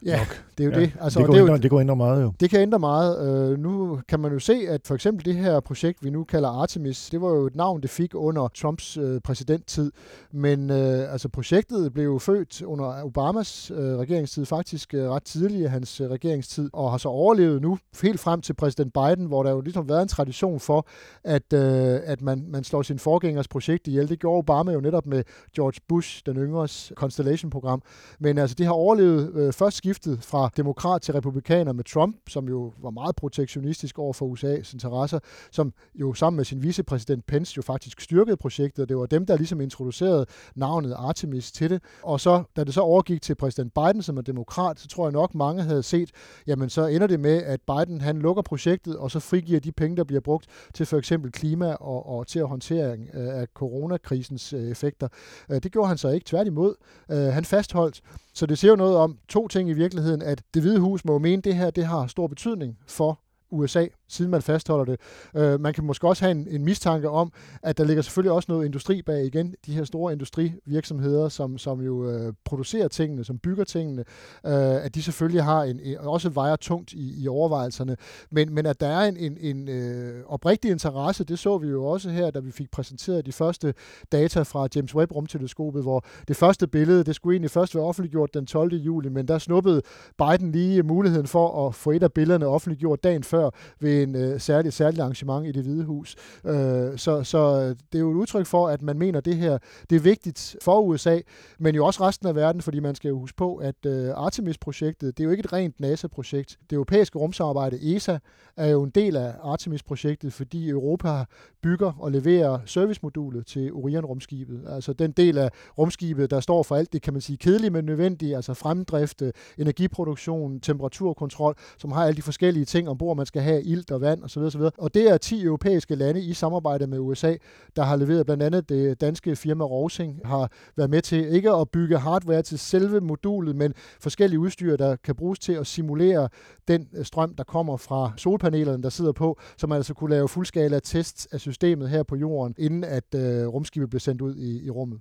Ja, 0.07 0.19
nok. 0.19 0.45
det 0.59 0.65
er 0.65 0.69
jo 0.69 0.75
ja. 0.75 0.81
det. 0.81 0.93
Altså, 1.01 1.19
det, 1.19 1.27
går 1.27 1.35
det, 1.35 1.41
ændre, 1.41 1.53
jo, 1.53 1.59
det 1.59 1.71
går 1.71 1.81
ændre 1.81 1.97
meget 1.97 2.23
jo. 2.23 2.33
Det 2.41 2.51
kan 2.51 2.61
ændre 2.61 2.79
meget. 2.79 3.51
Uh, 3.53 3.59
nu 3.59 4.01
kan 4.09 4.21
man 4.21 4.33
jo 4.33 4.39
se, 4.39 4.55
at 4.69 4.81
for 4.85 4.95
eksempel 4.95 5.25
det 5.25 5.35
her 5.35 5.61
projekt, 5.61 6.05
vi 6.05 6.11
nu 6.11 6.25
kalder 6.25 6.49
Artemis, 6.49 7.11
det 7.11 7.21
var 7.21 7.29
jo 7.29 7.47
et 7.47 7.57
navn, 7.57 7.83
det 7.83 7.91
fik 7.91 8.15
under 8.15 8.49
Trumps 8.49 8.99
uh, 8.99 9.19
præsidenttid. 9.25 9.93
Men 10.33 10.71
uh, 10.71 10.77
altså 11.13 11.29
projektet 11.29 11.93
blev 11.93 12.05
jo 12.05 12.19
født 12.19 12.63
under 12.63 13.05
Obamas 13.05 13.71
uh, 13.71 13.79
regeringstid, 13.79 14.47
faktisk 14.47 14.95
uh, 14.95 15.01
ret 15.01 15.23
tidligt 15.23 15.61
i 15.61 15.65
hans 15.65 16.01
uh, 16.01 16.07
regeringstid, 16.07 16.71
og 16.73 16.91
har 16.91 16.99
så 16.99 17.09
overlevet 17.09 17.63
nu 17.63 17.79
helt 18.03 18.21
frem 18.21 18.41
til 18.41 18.55
præsident 18.55 18.93
Biden, 18.93 19.27
hvor 19.27 19.43
der 19.43 19.51
jo 19.51 19.61
ligesom 19.61 19.89
været 19.89 20.03
en 20.03 20.09
tradition 20.09 20.61
for, 20.61 20.87
at, 21.25 21.53
uh, 21.55 21.61
at 22.05 22.23
man, 22.23 22.45
man 22.49 22.65
slår 22.65 22.83
sin 22.83 22.99
forgængers 22.99 23.49
projekt 23.49 23.89
ihjel. 23.89 24.09
Det 24.09 24.19
gjorde 24.21 24.39
Obama 24.39 24.73
jo 24.73 24.81
netop 24.81 25.07
med 25.07 25.25
George 25.57 25.81
Bush, 25.89 26.23
den 26.27 26.37
yngres 26.37 26.93
Constellation-program. 26.95 27.83
Men 28.19 28.39
altså, 28.39 28.55
det 28.59 28.67
har 28.67 28.73
overlevet 28.73 29.31
uh, 29.31 29.53
først 29.53 29.77
skiftet 29.93 30.25
fra 30.25 30.51
demokrat 30.57 31.03
til 31.03 31.15
republikaner 31.15 31.73
med 31.73 31.85
Trump, 31.85 32.17
som 32.29 32.49
jo 32.49 32.73
var 32.83 32.91
meget 32.91 33.17
protektionistisk 33.17 33.99
over 33.99 34.13
for 34.13 34.27
USA's 34.27 34.73
interesser, 34.75 35.19
som 35.51 35.73
jo 35.95 36.15
sammen 36.15 36.37
med 36.37 36.45
sin 36.45 36.63
vicepræsident 36.63 37.27
Pence 37.27 37.55
jo 37.57 37.63
faktisk 37.63 38.01
styrkede 38.01 38.37
projektet, 38.37 38.83
og 38.83 38.89
det 38.89 38.97
var 38.97 39.07
dem, 39.07 39.27
der 39.27 39.37
ligesom 39.37 39.61
introducerede 39.61 40.27
navnet 40.55 40.93
Artemis 40.93 41.53
til 41.53 41.71
det. 41.71 41.83
Og 42.03 42.21
så, 42.21 42.43
da 42.57 42.65
det 42.65 42.75
så 42.75 42.81
overgik 42.81 43.23
til 43.23 43.35
præsident 43.35 43.75
Biden, 43.75 44.03
som 44.03 44.17
er 44.17 44.23
demokrat, 44.23 44.81
så 44.81 44.89
tror 44.89 45.07
jeg 45.07 45.13
nok, 45.13 45.35
mange 45.35 45.63
havde 45.63 45.83
set, 45.83 46.11
jamen 46.47 46.71
så 46.71 46.87
ender 46.87 47.07
det 47.07 47.21
med, 47.21 47.43
at 47.43 47.61
Biden 47.61 48.01
han 48.01 48.19
lukker 48.19 48.43
projektet, 48.43 48.97
og 48.97 49.11
så 49.11 49.21
frigiver 49.21 49.61
de 49.61 49.73
penge, 49.73 49.97
der 49.97 50.05
bliver 50.05 50.21
brugt 50.21 50.47
til 50.75 50.87
for 50.87 50.99
eksempel 50.99 51.33
klima 51.33 51.73
og, 51.73 52.07
og 52.07 52.27
til 52.27 52.39
at 52.39 52.49
håndtere 52.49 52.93
øh, 52.93 53.41
af 53.41 53.47
coronakrisens 53.55 54.53
øh, 54.53 54.71
effekter. 54.71 55.09
Øh, 55.51 55.63
det 55.63 55.73
gjorde 55.73 55.89
han 55.89 55.99
så 55.99 56.09
ikke, 56.09 56.25
tværtimod. 56.25 56.75
Han 57.09 57.45
fastholdt. 57.45 58.03
Så 58.35 58.47
det 58.47 58.59
siger 58.59 58.73
jo 58.73 58.77
noget 58.77 58.97
om 58.97 59.19
to 59.29 59.49
ting 59.49 59.69
i 59.69 59.73
virkeligheden, 59.73 60.23
at 60.23 60.43
det 60.55 60.63
hvide 60.63 60.81
hus 60.81 61.05
må 61.05 61.19
mene, 61.19 61.39
at 61.39 61.45
det 61.45 61.55
her 61.55 61.71
det 61.71 61.87
har 61.87 62.07
stor 62.07 62.27
betydning 62.27 62.79
for 62.87 63.22
USA, 63.53 63.87
siden 64.09 64.31
man 64.31 64.43
fastholder 64.43 64.85
det. 64.85 65.01
Øh, 65.37 65.61
man 65.61 65.75
kan 65.75 65.85
måske 65.85 66.09
også 66.09 66.25
have 66.25 66.31
en, 66.31 66.47
en 66.51 66.65
mistanke 66.65 67.09
om, 67.09 67.33
at 67.63 67.79
der 67.79 67.85
ligger 67.85 68.03
selvfølgelig 68.03 68.33
også 68.33 68.53
noget 68.53 68.67
industri 68.67 69.03
bag 69.03 69.25
igen. 69.27 69.55
De 69.67 69.75
her 69.75 69.85
store 69.85 70.13
industrivirksomheder, 70.13 71.29
som, 71.29 71.59
som 71.59 71.81
jo 71.81 72.11
øh, 72.11 72.33
producerer 72.45 72.89
tingene, 72.89 73.25
som 73.25 73.39
bygger 73.39 73.65
tingene, 73.65 74.05
øh, 74.47 74.85
at 74.85 74.95
de 74.95 75.03
selvfølgelig 75.03 75.43
har 75.45 75.63
en, 75.63 75.81
en, 75.81 75.99
også 75.99 76.29
vejer 76.29 76.57
tungt 76.57 76.93
i, 76.93 77.23
i 77.23 77.29
overvejelserne. 77.29 77.97
Men, 78.31 78.55
men 78.55 78.67
at 78.67 78.81
der 78.81 78.87
er 78.87 79.09
en, 79.09 79.17
en, 79.17 79.39
en 79.41 79.69
øh, 79.69 80.25
oprigtig 80.27 80.71
interesse, 80.71 81.25
det 81.25 81.39
så 81.39 81.59
vi 81.59 81.69
jo 81.69 81.85
også 81.85 82.11
her, 82.11 82.31
da 82.31 82.41
vi 82.41 82.51
fik 82.51 82.71
præsenteret 82.71 83.27
de 83.27 83.33
første 83.33 83.75
data 84.13 84.43
fra 84.43 84.69
James 84.77 84.95
Webb 84.95 85.13
rumteleskopet, 85.13 85.83
hvor 85.83 86.05
det 86.29 86.37
første 86.37 86.67
billede, 86.67 87.05
det 87.05 87.15
skulle 87.15 87.35
egentlig 87.35 87.51
først 87.51 87.75
være 87.75 87.85
offentliggjort 87.85 88.35
den 88.35 88.47
12. 88.47 88.75
juli, 88.75 89.09
men 89.09 89.29
der 89.29 89.39
snuppede 89.39 89.83
Biden 90.19 90.53
lige 90.53 90.83
muligheden 90.83 91.27
for 91.27 91.69
at 91.69 91.75
få 91.75 91.91
et 91.91 92.03
af 92.03 92.13
billederne 92.13 92.47
offentliggjort 92.47 93.05
dagen 93.05 93.25
før 93.25 93.42
ved 93.81 94.03
en 94.03 94.17
øh, 94.17 94.41
særlig, 94.41 94.73
særlig 94.73 95.01
arrangement 95.01 95.47
i 95.47 95.53
det 95.53 95.63
hvide 95.63 95.85
hus. 95.85 96.17
Øh, 96.47 96.99
så, 96.99 97.25
så 97.25 97.39
øh, 97.39 97.69
det 97.69 97.95
er 97.95 97.99
jo 97.99 98.11
et 98.11 98.15
udtryk 98.15 98.47
for, 98.47 98.69
at 98.69 98.83
man 98.83 98.99
mener, 98.99 99.19
at 99.19 99.25
det 99.25 99.37
her 99.37 99.59
det 99.91 99.97
er 99.97 100.01
vigtigt 100.01 100.57
for 100.63 100.81
USA, 100.81 101.19
men 101.59 101.75
jo 101.75 101.87
også 101.87 102.07
resten 102.07 102.29
af 102.29 102.35
verden, 102.35 102.63
fordi 102.63 102.81
man 102.81 102.95
skal 102.95 103.09
jo 103.09 103.19
huske 103.19 103.37
på, 103.37 103.57
at 103.57 103.87
øh, 103.87 104.11
Artemis-projektet, 104.15 105.19
det 105.19 105.23
er 105.23 105.25
jo 105.25 105.31
ikke 105.31 105.41
et 105.41 105.53
rent 105.53 105.81
NASA-projekt. 105.81 106.59
Det 106.71 106.77
europæiske 106.77 107.19
rumsamarbejde 107.19 107.97
ESA 107.97 108.19
er 108.57 108.67
jo 108.67 108.83
en 108.83 108.91
del 108.91 109.17
af 109.17 109.35
Artemis-projektet, 109.43 110.33
fordi 110.33 110.69
Europa 110.69 111.25
bygger 111.63 111.93
og 111.99 112.13
leverer 112.13 112.59
servicemodulet 112.67 113.47
til 113.47 113.73
Orion-rumskibet. 113.73 114.61
Altså 114.69 114.93
den 114.93 115.13
del 115.13 115.39
af 115.39 115.51
rumskibet, 115.79 116.31
der 116.31 116.41
står 116.41 116.63
for 116.63 116.77
alt 116.77 116.93
det, 116.93 117.03
kan 117.03 117.13
man 117.13 117.23
sige, 117.23 117.37
kedelige, 117.37 117.71
men 117.71 117.85
nødvendige, 117.85 118.37
altså 118.37 118.55
fremdrift, 118.55 119.23
øh, 119.23 119.33
energiproduktion, 119.59 120.61
temperaturkontrol, 120.61 121.55
som 121.79 121.93
har 121.93 122.05
alle 122.05 122.17
de 122.17 122.23
forskellige 122.23 122.65
ting 122.65 122.89
ombord, 122.89 123.17
man 123.17 123.27
skal 123.33 123.43
have 123.43 123.63
ilt 123.63 123.91
og 123.91 124.01
vand 124.01 124.25
osv. 124.25 124.41
osv. 124.41 124.61
Og 124.79 124.95
det 124.95 125.11
er 125.11 125.17
10 125.17 125.45
europæiske 125.45 125.95
lande 125.95 126.21
i 126.21 126.33
samarbejde 126.33 126.87
med 126.87 126.99
USA, 126.99 127.35
der 127.77 127.83
har 127.83 127.97
leveret 127.97 128.27
blandt 128.27 128.43
andet 128.43 128.69
det 128.69 129.01
danske 129.01 129.37
firma 129.37 129.65
Rosing, 129.65 130.21
har 130.25 130.51
været 130.77 130.91
med 130.91 131.03
til 131.03 131.35
ikke 131.35 131.51
at 131.51 131.71
bygge 131.71 131.99
hardware 131.99 132.43
til 132.43 132.59
selve 132.59 133.01
modulet, 133.01 133.57
men 133.57 133.75
forskellige 134.01 134.41
udstyr, 134.41 134.77
der 134.77 134.97
kan 134.97 135.15
bruges 135.15 135.39
til 135.39 135.53
at 135.53 135.67
simulere 135.67 136.29
den 136.69 136.89
øh, 136.95 137.05
strøm, 137.05 137.35
der 137.35 137.45
kommer 137.45 137.77
fra 137.77 138.13
solpanelerne, 138.17 138.83
der 138.83 138.89
sidder 138.89 139.13
på, 139.13 139.39
så 139.57 139.67
man 139.67 139.77
altså 139.77 139.95
kunne 139.95 140.11
lave 140.11 140.29
fuldskala 140.29 140.79
tests 140.79 141.27
af 141.27 141.41
systemet 141.41 141.89
her 141.91 142.03
på 142.03 142.17
jorden, 142.17 142.55
inden 142.59 142.85
at 142.85 143.15
øh, 143.15 143.47
rumskibet 143.47 143.91
blev 143.91 144.01
sendt 144.01 144.23
ud 144.23 144.37
i, 144.37 144.65
i 144.65 144.71
rummet. 144.71 145.01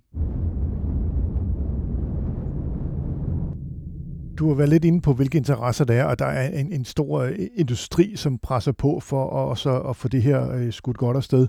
Du 4.41 4.47
har 4.47 4.55
været 4.55 4.69
lidt 4.69 4.85
inde 4.85 5.01
på, 5.01 5.13
hvilke 5.13 5.37
interesser 5.37 5.85
der 5.85 5.93
er, 5.93 6.03
og 6.03 6.19
der 6.19 6.25
er 6.25 6.59
en, 6.59 6.73
en 6.73 6.85
stor 6.85 7.19
øh, 7.19 7.35
industri, 7.55 8.15
som 8.15 8.37
presser 8.37 8.71
på 8.71 8.99
for 8.99 9.51
at, 9.51 9.57
så, 9.57 9.79
at 9.79 9.95
få 9.95 10.07
det 10.07 10.21
her 10.21 10.51
øh, 10.51 10.73
skudt 10.73 10.97
godt 10.97 11.17
afsted. 11.17 11.47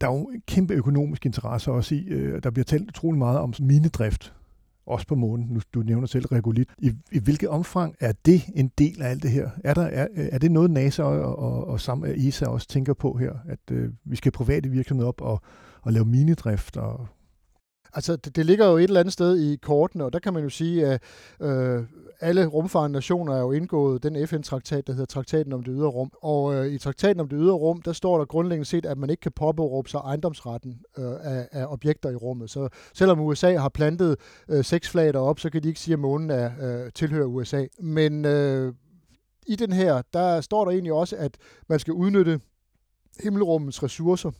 Der 0.00 0.08
er 0.08 0.12
jo 0.12 0.18
en 0.18 0.42
kæmpe 0.46 0.74
økonomisk 0.74 1.26
interesse 1.26 1.72
også 1.72 1.94
i, 1.94 2.04
øh, 2.04 2.42
der 2.42 2.50
bliver 2.50 2.64
talt 2.64 2.88
utrolig 2.88 3.18
meget 3.18 3.38
om 3.38 3.54
minedrift, 3.60 4.34
også 4.86 5.06
på 5.06 5.14
månen. 5.14 5.46
Nu, 5.50 5.60
du 5.74 5.80
nævner 5.82 6.06
selv 6.06 6.26
Regolit. 6.26 6.68
I, 6.78 6.92
I 7.12 7.18
hvilket 7.18 7.48
omfang 7.48 7.94
er 8.00 8.12
det 8.26 8.42
en 8.54 8.70
del 8.78 9.02
af 9.02 9.10
alt 9.10 9.22
det 9.22 9.30
her? 9.30 9.50
Er, 9.64 9.74
der, 9.74 9.84
er, 9.84 10.06
øh, 10.16 10.28
er 10.32 10.38
det 10.38 10.50
noget, 10.50 10.70
NASA 10.70 11.02
og, 11.02 11.38
og, 11.38 11.66
og 11.66 11.80
sammen 11.80 12.08
med 12.08 12.26
ESA 12.26 12.46
også 12.46 12.68
tænker 12.68 12.94
på 12.94 13.16
her, 13.16 13.32
at 13.48 13.70
øh, 13.70 13.90
vi 14.04 14.16
skal 14.16 14.32
private 14.32 14.68
virksomheder 14.68 15.08
op 15.08 15.20
og, 15.20 15.40
og 15.82 15.92
lave 15.92 16.04
minedrift 16.04 16.76
og 16.76 17.06
Altså, 17.94 18.16
det, 18.16 18.36
det 18.36 18.46
ligger 18.46 18.66
jo 18.66 18.76
et 18.76 18.84
eller 18.84 19.00
andet 19.00 19.12
sted 19.12 19.38
i 19.38 19.56
kortene, 19.56 20.04
og 20.04 20.12
der 20.12 20.18
kan 20.18 20.34
man 20.34 20.42
jo 20.42 20.48
sige, 20.48 20.86
at 20.86 21.02
øh, 21.40 21.82
alle 22.20 22.46
rumfarende 22.46 22.92
nationer 22.92 23.34
er 23.34 23.40
jo 23.40 23.52
indgået 23.52 24.02
den 24.02 24.28
FN-traktat, 24.28 24.86
der 24.86 24.92
hedder 24.92 25.06
Traktaten 25.06 25.52
om 25.52 25.62
det 25.62 25.74
ydre 25.76 25.88
rum. 25.88 26.10
Og 26.22 26.54
øh, 26.54 26.72
i 26.72 26.78
Traktaten 26.78 27.20
om 27.20 27.28
det 27.28 27.38
ydre 27.40 27.52
rum, 27.52 27.82
der 27.82 27.92
står 27.92 28.18
der 28.18 28.24
grundlæggende 28.24 28.68
set, 28.68 28.86
at 28.86 28.98
man 28.98 29.10
ikke 29.10 29.20
kan 29.20 29.32
påberåbe 29.32 29.88
sig 29.88 29.98
ejendomsretten 29.98 30.80
øh, 30.98 31.12
af, 31.20 31.48
af 31.52 31.66
objekter 31.66 32.10
i 32.10 32.16
rummet. 32.16 32.50
Så 32.50 32.68
selvom 32.94 33.20
USA 33.20 33.56
har 33.56 33.68
plantet 33.68 34.16
øh, 34.48 34.64
seks 34.64 34.88
flag 34.88 35.12
derop, 35.12 35.40
så 35.40 35.50
kan 35.50 35.62
de 35.62 35.68
ikke 35.68 35.80
sige, 35.80 35.92
at 35.92 35.98
månen 35.98 36.30
er, 36.30 36.50
øh, 36.62 36.92
tilhører 36.92 37.26
USA. 37.26 37.66
Men 37.80 38.24
øh, 38.24 38.74
i 39.46 39.56
den 39.56 39.72
her, 39.72 40.02
der 40.12 40.40
står 40.40 40.64
der 40.64 40.72
egentlig 40.72 40.92
også, 40.92 41.16
at 41.16 41.36
man 41.68 41.78
skal 41.78 41.92
udnytte 41.92 42.40
himmelrummets 43.22 43.82
ressourcer 43.82 44.30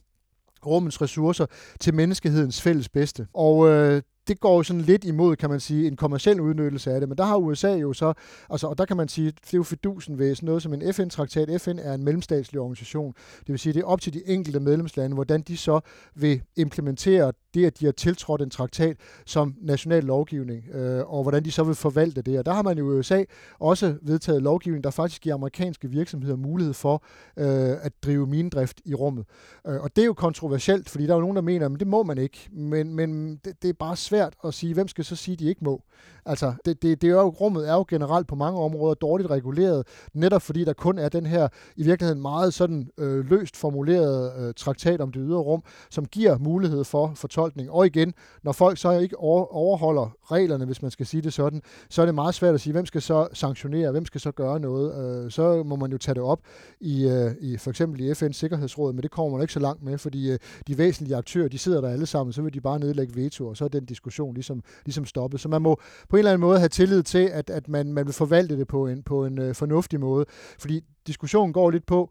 rummets 0.67 1.03
ressourcer 1.03 1.47
til 1.81 1.95
menneskehedens 1.95 2.63
fælles 2.63 2.89
bedste. 2.89 3.27
Og 3.35 3.69
øh, 3.69 4.03
det 4.29 4.41
går 4.41 4.57
jo 4.57 4.63
sådan 4.63 4.83
lidt 4.83 5.05
imod, 5.05 5.37
kan 5.37 5.51
man 5.51 5.61
sige, 5.61 5.87
en 5.87 5.97
kommersiel 5.97 6.41
udnyttelse 6.41 6.93
af 6.93 7.01
det, 7.01 7.09
men 7.09 7.19
der 7.19 7.25
har 7.25 7.37
USA 7.37 7.73
jo 7.73 7.93
så, 7.93 8.13
altså, 8.51 8.67
og 8.67 8.79
der 8.79 8.85
kan 8.85 8.97
man 8.97 9.09
sige, 9.09 9.27
det 9.27 9.55
er 9.55 9.59
jo 9.59 9.63
fidusen 9.63 10.19
ved 10.19 10.35
sådan 10.35 10.47
noget 10.47 10.63
som 10.63 10.75
en 10.75 10.95
FN-traktat. 10.95 11.61
FN 11.61 11.79
er 11.79 11.95
en 11.95 12.05
mellemstatslig 12.05 12.61
organisation. 12.61 13.15
Det 13.41 13.49
vil 13.49 13.59
sige, 13.59 13.73
det 13.73 13.81
er 13.81 13.87
op 13.87 14.01
til 14.01 14.15
de 14.15 14.23
enkelte 14.27 14.61
medlemslande, 14.61 15.15
hvordan 15.15 15.41
de 15.43 15.57
så 15.57 15.81
vil 16.15 16.43
implementere 16.57 17.33
det, 17.55 17.67
at 17.67 17.81
de 17.81 17.85
har 17.85 17.93
tiltrådt 17.93 18.43
en 18.43 18.51
traktat 18.51 18.97
som 19.27 19.55
national 19.61 20.05
lovgivning, 20.05 20.65
øh, 20.75 21.15
og 21.15 21.23
hvordan 21.23 21.45
de 21.45 21.53
så 21.53 21.65
vil 21.65 21.75
forvalte 21.75 22.23
det. 22.23 22.39
Og 22.39 22.47
der 22.47 22.53
har 22.53 22.63
man 22.63 22.79
jo 22.79 22.93
i 22.93 22.99
USA 22.99 23.25
også 23.59 23.95
vedtaget 24.03 24.43
lovgivning, 24.43 24.85
der 24.85 24.91
faktisk 24.91 25.23
giver 25.23 25.35
amerikanske 25.35 25.89
virksomheder 25.91 26.37
mulighed 26.37 26.75
for 26.75 27.05
øh, 27.37 27.77
at 27.83 27.93
drive 28.05 28.27
minedrift 28.27 28.81
i 28.85 28.95
rummet. 28.95 29.25
Øh, 29.67 29.81
og 29.81 29.97
det 29.97 30.03
er 30.03 30.07
jo 30.07 30.15
kontroversielt, 30.15 30.91
fordi 30.91 31.07
der 31.07 31.13
er 31.13 31.17
jo 31.17 31.21
nogen, 31.21 31.37
der 31.37 31.43
mener, 31.43 31.67
at 31.67 31.81
det 31.81 31.87
må 31.87 32.03
man 32.03 32.19
ikke, 32.19 32.49
men, 32.53 32.95
men 32.95 33.37
det, 33.45 33.63
det 33.63 33.69
er 33.69 33.75
bare 33.79 33.97
svært 33.97 34.16
at 34.45 34.55
sige, 34.55 34.75
hvem 34.75 34.89
skal 34.89 35.05
så 35.05 35.17
sige, 35.17 35.33
at 35.33 35.39
de 35.39 35.49
ikke 35.49 35.65
må. 35.65 35.83
Altså, 36.27 36.53
det, 36.65 36.83
det, 36.83 37.03
det 37.03 37.11
er 37.11 37.13
jo, 37.13 37.29
rummet 37.29 37.69
er 37.69 37.75
jo 37.75 37.85
generelt 37.89 38.27
på 38.27 38.35
mange 38.35 38.61
områder 38.61 38.95
dårligt 38.95 39.31
reguleret, 39.31 39.87
netop 40.15 40.43
fordi 40.43 40.65
der 40.65 40.73
kun 40.73 40.99
er 40.99 41.09
den 41.09 41.27
her, 41.27 41.49
i 41.77 41.83
virkeligheden 41.83 42.23
meget 42.23 42.55
sådan 42.55 42.89
øh, 42.99 43.31
løst 43.31 43.57
formuleret 43.57 44.33
øh, 44.39 44.55
traktat 44.55 45.01
om 45.01 45.13
det 45.13 45.23
ydre 45.25 45.39
rum, 45.39 45.63
som 45.91 46.05
giver 46.05 46.39
mulighed 46.39 46.85
for 46.85 47.13
fortolkning. 47.15 47.71
Og 47.71 47.87
igen, 47.87 48.15
når 48.43 48.53
folk 48.53 48.79
så 48.79 48.91
ikke 48.91 49.19
overholder 49.19 50.17
reglerne, 50.33 50.65
hvis 50.65 50.83
man 50.83 50.91
skal 50.91 51.07
sige 51.07 51.23
det 51.23 51.33
sådan, 51.33 51.63
så 51.91 52.03
er 52.03 52.07
det 52.07 52.15
meget 52.15 52.35
svært 52.35 52.55
at 52.55 52.61
sige, 52.61 52.73
hvem 52.73 52.87
skal 52.87 53.03
så 53.03 53.29
sanktionere, 53.33 53.91
hvem 53.91 54.05
skal 54.07 54.21
så 54.21 54.31
gøre 54.31 54.61
noget. 54.61 55.25
Øh, 55.25 55.31
så 55.31 55.63
må 55.63 55.77
man 55.77 55.93
jo 55.93 55.99
tage 55.99 56.15
det 56.15 56.23
op 56.23 56.41
i, 56.81 57.09
øh, 57.09 57.35
i 57.41 57.57
for 57.57 57.71
eksempel 57.71 58.01
i 58.01 58.13
FN's 58.13 58.33
Sikkerhedsråd, 58.33 58.93
men 58.93 59.03
det 59.03 59.11
kommer 59.11 59.33
man 59.33 59.43
ikke 59.43 59.53
så 59.53 59.61
langt 59.61 59.83
med, 59.83 59.99
fordi 59.99 60.31
øh, 60.33 60.39
de 60.67 60.79
væsentlige 60.79 61.17
aktører, 61.17 61.49
de 61.49 61.59
sidder 61.59 61.81
der 61.81 61.89
alle 61.89 62.07
sammen, 62.07 62.33
så 62.33 62.43
vil 62.43 62.55
de 62.55 62.61
bare 62.61 62.79
nedlægge 62.79 63.17
veto, 63.17 63.49
og 63.49 63.57
så 63.57 63.65
er 63.65 63.69
den 63.69 63.85
diskussion 63.85 64.06
diskussion 64.07 64.35
ligesom, 64.35 64.63
ligesom 64.85 65.05
stoppet. 65.05 65.41
Så 65.41 65.49
man 65.49 65.63
må 65.63 65.81
på 66.09 66.17
en 66.17 66.19
eller 66.19 66.31
anden 66.31 66.41
måde 66.41 66.59
have 66.59 66.69
tillid 66.69 67.03
til, 67.03 67.29
at, 67.33 67.51
at 67.51 67.69
man, 67.69 67.93
man 67.93 68.07
vil 68.07 68.15
forvalte 68.15 68.59
det 68.59 68.69
på 68.69 68.87
en, 68.87 69.03
på 69.03 69.25
en 69.25 69.39
øh, 69.39 69.55
fornuftig 69.55 70.01
måde. 70.01 70.25
Fordi 70.59 70.85
diskussionen 71.07 71.53
går 71.53 71.71
lidt 71.71 71.87
på, 71.87 72.11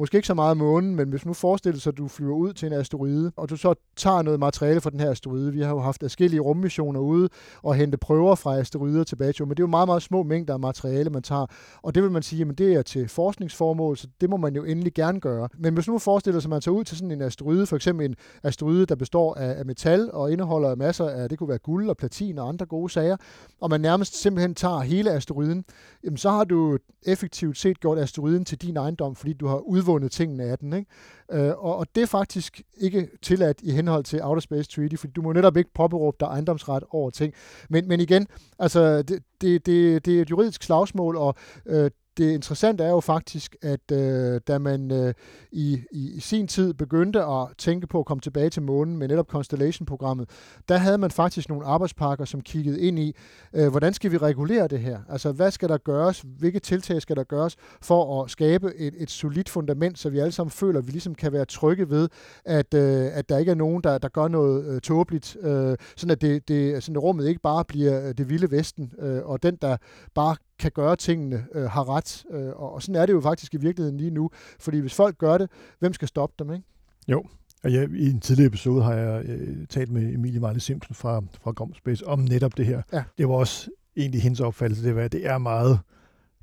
måske 0.00 0.16
ikke 0.16 0.26
så 0.26 0.34
meget 0.34 0.56
månen, 0.56 0.96
men 0.96 1.08
hvis 1.08 1.26
nu 1.26 1.32
forestiller 1.32 1.80
sig, 1.80 1.90
at 1.90 1.98
du 1.98 2.08
flyver 2.08 2.34
ud 2.34 2.52
til 2.52 2.66
en 2.66 2.72
asteroide, 2.72 3.32
og 3.36 3.50
du 3.50 3.56
så 3.56 3.74
tager 3.96 4.22
noget 4.22 4.40
materiale 4.40 4.80
fra 4.80 4.90
den 4.90 5.00
her 5.00 5.10
asteroide. 5.10 5.52
Vi 5.52 5.60
har 5.60 5.70
jo 5.70 5.80
haft 5.80 6.00
forskellige 6.02 6.40
rummissioner 6.40 7.00
ude 7.00 7.28
og 7.62 7.74
hente 7.74 7.98
prøver 7.98 8.34
fra 8.34 8.58
asteroider 8.58 9.04
tilbage 9.04 9.32
til 9.32 9.46
men 9.46 9.50
det 9.50 9.58
er 9.58 9.62
jo 9.62 9.70
meget, 9.70 9.88
meget 9.88 10.02
små 10.02 10.22
mængder 10.22 10.54
af 10.54 10.60
materiale, 10.60 11.10
man 11.10 11.22
tager. 11.22 11.46
Og 11.82 11.94
det 11.94 12.02
vil 12.02 12.10
man 12.10 12.22
sige, 12.22 12.46
at 12.50 12.58
det 12.58 12.74
er 12.74 12.82
til 12.82 13.08
forskningsformål, 13.08 13.96
så 13.96 14.08
det 14.20 14.30
må 14.30 14.36
man 14.36 14.54
jo 14.54 14.64
endelig 14.64 14.94
gerne 14.94 15.20
gøre. 15.20 15.48
Men 15.58 15.74
hvis 15.74 15.88
nu 15.88 15.98
forestiller 15.98 16.40
sig, 16.40 16.48
at 16.48 16.50
man 16.50 16.60
tager 16.60 16.74
ud 16.74 16.84
til 16.84 16.96
sådan 16.96 17.10
en 17.10 17.22
asteroide, 17.22 17.66
for 17.66 17.76
eksempel 17.76 18.06
en 18.06 18.16
asteroide, 18.42 18.86
der 18.86 18.94
består 18.94 19.34
af, 19.34 19.66
metal 19.66 20.10
og 20.12 20.32
indeholder 20.32 20.74
masser 20.74 21.08
af, 21.08 21.28
det 21.28 21.38
kunne 21.38 21.48
være 21.48 21.58
guld 21.58 21.88
og 21.88 21.96
platin 21.96 22.38
og 22.38 22.48
andre 22.48 22.66
gode 22.66 22.90
sager, 22.90 23.16
og 23.60 23.70
man 23.70 23.80
nærmest 23.80 24.22
simpelthen 24.22 24.54
tager 24.54 24.80
hele 24.80 25.10
asteroiden, 25.10 25.64
jamen 26.04 26.16
så 26.16 26.30
har 26.30 26.44
du 26.44 26.78
effektivt 27.06 27.58
set 27.58 27.80
gjort 27.80 27.98
asteroiden 27.98 28.44
til 28.44 28.58
din 28.58 28.76
ejendom, 28.76 29.14
fordi 29.14 29.32
du 29.32 29.46
har 29.46 29.56
udvundet 29.56 29.89
tingene 29.98 30.44
af 30.44 30.58
den. 30.58 30.72
Ikke? 30.72 30.90
Øh, 31.32 31.64
og, 31.64 31.76
og 31.76 31.86
det 31.94 32.02
er 32.02 32.06
faktisk 32.06 32.62
ikke 32.76 33.08
tilladt 33.22 33.60
i 33.62 33.70
henhold 33.70 34.04
til 34.04 34.22
Outer 34.22 34.40
Space 34.40 34.70
Treaty, 34.70 34.96
fordi 34.96 35.12
du 35.12 35.22
må 35.22 35.32
netop 35.32 35.56
ikke 35.56 35.70
påberåbe 35.74 36.16
dig 36.20 36.26
ejendomsret 36.26 36.84
over 36.90 37.10
ting. 37.10 37.34
Men, 37.68 37.88
men 37.88 38.00
igen, 38.00 38.26
altså, 38.58 39.02
det, 39.02 39.22
det, 39.40 39.66
det, 39.66 40.04
det 40.06 40.18
er 40.18 40.22
et 40.22 40.30
juridisk 40.30 40.62
slagsmål, 40.62 41.16
og 41.16 41.34
øh, 41.66 41.90
det 42.20 42.32
interessante 42.32 42.84
er 42.84 42.90
jo 42.90 43.00
faktisk, 43.00 43.56
at 43.62 43.92
øh, 43.92 44.40
da 44.48 44.58
man 44.58 44.90
øh, 44.90 45.14
i, 45.52 45.80
i 45.92 46.20
sin 46.20 46.46
tid 46.46 46.74
begyndte 46.74 47.24
at 47.24 47.48
tænke 47.58 47.86
på 47.86 47.98
at 47.98 48.06
komme 48.06 48.20
tilbage 48.20 48.50
til 48.50 48.62
månen 48.62 48.96
med 48.96 49.08
netop 49.08 49.26
Constellation-programmet, 49.26 50.28
der 50.68 50.76
havde 50.76 50.98
man 50.98 51.10
faktisk 51.10 51.48
nogle 51.48 51.66
arbejdspakker, 51.66 52.24
som 52.24 52.40
kiggede 52.40 52.80
ind 52.80 52.98
i, 52.98 53.16
øh, 53.54 53.68
hvordan 53.68 53.94
skal 53.94 54.12
vi 54.12 54.16
regulere 54.16 54.68
det 54.68 54.80
her? 54.80 54.98
Altså, 55.08 55.32
hvad 55.32 55.50
skal 55.50 55.68
der 55.68 55.78
gøres? 55.78 56.24
Hvilke 56.38 56.58
tiltag 56.58 57.02
skal 57.02 57.16
der 57.16 57.24
gøres 57.24 57.56
for 57.82 58.22
at 58.22 58.30
skabe 58.30 58.76
et, 58.76 58.94
et 58.98 59.10
solidt 59.10 59.48
fundament, 59.48 59.98
så 59.98 60.10
vi 60.10 60.18
alle 60.18 60.32
sammen 60.32 60.50
føler, 60.50 60.78
at 60.78 60.86
vi 60.86 60.92
ligesom 60.92 61.14
kan 61.14 61.32
være 61.32 61.44
trygge 61.44 61.90
ved, 61.90 62.08
at, 62.44 62.74
øh, 62.74 63.08
at 63.12 63.28
der 63.28 63.38
ikke 63.38 63.50
er 63.50 63.54
nogen, 63.54 63.82
der, 63.82 63.98
der 63.98 64.08
gør 64.08 64.28
noget 64.28 64.64
øh, 64.64 64.80
tåbeligt, 64.80 65.36
øh, 65.42 65.76
sådan 65.96 66.10
at 66.10 66.20
det, 66.20 66.48
det, 66.48 66.82
sådan 66.82 66.96
at 66.96 67.02
rummet 67.02 67.28
ikke 67.28 67.40
bare 67.40 67.64
bliver 67.64 68.08
øh, 68.08 68.14
det 68.18 68.28
vilde 68.28 68.50
vesten, 68.50 68.92
øh, 68.98 69.22
og 69.24 69.42
den, 69.42 69.58
der 69.62 69.76
bare 70.14 70.36
kan 70.60 70.70
gøre 70.74 70.96
tingene, 70.96 71.46
øh, 71.54 71.64
har 71.64 71.88
ret. 71.88 72.24
Øh, 72.30 72.48
og, 72.48 72.72
og 72.72 72.82
sådan 72.82 73.02
er 73.02 73.06
det 73.06 73.12
jo 73.12 73.20
faktisk 73.20 73.54
i 73.54 73.56
virkeligheden 73.56 73.98
lige 73.98 74.10
nu. 74.10 74.30
Fordi 74.60 74.78
hvis 74.78 74.94
folk 74.94 75.18
gør 75.18 75.38
det, 75.38 75.50
hvem 75.78 75.92
skal 75.92 76.08
stoppe 76.08 76.34
dem, 76.44 76.52
ikke? 76.52 76.64
Jo, 77.08 77.24
og 77.64 77.72
ja, 77.72 77.86
i 77.96 78.10
en 78.10 78.20
tidligere 78.20 78.46
episode 78.46 78.82
har 78.82 78.94
jeg 78.94 79.24
øh, 79.24 79.66
talt 79.66 79.90
med 79.90 80.14
Emilie 80.14 80.40
Marley 80.40 80.60
Simpson 80.60 80.94
fra, 80.94 81.22
fra 81.42 81.50
Grom 81.50 81.74
Space 81.74 82.06
om 82.06 82.18
netop 82.18 82.56
det 82.56 82.66
her. 82.66 82.82
Ja. 82.92 83.02
Det 83.18 83.28
var 83.28 83.34
også 83.34 83.70
egentlig 83.96 84.22
hendes 84.22 84.40
opfattelse, 84.40 84.84
det 84.84 84.96
var, 84.96 85.02
at 85.02 85.12
det 85.12 85.26
er 85.26 85.38
meget 85.38 85.80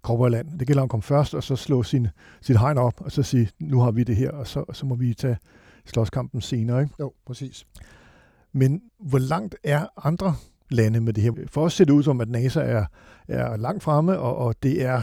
Cowboyland. 0.02 0.60
Det 0.60 0.68
gælder 0.68 0.82
om 0.82 0.86
at 0.86 0.90
komme 0.90 1.04
først, 1.04 1.36
og 1.36 1.44
så 1.44 1.56
slå 1.56 1.84
sin, 1.84 2.08
sit 2.42 2.60
hegn 2.60 2.78
op, 2.78 3.02
og 3.02 3.12
så 3.12 3.24
sige, 3.24 3.50
nu 3.60 3.80
har 3.80 3.92
vi 3.92 4.04
det 4.04 4.16
her, 4.16 4.32
og 4.32 4.48
så, 4.48 4.66
så 4.74 4.86
må 4.86 4.96
vi 4.96 5.14
tage 5.14 5.38
slåskampen 5.86 6.42
senere. 6.42 6.82
Ikke? 6.82 6.94
Jo, 7.00 7.14
præcis. 7.26 7.66
Men 8.54 8.82
hvor 9.00 9.20
langt 9.20 9.56
er 9.64 9.86
andre 10.04 10.36
lande 10.70 11.00
med 11.00 11.14
det 11.14 11.24
her. 11.24 11.32
For 11.52 11.62
os 11.62 11.74
ser 11.74 11.86
det 11.86 11.94
ud 11.94 12.04
som, 12.04 12.22
at 12.22 12.30
NASA 12.30 12.62
er, 12.62 12.86
er 13.28 13.58
langt 13.58 13.84
fremme, 13.84 14.20
og, 14.20 14.38
og 14.38 14.56
det 14.64 14.86
er 14.86 15.02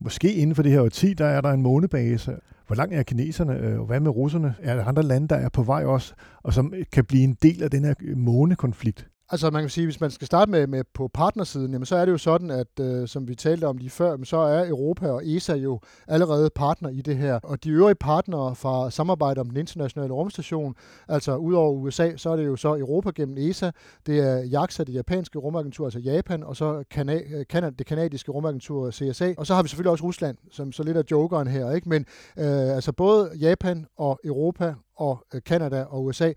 måske 0.00 0.34
inden 0.34 0.56
for 0.56 0.62
det 0.62 0.72
her 0.72 0.80
årti, 0.80 1.14
der 1.14 1.26
er 1.26 1.40
der 1.40 1.50
en 1.50 1.62
månebase. 1.62 2.36
Hvor 2.66 2.76
langt 2.76 2.94
er 2.94 3.02
kineserne, 3.02 3.58
øh, 3.58 3.80
og 3.80 3.86
hvad 3.86 4.00
med 4.00 4.10
russerne? 4.10 4.54
Er 4.62 4.76
der 4.76 4.84
andre 4.84 5.02
lande, 5.02 5.28
der 5.28 5.36
er 5.36 5.48
på 5.48 5.62
vej 5.62 5.84
også, 5.84 6.14
og 6.42 6.54
som 6.54 6.72
kan 6.92 7.04
blive 7.04 7.22
en 7.22 7.36
del 7.42 7.62
af 7.62 7.70
den 7.70 7.84
her 7.84 7.94
månekonflikt? 8.16 9.09
Altså 9.32 9.50
man 9.50 9.62
kan 9.62 9.70
sige, 9.70 9.86
hvis 9.86 10.00
man 10.00 10.10
skal 10.10 10.26
starte 10.26 10.50
med, 10.50 10.66
med 10.66 10.84
på 10.94 11.08
partnersiden, 11.14 11.72
jamen, 11.72 11.86
så 11.86 11.96
er 11.96 12.04
det 12.04 12.12
jo 12.12 12.18
sådan, 12.18 12.50
at 12.50 12.80
øh, 12.80 13.08
som 13.08 13.28
vi 13.28 13.34
talte 13.34 13.64
om 13.64 13.76
lige 13.76 13.90
før, 13.90 14.16
så 14.24 14.36
er 14.36 14.68
Europa 14.68 15.10
og 15.10 15.28
ESA 15.28 15.54
jo 15.54 15.80
allerede 16.08 16.50
partner 16.54 16.88
i 16.88 17.00
det 17.00 17.16
her. 17.16 17.40
Og 17.42 17.64
de 17.64 17.70
øvrige 17.70 17.94
partnere 17.94 18.54
fra 18.54 18.90
samarbejdet 18.90 19.38
om 19.38 19.50
den 19.50 19.56
internationale 19.56 20.12
rumstation, 20.12 20.74
altså 21.08 21.36
udover 21.36 21.72
USA, 21.72 22.16
så 22.16 22.30
er 22.30 22.36
det 22.36 22.46
jo 22.46 22.56
så 22.56 22.76
Europa 22.76 23.10
gennem 23.14 23.36
ESA, 23.38 23.70
det 24.06 24.18
er 24.18 24.36
JAXA, 24.36 24.84
det 24.84 24.94
japanske 24.94 25.38
rumagentur, 25.38 25.86
altså 25.86 25.98
Japan, 25.98 26.42
og 26.42 26.56
så 26.56 26.84
Canada, 26.92 27.66
øh, 27.66 27.72
det 27.78 27.86
kanadiske 27.86 28.32
rumagentur 28.32 28.90
CSA. 28.90 29.34
Og 29.38 29.46
så 29.46 29.54
har 29.54 29.62
vi 29.62 29.68
selvfølgelig 29.68 29.90
også 29.90 30.04
Rusland, 30.04 30.36
som 30.50 30.72
så 30.72 30.82
lidt 30.82 30.96
af 30.96 31.04
jokeren 31.10 31.48
her, 31.48 31.70
ikke? 31.70 31.88
Men 31.88 32.06
øh, 32.38 32.74
altså 32.74 32.92
både 32.92 33.30
Japan 33.40 33.86
og 33.96 34.20
Europa 34.24 34.74
og 35.00 35.26
øh, 35.34 35.40
Kanada 35.46 35.84
og 35.84 36.04
USA, 36.04 36.32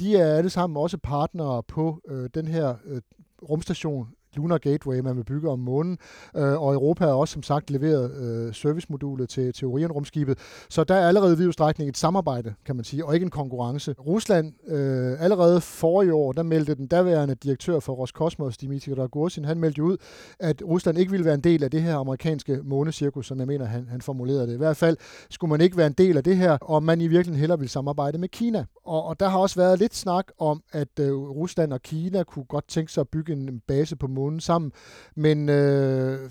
de 0.00 0.16
er 0.16 0.34
alle 0.34 0.50
sammen 0.50 0.76
også 0.76 0.98
partnere 0.98 1.62
på 1.62 2.00
øh, 2.08 2.30
den 2.34 2.48
her 2.48 2.74
øh, 2.84 3.00
rumstation 3.42 4.08
Lunar 4.36 4.58
Gateway, 4.58 5.00
man 5.00 5.16
vil 5.16 5.24
bygge 5.24 5.48
om 5.48 5.58
månen, 5.58 5.98
øh, 6.36 6.62
og 6.62 6.74
Europa 6.74 7.04
har 7.04 7.12
også 7.12 7.32
som 7.32 7.42
sagt 7.42 7.70
leveret 7.70 8.10
øh, 8.16 8.54
servicemodulet 8.54 9.28
til, 9.28 9.52
til 9.52 9.66
Orion-rumskibet. 9.66 10.38
Så 10.68 10.84
der 10.84 10.94
er 10.94 11.08
allerede 11.08 11.34
i 11.34 11.36
vid 11.36 11.48
et 11.88 11.96
samarbejde, 11.96 12.54
kan 12.66 12.76
man 12.76 12.84
sige, 12.84 13.04
og 13.04 13.14
ikke 13.14 13.24
en 13.24 13.30
konkurrence. 13.30 13.94
Rusland, 13.98 14.52
øh, 14.68 15.22
allerede 15.22 15.60
i 16.06 16.10
år, 16.10 16.32
der 16.32 16.42
meldte 16.42 16.74
den 16.74 16.86
daværende 16.86 17.34
direktør 17.34 17.80
for 17.80 17.92
Roskosmos, 17.92 18.56
Dimitri 18.56 18.92
Rogozin, 18.92 19.44
han 19.44 19.58
meldte 19.58 19.82
ud, 19.82 19.96
at 20.40 20.62
Rusland 20.64 20.98
ikke 20.98 21.10
ville 21.10 21.24
være 21.24 21.34
en 21.34 21.40
del 21.40 21.64
af 21.64 21.70
det 21.70 21.82
her 21.82 21.96
amerikanske 21.96 22.60
månecirkus, 22.64 23.26
som 23.26 23.38
jeg 23.38 23.46
mener, 23.46 23.64
han, 23.64 23.86
han 23.88 24.00
formulerede 24.00 24.46
det. 24.46 24.54
I 24.54 24.56
hvert 24.56 24.76
fald 24.76 24.96
skulle 25.30 25.50
man 25.50 25.60
ikke 25.60 25.76
være 25.76 25.86
en 25.86 25.92
del 25.92 26.16
af 26.16 26.24
det 26.24 26.36
her, 26.36 26.58
og 26.60 26.82
man 26.82 27.00
i 27.00 27.06
virkeligheden 27.06 27.40
hellere 27.40 27.58
vil 27.58 27.68
samarbejde 27.68 28.18
med 28.18 28.28
Kina. 28.28 28.64
Og, 28.84 29.04
og 29.04 29.20
der 29.20 29.28
har 29.28 29.38
også 29.38 29.56
været 29.56 29.78
lidt 29.78 29.94
snak 29.94 30.24
om, 30.38 30.62
at 30.72 30.98
øh, 31.00 31.12
Rusland 31.12 31.72
og 31.72 31.82
Kina 31.82 32.22
kunne 32.22 32.44
godt 32.44 32.68
tænke 32.68 32.92
sig 32.92 33.00
at 33.00 33.08
bygge 33.08 33.32
en 33.32 33.60
base 33.68 33.96
på 33.96 34.06
månen 34.06 34.19
sammen, 34.40 34.72
men 35.16 35.48
øh, 35.48 36.30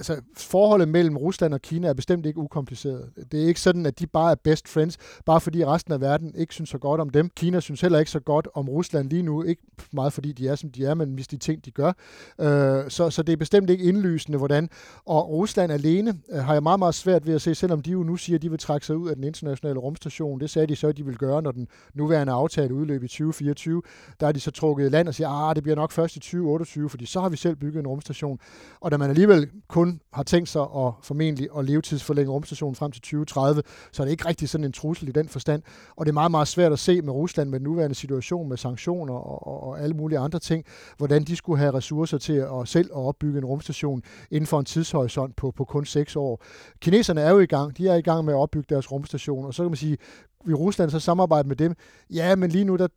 altså, 0.00 0.20
forholdet 0.36 0.88
mellem 0.88 1.16
Rusland 1.16 1.54
og 1.54 1.62
Kina 1.62 1.88
er 1.88 1.92
bestemt 1.92 2.26
ikke 2.26 2.38
ukompliceret. 2.38 3.10
Det 3.32 3.42
er 3.42 3.46
ikke 3.46 3.60
sådan, 3.60 3.86
at 3.86 3.98
de 3.98 4.06
bare 4.06 4.30
er 4.30 4.34
best 4.34 4.68
friends, 4.68 4.98
bare 5.26 5.40
fordi 5.40 5.64
resten 5.64 5.92
af 5.92 6.00
verden 6.00 6.34
ikke 6.34 6.54
synes 6.54 6.70
så 6.70 6.78
godt 6.78 7.00
om 7.00 7.10
dem. 7.10 7.30
Kina 7.36 7.60
synes 7.60 7.80
heller 7.80 7.98
ikke 7.98 8.10
så 8.10 8.20
godt 8.20 8.48
om 8.54 8.68
Rusland 8.68 9.10
lige 9.10 9.22
nu, 9.22 9.42
ikke 9.42 9.62
meget 9.92 10.12
fordi 10.12 10.32
de 10.32 10.48
er, 10.48 10.54
som 10.54 10.70
de 10.70 10.84
er, 10.86 10.94
men 10.94 11.14
hvis 11.14 11.28
de 11.28 11.36
ting, 11.36 11.64
de 11.64 11.70
gør. 11.70 11.92
Øh, 12.40 12.90
så, 12.90 13.10
så 13.10 13.22
det 13.22 13.32
er 13.32 13.36
bestemt 13.36 13.70
ikke 13.70 13.84
indlysende, 13.84 14.38
hvordan. 14.38 14.68
Og 15.06 15.28
Rusland 15.28 15.72
alene 15.72 16.14
øh, 16.30 16.38
har 16.38 16.52
jeg 16.52 16.62
meget, 16.62 16.78
meget 16.78 16.94
svært 16.94 17.26
ved 17.26 17.34
at 17.34 17.42
se, 17.42 17.54
selvom 17.54 17.82
de 17.82 17.90
jo 17.90 18.02
nu 18.02 18.16
siger, 18.16 18.36
at 18.36 18.42
de 18.42 18.50
vil 18.50 18.58
trække 18.58 18.86
sig 18.86 18.96
ud 18.96 19.08
af 19.08 19.14
den 19.14 19.24
internationale 19.24 19.78
rumstation. 19.78 20.40
Det 20.40 20.50
sagde 20.50 20.66
de 20.66 20.76
så, 20.76 20.86
at 20.86 20.96
de 20.96 21.04
vil 21.06 21.16
gøre, 21.16 21.42
når 21.42 21.50
den 21.50 21.68
nuværende 21.94 22.32
aftale 22.32 22.74
udløb 22.74 23.02
i 23.02 23.08
2024. 23.08 23.82
Der 24.20 24.26
er 24.26 24.32
de 24.32 24.40
så 24.40 24.50
trukket 24.50 24.86
i 24.86 24.88
land 24.88 25.08
og 25.08 25.14
siger, 25.14 25.28
at 25.28 25.50
ah, 25.50 25.54
det 25.54 25.62
bliver 25.62 25.76
nok 25.76 25.92
først 25.92 26.16
i 26.16 26.18
2028, 26.18 26.88
fordi 26.88 27.06
så 27.06 27.20
har 27.20 27.28
vi 27.28 27.36
selv 27.36 27.56
bygget 27.56 27.80
en 27.80 27.86
rumstation. 27.86 28.38
Og 28.80 28.90
da 28.90 28.96
man 28.96 29.10
alligevel 29.10 29.50
kun 29.68 29.89
har 30.12 30.22
tænkt 30.22 30.48
sig 30.48 30.62
at 30.62 30.92
formentlig 31.02 31.48
at 31.58 31.64
levetidsforlænge 31.64 32.32
rumstationen 32.32 32.74
frem 32.74 32.92
til 32.92 33.02
2030, 33.02 33.62
så 33.92 34.02
er 34.02 34.04
det 34.04 34.10
ikke 34.10 34.28
rigtig 34.28 34.48
sådan 34.48 34.64
en 34.64 34.72
trussel 34.72 35.08
i 35.08 35.12
den 35.12 35.28
forstand. 35.28 35.62
Og 35.96 36.06
det 36.06 36.10
er 36.10 36.14
meget, 36.14 36.30
meget 36.30 36.48
svært 36.48 36.72
at 36.72 36.78
se 36.78 37.02
med 37.02 37.12
Rusland 37.12 37.50
med 37.50 37.60
den 37.60 37.64
nuværende 37.64 37.94
situation 37.94 38.48
med 38.48 38.56
sanktioner 38.56 39.14
og, 39.14 39.46
og, 39.46 39.62
og 39.62 39.80
alle 39.80 39.96
mulige 39.96 40.18
andre 40.18 40.38
ting, 40.38 40.64
hvordan 40.96 41.24
de 41.24 41.36
skulle 41.36 41.58
have 41.58 41.74
ressourcer 41.74 42.18
til 42.18 42.32
at 42.32 42.68
selv 42.68 42.90
at 42.92 42.98
opbygge 42.98 43.38
en 43.38 43.44
rumstation 43.44 44.02
inden 44.30 44.46
for 44.46 44.58
en 44.58 44.64
tidshorisont 44.64 45.36
på, 45.36 45.50
på 45.50 45.64
kun 45.64 45.84
6 45.84 46.16
år. 46.16 46.44
Kineserne 46.80 47.20
er 47.20 47.30
jo 47.30 47.38
i 47.38 47.46
gang. 47.46 47.78
De 47.78 47.88
er 47.88 47.94
i 47.94 48.02
gang 48.02 48.24
med 48.24 48.34
at 48.34 48.38
opbygge 48.38 48.66
deres 48.74 48.92
rumstation, 48.92 49.44
og 49.44 49.54
så 49.54 49.62
kan 49.62 49.70
man 49.70 49.76
sige, 49.76 49.96
vil 50.44 50.56
Rusland 50.56 50.90
så 50.90 51.00
samarbejde 51.00 51.48
med 51.48 51.56
dem? 51.56 51.74
Ja, 52.10 52.36
men 52.36 52.50
lige 52.50 52.64
nu 52.64 52.76
der 52.76 52.88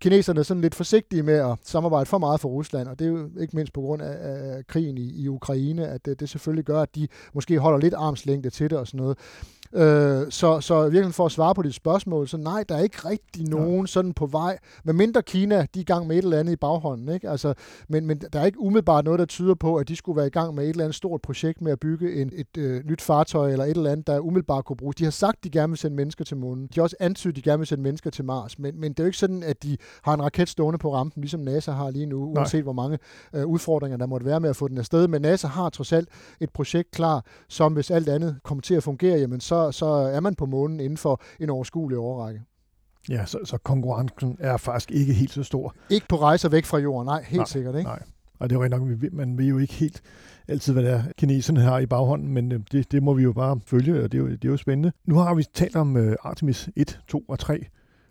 kineserne 0.00 0.40
er 0.40 0.44
sådan 0.44 0.60
lidt 0.60 0.74
forsigtige 0.74 1.22
med 1.22 1.34
at 1.34 1.58
samarbejde 1.62 2.06
for 2.06 2.18
meget 2.18 2.40
for 2.40 2.48
Rusland, 2.48 2.88
og 2.88 2.98
det 2.98 3.04
er 3.04 3.10
jo 3.10 3.30
ikke 3.40 3.56
mindst 3.56 3.72
på 3.72 3.80
grund 3.80 4.02
af, 4.02 4.16
af 4.20 4.66
krigen 4.66 4.98
i, 4.98 5.22
i 5.22 5.28
Ukraine, 5.28 5.88
at 5.88 6.04
det, 6.04 6.20
det 6.20 6.28
selvfølgelig 6.28 6.64
gør, 6.64 6.82
at 6.82 6.94
de 6.94 7.08
måske 7.34 7.58
holder 7.58 7.78
lidt 7.78 7.94
armslængde 7.94 8.50
til 8.50 8.70
det 8.70 8.78
og 8.78 8.86
sådan 8.86 9.00
noget. 9.00 9.18
Øh, 9.74 10.26
så, 10.30 10.60
så 10.60 10.88
virkelig 10.88 11.14
for 11.14 11.26
at 11.26 11.32
svare 11.32 11.54
på 11.54 11.62
dit 11.62 11.74
spørgsmål, 11.74 12.28
så 12.28 12.36
nej, 12.36 12.64
der 12.68 12.76
er 12.76 12.82
ikke 12.82 13.08
rigtig 13.08 13.48
nogen 13.48 13.80
ja. 13.80 13.86
sådan 13.86 14.12
på 14.12 14.26
vej, 14.26 14.58
med 14.84 14.94
mindre 14.94 15.22
Kina, 15.22 15.56
de 15.56 15.60
er 15.60 15.80
i 15.80 15.82
gang 15.82 16.06
med 16.06 16.16
et 16.16 16.24
eller 16.24 16.38
andet 16.38 16.52
i 16.52 16.56
baghånden, 16.56 17.08
ikke? 17.14 17.30
Altså, 17.30 17.54
men, 17.88 18.06
men 18.06 18.20
der 18.32 18.40
er 18.40 18.44
ikke 18.44 18.60
umiddelbart 18.60 19.04
noget, 19.04 19.18
der 19.18 19.24
tyder 19.24 19.54
på, 19.54 19.76
at 19.76 19.88
de 19.88 19.96
skulle 19.96 20.16
være 20.16 20.26
i 20.26 20.30
gang 20.30 20.54
med 20.54 20.64
et 20.64 20.70
eller 20.70 20.84
andet 20.84 20.94
stort 20.94 21.22
projekt 21.22 21.60
med 21.60 21.72
at 21.72 21.80
bygge 21.80 22.22
en, 22.22 22.30
et 22.34 22.56
øh, 22.58 22.84
nyt 22.84 23.02
fartøj 23.02 23.52
eller 23.52 23.64
et 23.64 23.76
eller 23.76 23.92
andet, 23.92 24.06
der 24.06 24.18
umiddelbart 24.18 24.64
kunne 24.64 24.76
bruges. 24.76 24.96
De 24.96 25.04
har 25.04 25.10
sagt, 25.10 25.44
de 25.44 25.50
gerne 25.50 25.70
vil 25.70 25.78
sende 25.78 25.96
mennesker 25.96 26.24
til 26.24 26.36
månen. 26.36 26.66
De 26.66 26.70
har 26.74 26.82
også 26.82 26.96
antydet, 27.00 27.36
de 27.36 27.42
gerne 27.42 27.58
vil 27.58 27.66
sende 27.66 27.82
mennesker 27.82 28.10
til 28.10 28.24
Mars, 28.24 28.58
men, 28.58 28.80
men 28.80 28.92
det 28.92 29.00
er 29.00 29.04
jo 29.04 29.06
ikke 29.06 29.18
sådan, 29.18 29.42
at 29.42 29.62
de 29.62 29.76
har 30.02 30.14
en 30.14 30.22
raket 30.22 30.48
stående 30.48 30.78
på 30.78 30.94
rampen, 30.94 31.20
ligesom 31.20 31.40
NASA 31.40 31.72
har 31.72 31.90
lige 31.90 32.06
nu, 32.06 32.24
Nej. 32.24 32.40
uanset 32.40 32.62
hvor 32.62 32.72
mange 32.72 32.98
øh, 33.34 33.46
udfordringer 33.46 33.98
der 33.98 34.06
måtte 34.06 34.26
være 34.26 34.40
med 34.40 34.50
at 34.50 34.56
få 34.56 34.68
den 34.68 34.78
afsted. 34.78 35.08
Men 35.08 35.22
NASA 35.22 35.48
har 35.48 35.70
trods 35.70 35.92
alt 35.92 36.08
et 36.40 36.50
projekt 36.50 36.90
klar, 36.90 37.24
som 37.48 37.72
hvis 37.72 37.90
alt 37.90 38.08
andet 38.08 38.36
kommer 38.42 38.62
til 38.62 38.74
at 38.74 38.82
fungere, 38.82 39.18
jamen 39.18 39.40
så 39.40 39.59
så, 39.70 39.86
er 39.86 40.20
man 40.20 40.34
på 40.34 40.46
månen 40.46 40.80
inden 40.80 40.96
for 40.96 41.20
en 41.40 41.50
overskuelig 41.50 41.98
overrække. 41.98 42.42
Ja, 43.08 43.26
så, 43.26 43.38
så 43.44 43.58
konkurrencen 43.58 44.36
er 44.40 44.56
faktisk 44.56 44.90
ikke 44.90 45.12
helt 45.12 45.32
så 45.32 45.42
stor. 45.42 45.74
Ikke 45.90 46.06
på 46.08 46.16
rejser 46.16 46.48
væk 46.48 46.64
fra 46.64 46.78
jorden, 46.78 47.06
nej, 47.06 47.22
helt 47.22 47.38
nej, 47.38 47.46
sikkert 47.46 47.74
ikke. 47.74 47.88
Nej, 47.88 48.02
og 48.38 48.50
det 48.50 48.56
er 48.56 48.62
jo 48.62 48.68
nok, 48.68 49.12
man 49.12 49.38
ved 49.38 49.44
jo 49.44 49.58
ikke 49.58 49.74
helt 49.74 50.02
altid, 50.48 50.72
hvad 50.72 50.82
det 50.82 50.92
er, 50.92 51.02
kineserne 51.18 51.60
har 51.60 51.78
i 51.78 51.86
baghånden, 51.86 52.28
men 52.28 52.52
øh, 52.52 52.60
det, 52.72 52.92
det 52.92 53.02
må 53.02 53.14
vi 53.14 53.22
jo 53.22 53.32
bare 53.32 53.60
følge, 53.66 54.04
og 54.04 54.12
det 54.12 54.18
er 54.18 54.22
jo, 54.22 54.30
det 54.30 54.44
er 54.44 54.48
jo 54.48 54.56
spændende. 54.56 54.92
Nu 55.04 55.14
har 55.14 55.34
vi 55.34 55.44
talt 55.54 55.76
om 55.76 55.96
uh, 55.96 56.12
Artemis 56.22 56.70
1, 56.76 57.00
2 57.08 57.24
og 57.28 57.38
3. 57.38 57.66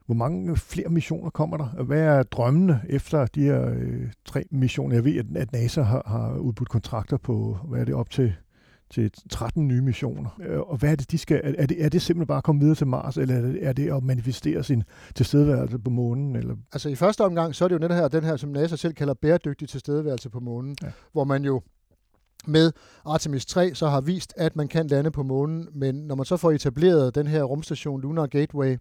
Hvor 0.05 0.15
mange 0.15 0.57
flere 0.57 0.89
missioner 0.89 1.29
kommer 1.29 1.57
der? 1.57 1.83
Hvad 1.83 1.99
er 1.99 2.23
drømmene 2.23 2.81
efter 2.89 3.25
de 3.25 3.41
her 3.41 3.69
øh, 3.69 4.11
tre 4.25 4.43
missioner? 4.51 4.95
Jeg 4.95 5.03
ved, 5.03 5.17
at, 5.17 5.25
at 5.35 5.51
NASA 5.51 5.81
har, 5.81 6.03
har 6.05 6.37
udbudt 6.37 6.69
kontrakter 6.69 7.17
på, 7.17 7.57
hvad 7.67 7.79
er 7.79 7.85
det, 7.85 7.95
op 7.95 8.09
til 8.09 8.35
til 8.89 9.11
13 9.29 9.67
nye 9.67 9.81
missioner. 9.81 10.39
Øh, 10.41 10.59
og 10.59 10.77
hvad 10.77 10.91
er 10.91 10.95
det, 10.95 11.11
de 11.11 11.17
skal? 11.17 11.55
Er 11.57 11.65
det, 11.65 11.85
er 11.85 11.89
det 11.89 12.01
simpelthen 12.01 12.27
bare 12.27 12.37
at 12.37 12.43
komme 12.43 12.61
videre 12.61 12.75
til 12.75 12.87
Mars, 12.87 13.17
eller 13.17 13.35
er 13.35 13.41
det, 13.41 13.67
er 13.67 13.73
det 13.73 13.93
at 13.93 14.03
manifestere 14.03 14.63
sin 14.63 14.83
tilstedeværelse 15.15 15.79
på 15.79 15.89
månen? 15.89 16.35
Eller? 16.35 16.55
Altså 16.73 16.89
i 16.89 16.95
første 16.95 17.23
omgang, 17.23 17.55
så 17.55 17.63
er 17.63 17.67
det 17.67 17.73
jo 17.73 17.79
netop 17.79 17.97
her, 17.97 18.07
den 18.07 18.23
her, 18.23 18.35
som 18.35 18.49
NASA 18.49 18.75
selv 18.75 18.93
kalder 18.93 19.13
bæredygtig 19.13 19.69
tilstedeværelse 19.69 20.29
på 20.29 20.39
månen, 20.39 20.75
ja. 20.81 20.87
hvor 21.11 21.23
man 21.23 21.43
jo 21.43 21.61
med 22.47 22.71
Artemis 23.05 23.45
3 23.45 23.75
så 23.75 23.87
har 23.87 24.01
vist, 24.01 24.33
at 24.37 24.55
man 24.55 24.67
kan 24.67 24.87
lande 24.87 25.11
på 25.11 25.23
månen, 25.23 25.67
men 25.73 25.95
når 25.95 26.15
man 26.15 26.25
så 26.25 26.37
får 26.37 26.51
etableret 26.51 27.15
den 27.15 27.27
her 27.27 27.43
rumstation 27.43 28.01
Lunar 28.01 28.27
Gateway, 28.27 28.77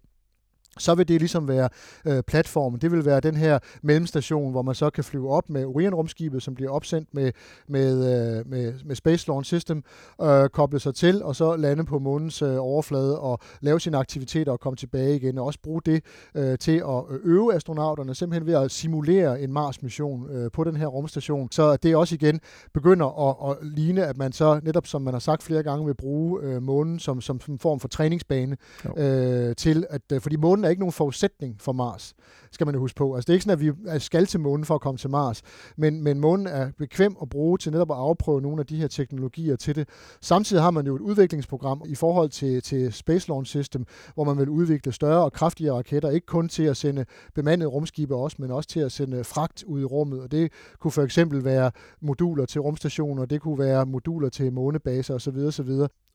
så 0.77 0.95
vil 0.95 1.07
det 1.07 1.19
ligesom 1.21 1.47
være 1.47 1.69
øh, 2.05 2.23
platformen. 2.23 2.81
Det 2.81 2.91
vil 2.91 3.05
være 3.05 3.19
den 3.19 3.35
her 3.35 3.59
mellemstation, 3.83 4.51
hvor 4.51 4.61
man 4.61 4.75
så 4.75 4.89
kan 4.89 5.03
flyve 5.03 5.29
op 5.29 5.49
med 5.49 5.65
Orion-rumskibet, 5.65 6.39
som 6.39 6.55
bliver 6.55 6.71
opsendt 6.71 7.13
med, 7.13 7.31
med, 7.67 7.91
øh, 7.91 8.49
med, 8.49 8.73
med 8.85 8.95
Space 8.95 9.27
Launch 9.27 9.47
System, 9.47 9.83
øh, 10.21 10.49
koble 10.49 10.79
sig 10.79 10.95
til, 10.95 11.23
og 11.23 11.35
så 11.35 11.55
lande 11.55 11.85
på 11.85 11.99
månens 11.99 12.41
øh, 12.41 12.55
overflade 12.59 13.19
og 13.19 13.39
lave 13.61 13.79
sine 13.79 13.97
aktiviteter 13.97 14.51
og 14.51 14.59
komme 14.59 14.77
tilbage 14.77 15.15
igen, 15.15 15.37
og 15.37 15.45
også 15.45 15.59
bruge 15.63 15.81
det 15.85 16.03
øh, 16.35 16.57
til 16.57 16.77
at 16.77 17.03
øve 17.23 17.53
astronauterne, 17.55 18.15
simpelthen 18.15 18.47
ved 18.47 18.53
at 18.53 18.71
simulere 18.71 19.41
en 19.41 19.53
Mars-mission 19.53 20.29
øh, 20.29 20.51
på 20.51 20.63
den 20.63 20.75
her 20.75 20.87
rumstation. 20.87 21.51
Så 21.51 21.75
det 21.75 21.95
også 21.95 22.15
igen 22.15 22.39
begynder 22.73 23.29
at, 23.29 23.51
at 23.51 23.67
ligne, 23.67 24.05
at 24.05 24.17
man 24.17 24.31
så 24.31 24.59
netop, 24.63 24.87
som 24.87 25.01
man 25.01 25.13
har 25.13 25.19
sagt 25.19 25.43
flere 25.43 25.63
gange, 25.63 25.85
vil 25.85 25.95
bruge 25.95 26.41
øh, 26.43 26.61
månen 26.61 26.99
som, 26.99 27.21
som, 27.21 27.41
som 27.41 27.59
form 27.59 27.79
for 27.79 27.87
træningsbane 27.87 28.57
øh, 28.97 29.55
til, 29.55 29.85
at, 29.89 30.01
øh, 30.13 30.21
fordi 30.21 30.35
månen 30.35 30.58
er 30.65 30.69
ikke 30.69 30.79
nogen 30.79 30.93
forudsætning 30.93 31.55
for 31.59 31.71
Mars, 31.71 32.13
skal 32.51 32.67
man 32.67 32.75
jo 32.75 32.81
huske 32.81 32.97
på. 32.97 33.15
Altså, 33.15 33.27
det 33.27 33.29
er 33.29 33.35
ikke 33.35 33.43
sådan, 33.43 33.67
at 33.67 33.95
vi 33.95 33.99
skal 33.99 34.25
til 34.25 34.39
månen 34.39 34.65
for 34.65 34.75
at 34.75 34.81
komme 34.81 34.97
til 34.97 35.09
Mars, 35.09 35.41
men, 35.77 36.03
men 36.03 36.19
månen 36.19 36.47
er 36.47 36.71
bekvem 36.77 37.15
at 37.21 37.29
bruge 37.29 37.57
til 37.57 37.71
netop 37.71 37.91
at 37.91 37.97
afprøve 37.97 38.41
nogle 38.41 38.59
af 38.59 38.65
de 38.65 38.77
her 38.77 38.87
teknologier 38.87 39.55
til 39.55 39.75
det. 39.75 39.89
Samtidig 40.21 40.63
har 40.63 40.71
man 40.71 40.85
jo 40.85 40.95
et 40.95 41.01
udviklingsprogram 41.01 41.81
i 41.85 41.95
forhold 41.95 42.29
til, 42.29 42.61
til 42.61 42.93
Space 42.93 43.27
Launch 43.27 43.49
System, 43.49 43.85
hvor 44.13 44.23
man 44.23 44.37
vil 44.37 44.49
udvikle 44.49 44.91
større 44.91 45.23
og 45.23 45.33
kraftigere 45.33 45.75
raketter, 45.75 46.09
ikke 46.09 46.27
kun 46.27 46.49
til 46.49 46.63
at 46.63 46.77
sende 46.77 47.05
bemandede 47.35 47.69
rumskibe 47.69 48.15
også, 48.15 48.37
men 48.39 48.51
også 48.51 48.69
til 48.69 48.79
at 48.79 48.91
sende 48.91 49.23
fragt 49.23 49.63
ud 49.63 49.81
i 49.81 49.85
rummet. 49.85 50.21
Og 50.21 50.31
det 50.31 50.51
kunne 50.79 50.91
for 50.91 51.03
eksempel 51.03 51.43
være 51.43 51.71
moduler 52.01 52.45
til 52.45 52.61
rumstationer, 52.61 53.25
det 53.25 53.41
kunne 53.41 53.59
være 53.59 53.85
moduler 53.85 54.29
til 54.29 54.53
månebaser 54.53 55.13
osv. 55.13 55.37
osv 55.37 55.71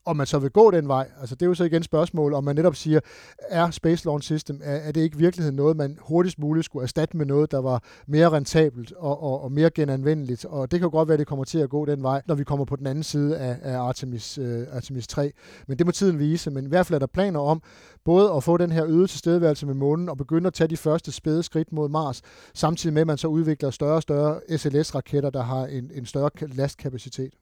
om 0.07 0.17
man 0.17 0.27
så 0.27 0.39
vil 0.39 0.51
gå 0.51 0.71
den 0.71 0.89
vej, 0.89 1.09
altså 1.21 1.35
det 1.35 1.43
er 1.43 1.47
jo 1.47 1.55
så 1.55 1.65
igen 1.65 1.77
et 1.77 1.85
spørgsmål, 1.85 2.35
om 2.35 2.45
man 2.45 2.57
netop 2.57 2.77
siger, 2.77 3.01
er 3.39 3.71
Space 3.71 4.05
Launch 4.05 4.25
System, 4.25 4.61
er, 4.65 4.77
er 4.77 4.93
det 4.93 5.01
ikke 5.01 5.15
i 5.15 5.19
virkeligheden 5.19 5.57
noget, 5.57 5.77
man 5.77 5.99
hurtigst 6.01 6.39
muligt 6.39 6.65
skulle 6.65 6.83
erstatte 6.83 7.17
med 7.17 7.27
noget, 7.27 7.51
der 7.51 7.59
var 7.59 7.83
mere 8.07 8.31
rentabelt 8.31 8.93
og, 8.93 9.23
og, 9.23 9.43
og 9.43 9.53
mere 9.53 9.71
genanvendeligt, 9.71 10.45
og 10.45 10.71
det 10.71 10.81
kan 10.81 10.87
jo 10.87 10.91
godt 10.91 11.09
være, 11.09 11.15
at 11.15 11.19
det 11.19 11.27
kommer 11.27 11.45
til 11.45 11.59
at 11.59 11.71
gå 11.71 11.85
den 11.85 12.03
vej, 12.03 12.23
når 12.27 12.35
vi 12.35 12.45
kommer 12.45 12.65
på 12.65 12.77
den 12.77 12.87
anden 12.87 13.05
side 13.05 13.39
af, 13.39 13.59
af 13.63 13.79
Artemis, 13.79 14.39
øh, 14.39 14.67
Artemis 14.73 15.07
3, 15.07 15.33
men 15.69 15.79
det 15.79 15.87
må 15.87 15.93
tiden 15.93 16.19
vise, 16.19 16.51
men 16.51 16.65
i 16.65 16.69
hvert 16.69 16.87
fald 16.87 16.95
er 16.95 16.99
der 16.99 17.07
planer 17.07 17.41
om 17.41 17.63
både 18.05 18.33
at 18.33 18.45
få 18.45 18.57
den 18.57 18.73
her 18.73 18.85
øget 18.87 19.11
tilstedeværelse 19.11 19.67
med 19.67 19.75
månen 19.75 20.09
og 20.09 20.17
begynde 20.17 20.47
at 20.47 20.55
tage 20.55 20.69
de 20.69 20.77
første 20.77 21.13
spæde 21.13 21.43
skridt 21.43 21.73
mod 21.73 21.89
Mars, 21.89 22.23
samtidig 22.55 22.95
med 22.95 23.01
at 23.01 23.07
man 23.07 23.19
så 23.19 23.29
udvikler 23.29 23.71
større 23.71 23.95
og 23.95 24.03
større 24.03 24.41
SLS-raketter, 24.59 25.31
der 25.31 25.43
har 25.43 25.67
en, 25.67 25.91
en 25.95 26.07
større 26.07 26.31
lastkapacitet. 26.41 27.35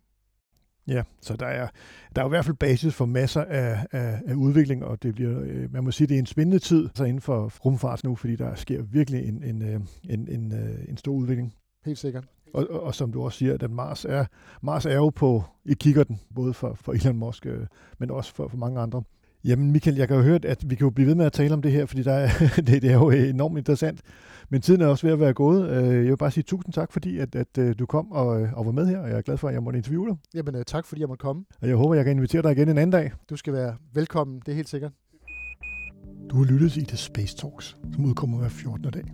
Ja, 0.87 1.03
så 1.21 1.37
der 1.37 1.47
er, 1.47 1.69
der 2.17 2.23
er 2.23 2.27
i 2.27 2.29
hvert 2.29 2.45
fald 2.45 2.57
basis 2.57 2.95
for 2.95 3.07
masser 3.07 3.45
af, 3.45 3.87
af, 3.93 4.21
af 4.27 4.35
udvikling, 4.35 4.85
og 4.85 5.03
det 5.03 5.15
bliver, 5.15 5.41
øh, 5.41 5.73
man 5.73 5.85
må 5.85 5.91
sige, 5.91 6.07
det 6.07 6.15
er 6.15 6.19
en 6.19 6.27
spændende 6.27 6.59
tid 6.59 6.89
så 6.95 7.05
inden 7.05 7.21
for 7.21 7.53
rumfart 7.65 8.05
nu, 8.05 8.15
fordi 8.15 8.37
der 8.37 8.55
sker 8.55 8.83
virkelig 8.83 9.29
en, 9.29 9.43
en, 9.45 9.63
øh, 9.63 9.81
en, 10.09 10.29
en, 10.29 10.53
øh, 10.53 10.89
en 10.89 10.97
stor 10.97 11.13
udvikling. 11.13 11.55
Helt 11.85 11.99
sikkert. 11.99 12.25
Og, 12.55 12.67
og, 12.71 12.83
og 12.83 12.95
som 12.95 13.13
du 13.13 13.23
også 13.23 13.39
siger, 13.39 13.55
at 13.55 13.71
Mars 13.71 14.05
er, 14.05 14.25
Mars 14.63 14.87
er 14.87 14.95
jo 14.95 15.11
på 15.11 15.45
i 15.65 15.75
kikkerten, 15.75 16.21
både 16.35 16.55
for, 16.55 16.75
for 16.75 16.93
Elon 16.93 17.17
Musk, 17.17 17.47
men 17.99 18.11
også 18.11 18.35
for, 18.35 18.49
for 18.49 18.57
mange 18.57 18.81
andre. 18.81 19.03
Jamen 19.45 19.73
Michael, 19.73 19.97
jeg 19.97 20.09
kan 20.09 20.17
jo 20.17 20.23
høre, 20.23 20.39
at 20.45 20.71
vi 20.71 20.75
kan 20.75 20.85
jo 20.85 20.91
blive 20.91 21.09
ved 21.09 21.15
med 21.15 21.27
at 21.27 21.33
tale 21.33 21.55
om 21.55 21.63
det 21.63 21.73
her, 21.73 21.87
fordi 21.87 22.03
der 22.03 22.13
er, 22.13 22.29
det, 22.67 22.83
det 22.83 22.85
er 22.85 22.95
jo 22.95 23.11
enormt 23.11 23.59
interessant. 23.59 24.01
Men 24.51 24.61
tiden 24.61 24.81
er 24.81 24.87
også 24.87 25.07
ved 25.07 25.13
at 25.13 25.21
være 25.21 25.33
gået. 25.33 25.71
Øh, 25.71 25.95
jeg 25.95 26.05
vil 26.05 26.17
bare 26.17 26.31
sige 26.31 26.45
tusind 26.45 26.73
tak, 26.73 26.93
fordi 26.93 27.19
at, 27.19 27.35
at 27.37 27.59
øh, 27.59 27.75
du 27.79 27.87
kom 27.87 28.13
og, 28.13 28.27
og 28.27 28.67
var 28.67 28.73
med 28.73 28.87
her, 28.87 28.99
og 28.99 29.09
jeg 29.09 29.17
er 29.17 29.21
glad 29.23 29.37
for, 29.37 29.49
at 29.49 29.55
jeg 29.55 29.63
måtte 29.63 29.77
interviewe 29.77 30.09
dig. 30.09 30.17
Jamen 30.35 30.55
øh, 30.57 30.65
tak, 30.67 30.87
fordi 30.87 31.01
jeg 31.01 31.09
måtte 31.09 31.23
komme. 31.23 31.45
Og 31.61 31.69
jeg 31.69 31.77
håber, 31.77 31.95
jeg 31.95 32.05
kan 32.05 32.17
invitere 32.17 32.43
dig 32.43 32.53
igen 32.53 32.69
en 32.69 32.79
anden 32.79 32.91
dag. 32.93 33.13
Du 33.31 33.37
skal 33.37 33.53
være 33.53 33.77
velkommen, 33.95 34.41
det 34.47 34.53
er 34.53 34.57
helt 34.57 34.69
sikkert. 34.69 34.93
Du 36.31 36.37
har 36.37 36.45
lyttet 36.45 36.73
til 36.73 36.87
The 36.87 36.97
Space 36.97 37.37
Talks, 37.37 37.77
som 37.95 38.05
udkommer 38.05 38.39
hver 38.39 38.49
14. 38.49 38.91
dag. 38.91 39.05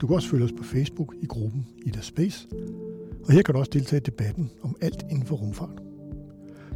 Du 0.00 0.06
kan 0.06 0.16
også 0.16 0.28
følge 0.28 0.44
os 0.44 0.52
på 0.58 0.64
Facebook 0.64 1.14
i 1.22 1.26
gruppen 1.26 1.66
Ida 1.86 2.00
Space, 2.00 2.48
Og 3.26 3.32
her 3.32 3.42
kan 3.42 3.54
du 3.54 3.58
også 3.58 3.70
deltage 3.74 4.00
i 4.00 4.02
debatten 4.06 4.50
om 4.62 4.76
alt 4.82 5.02
inden 5.10 5.26
for 5.26 5.36
rumfart. 5.36 5.82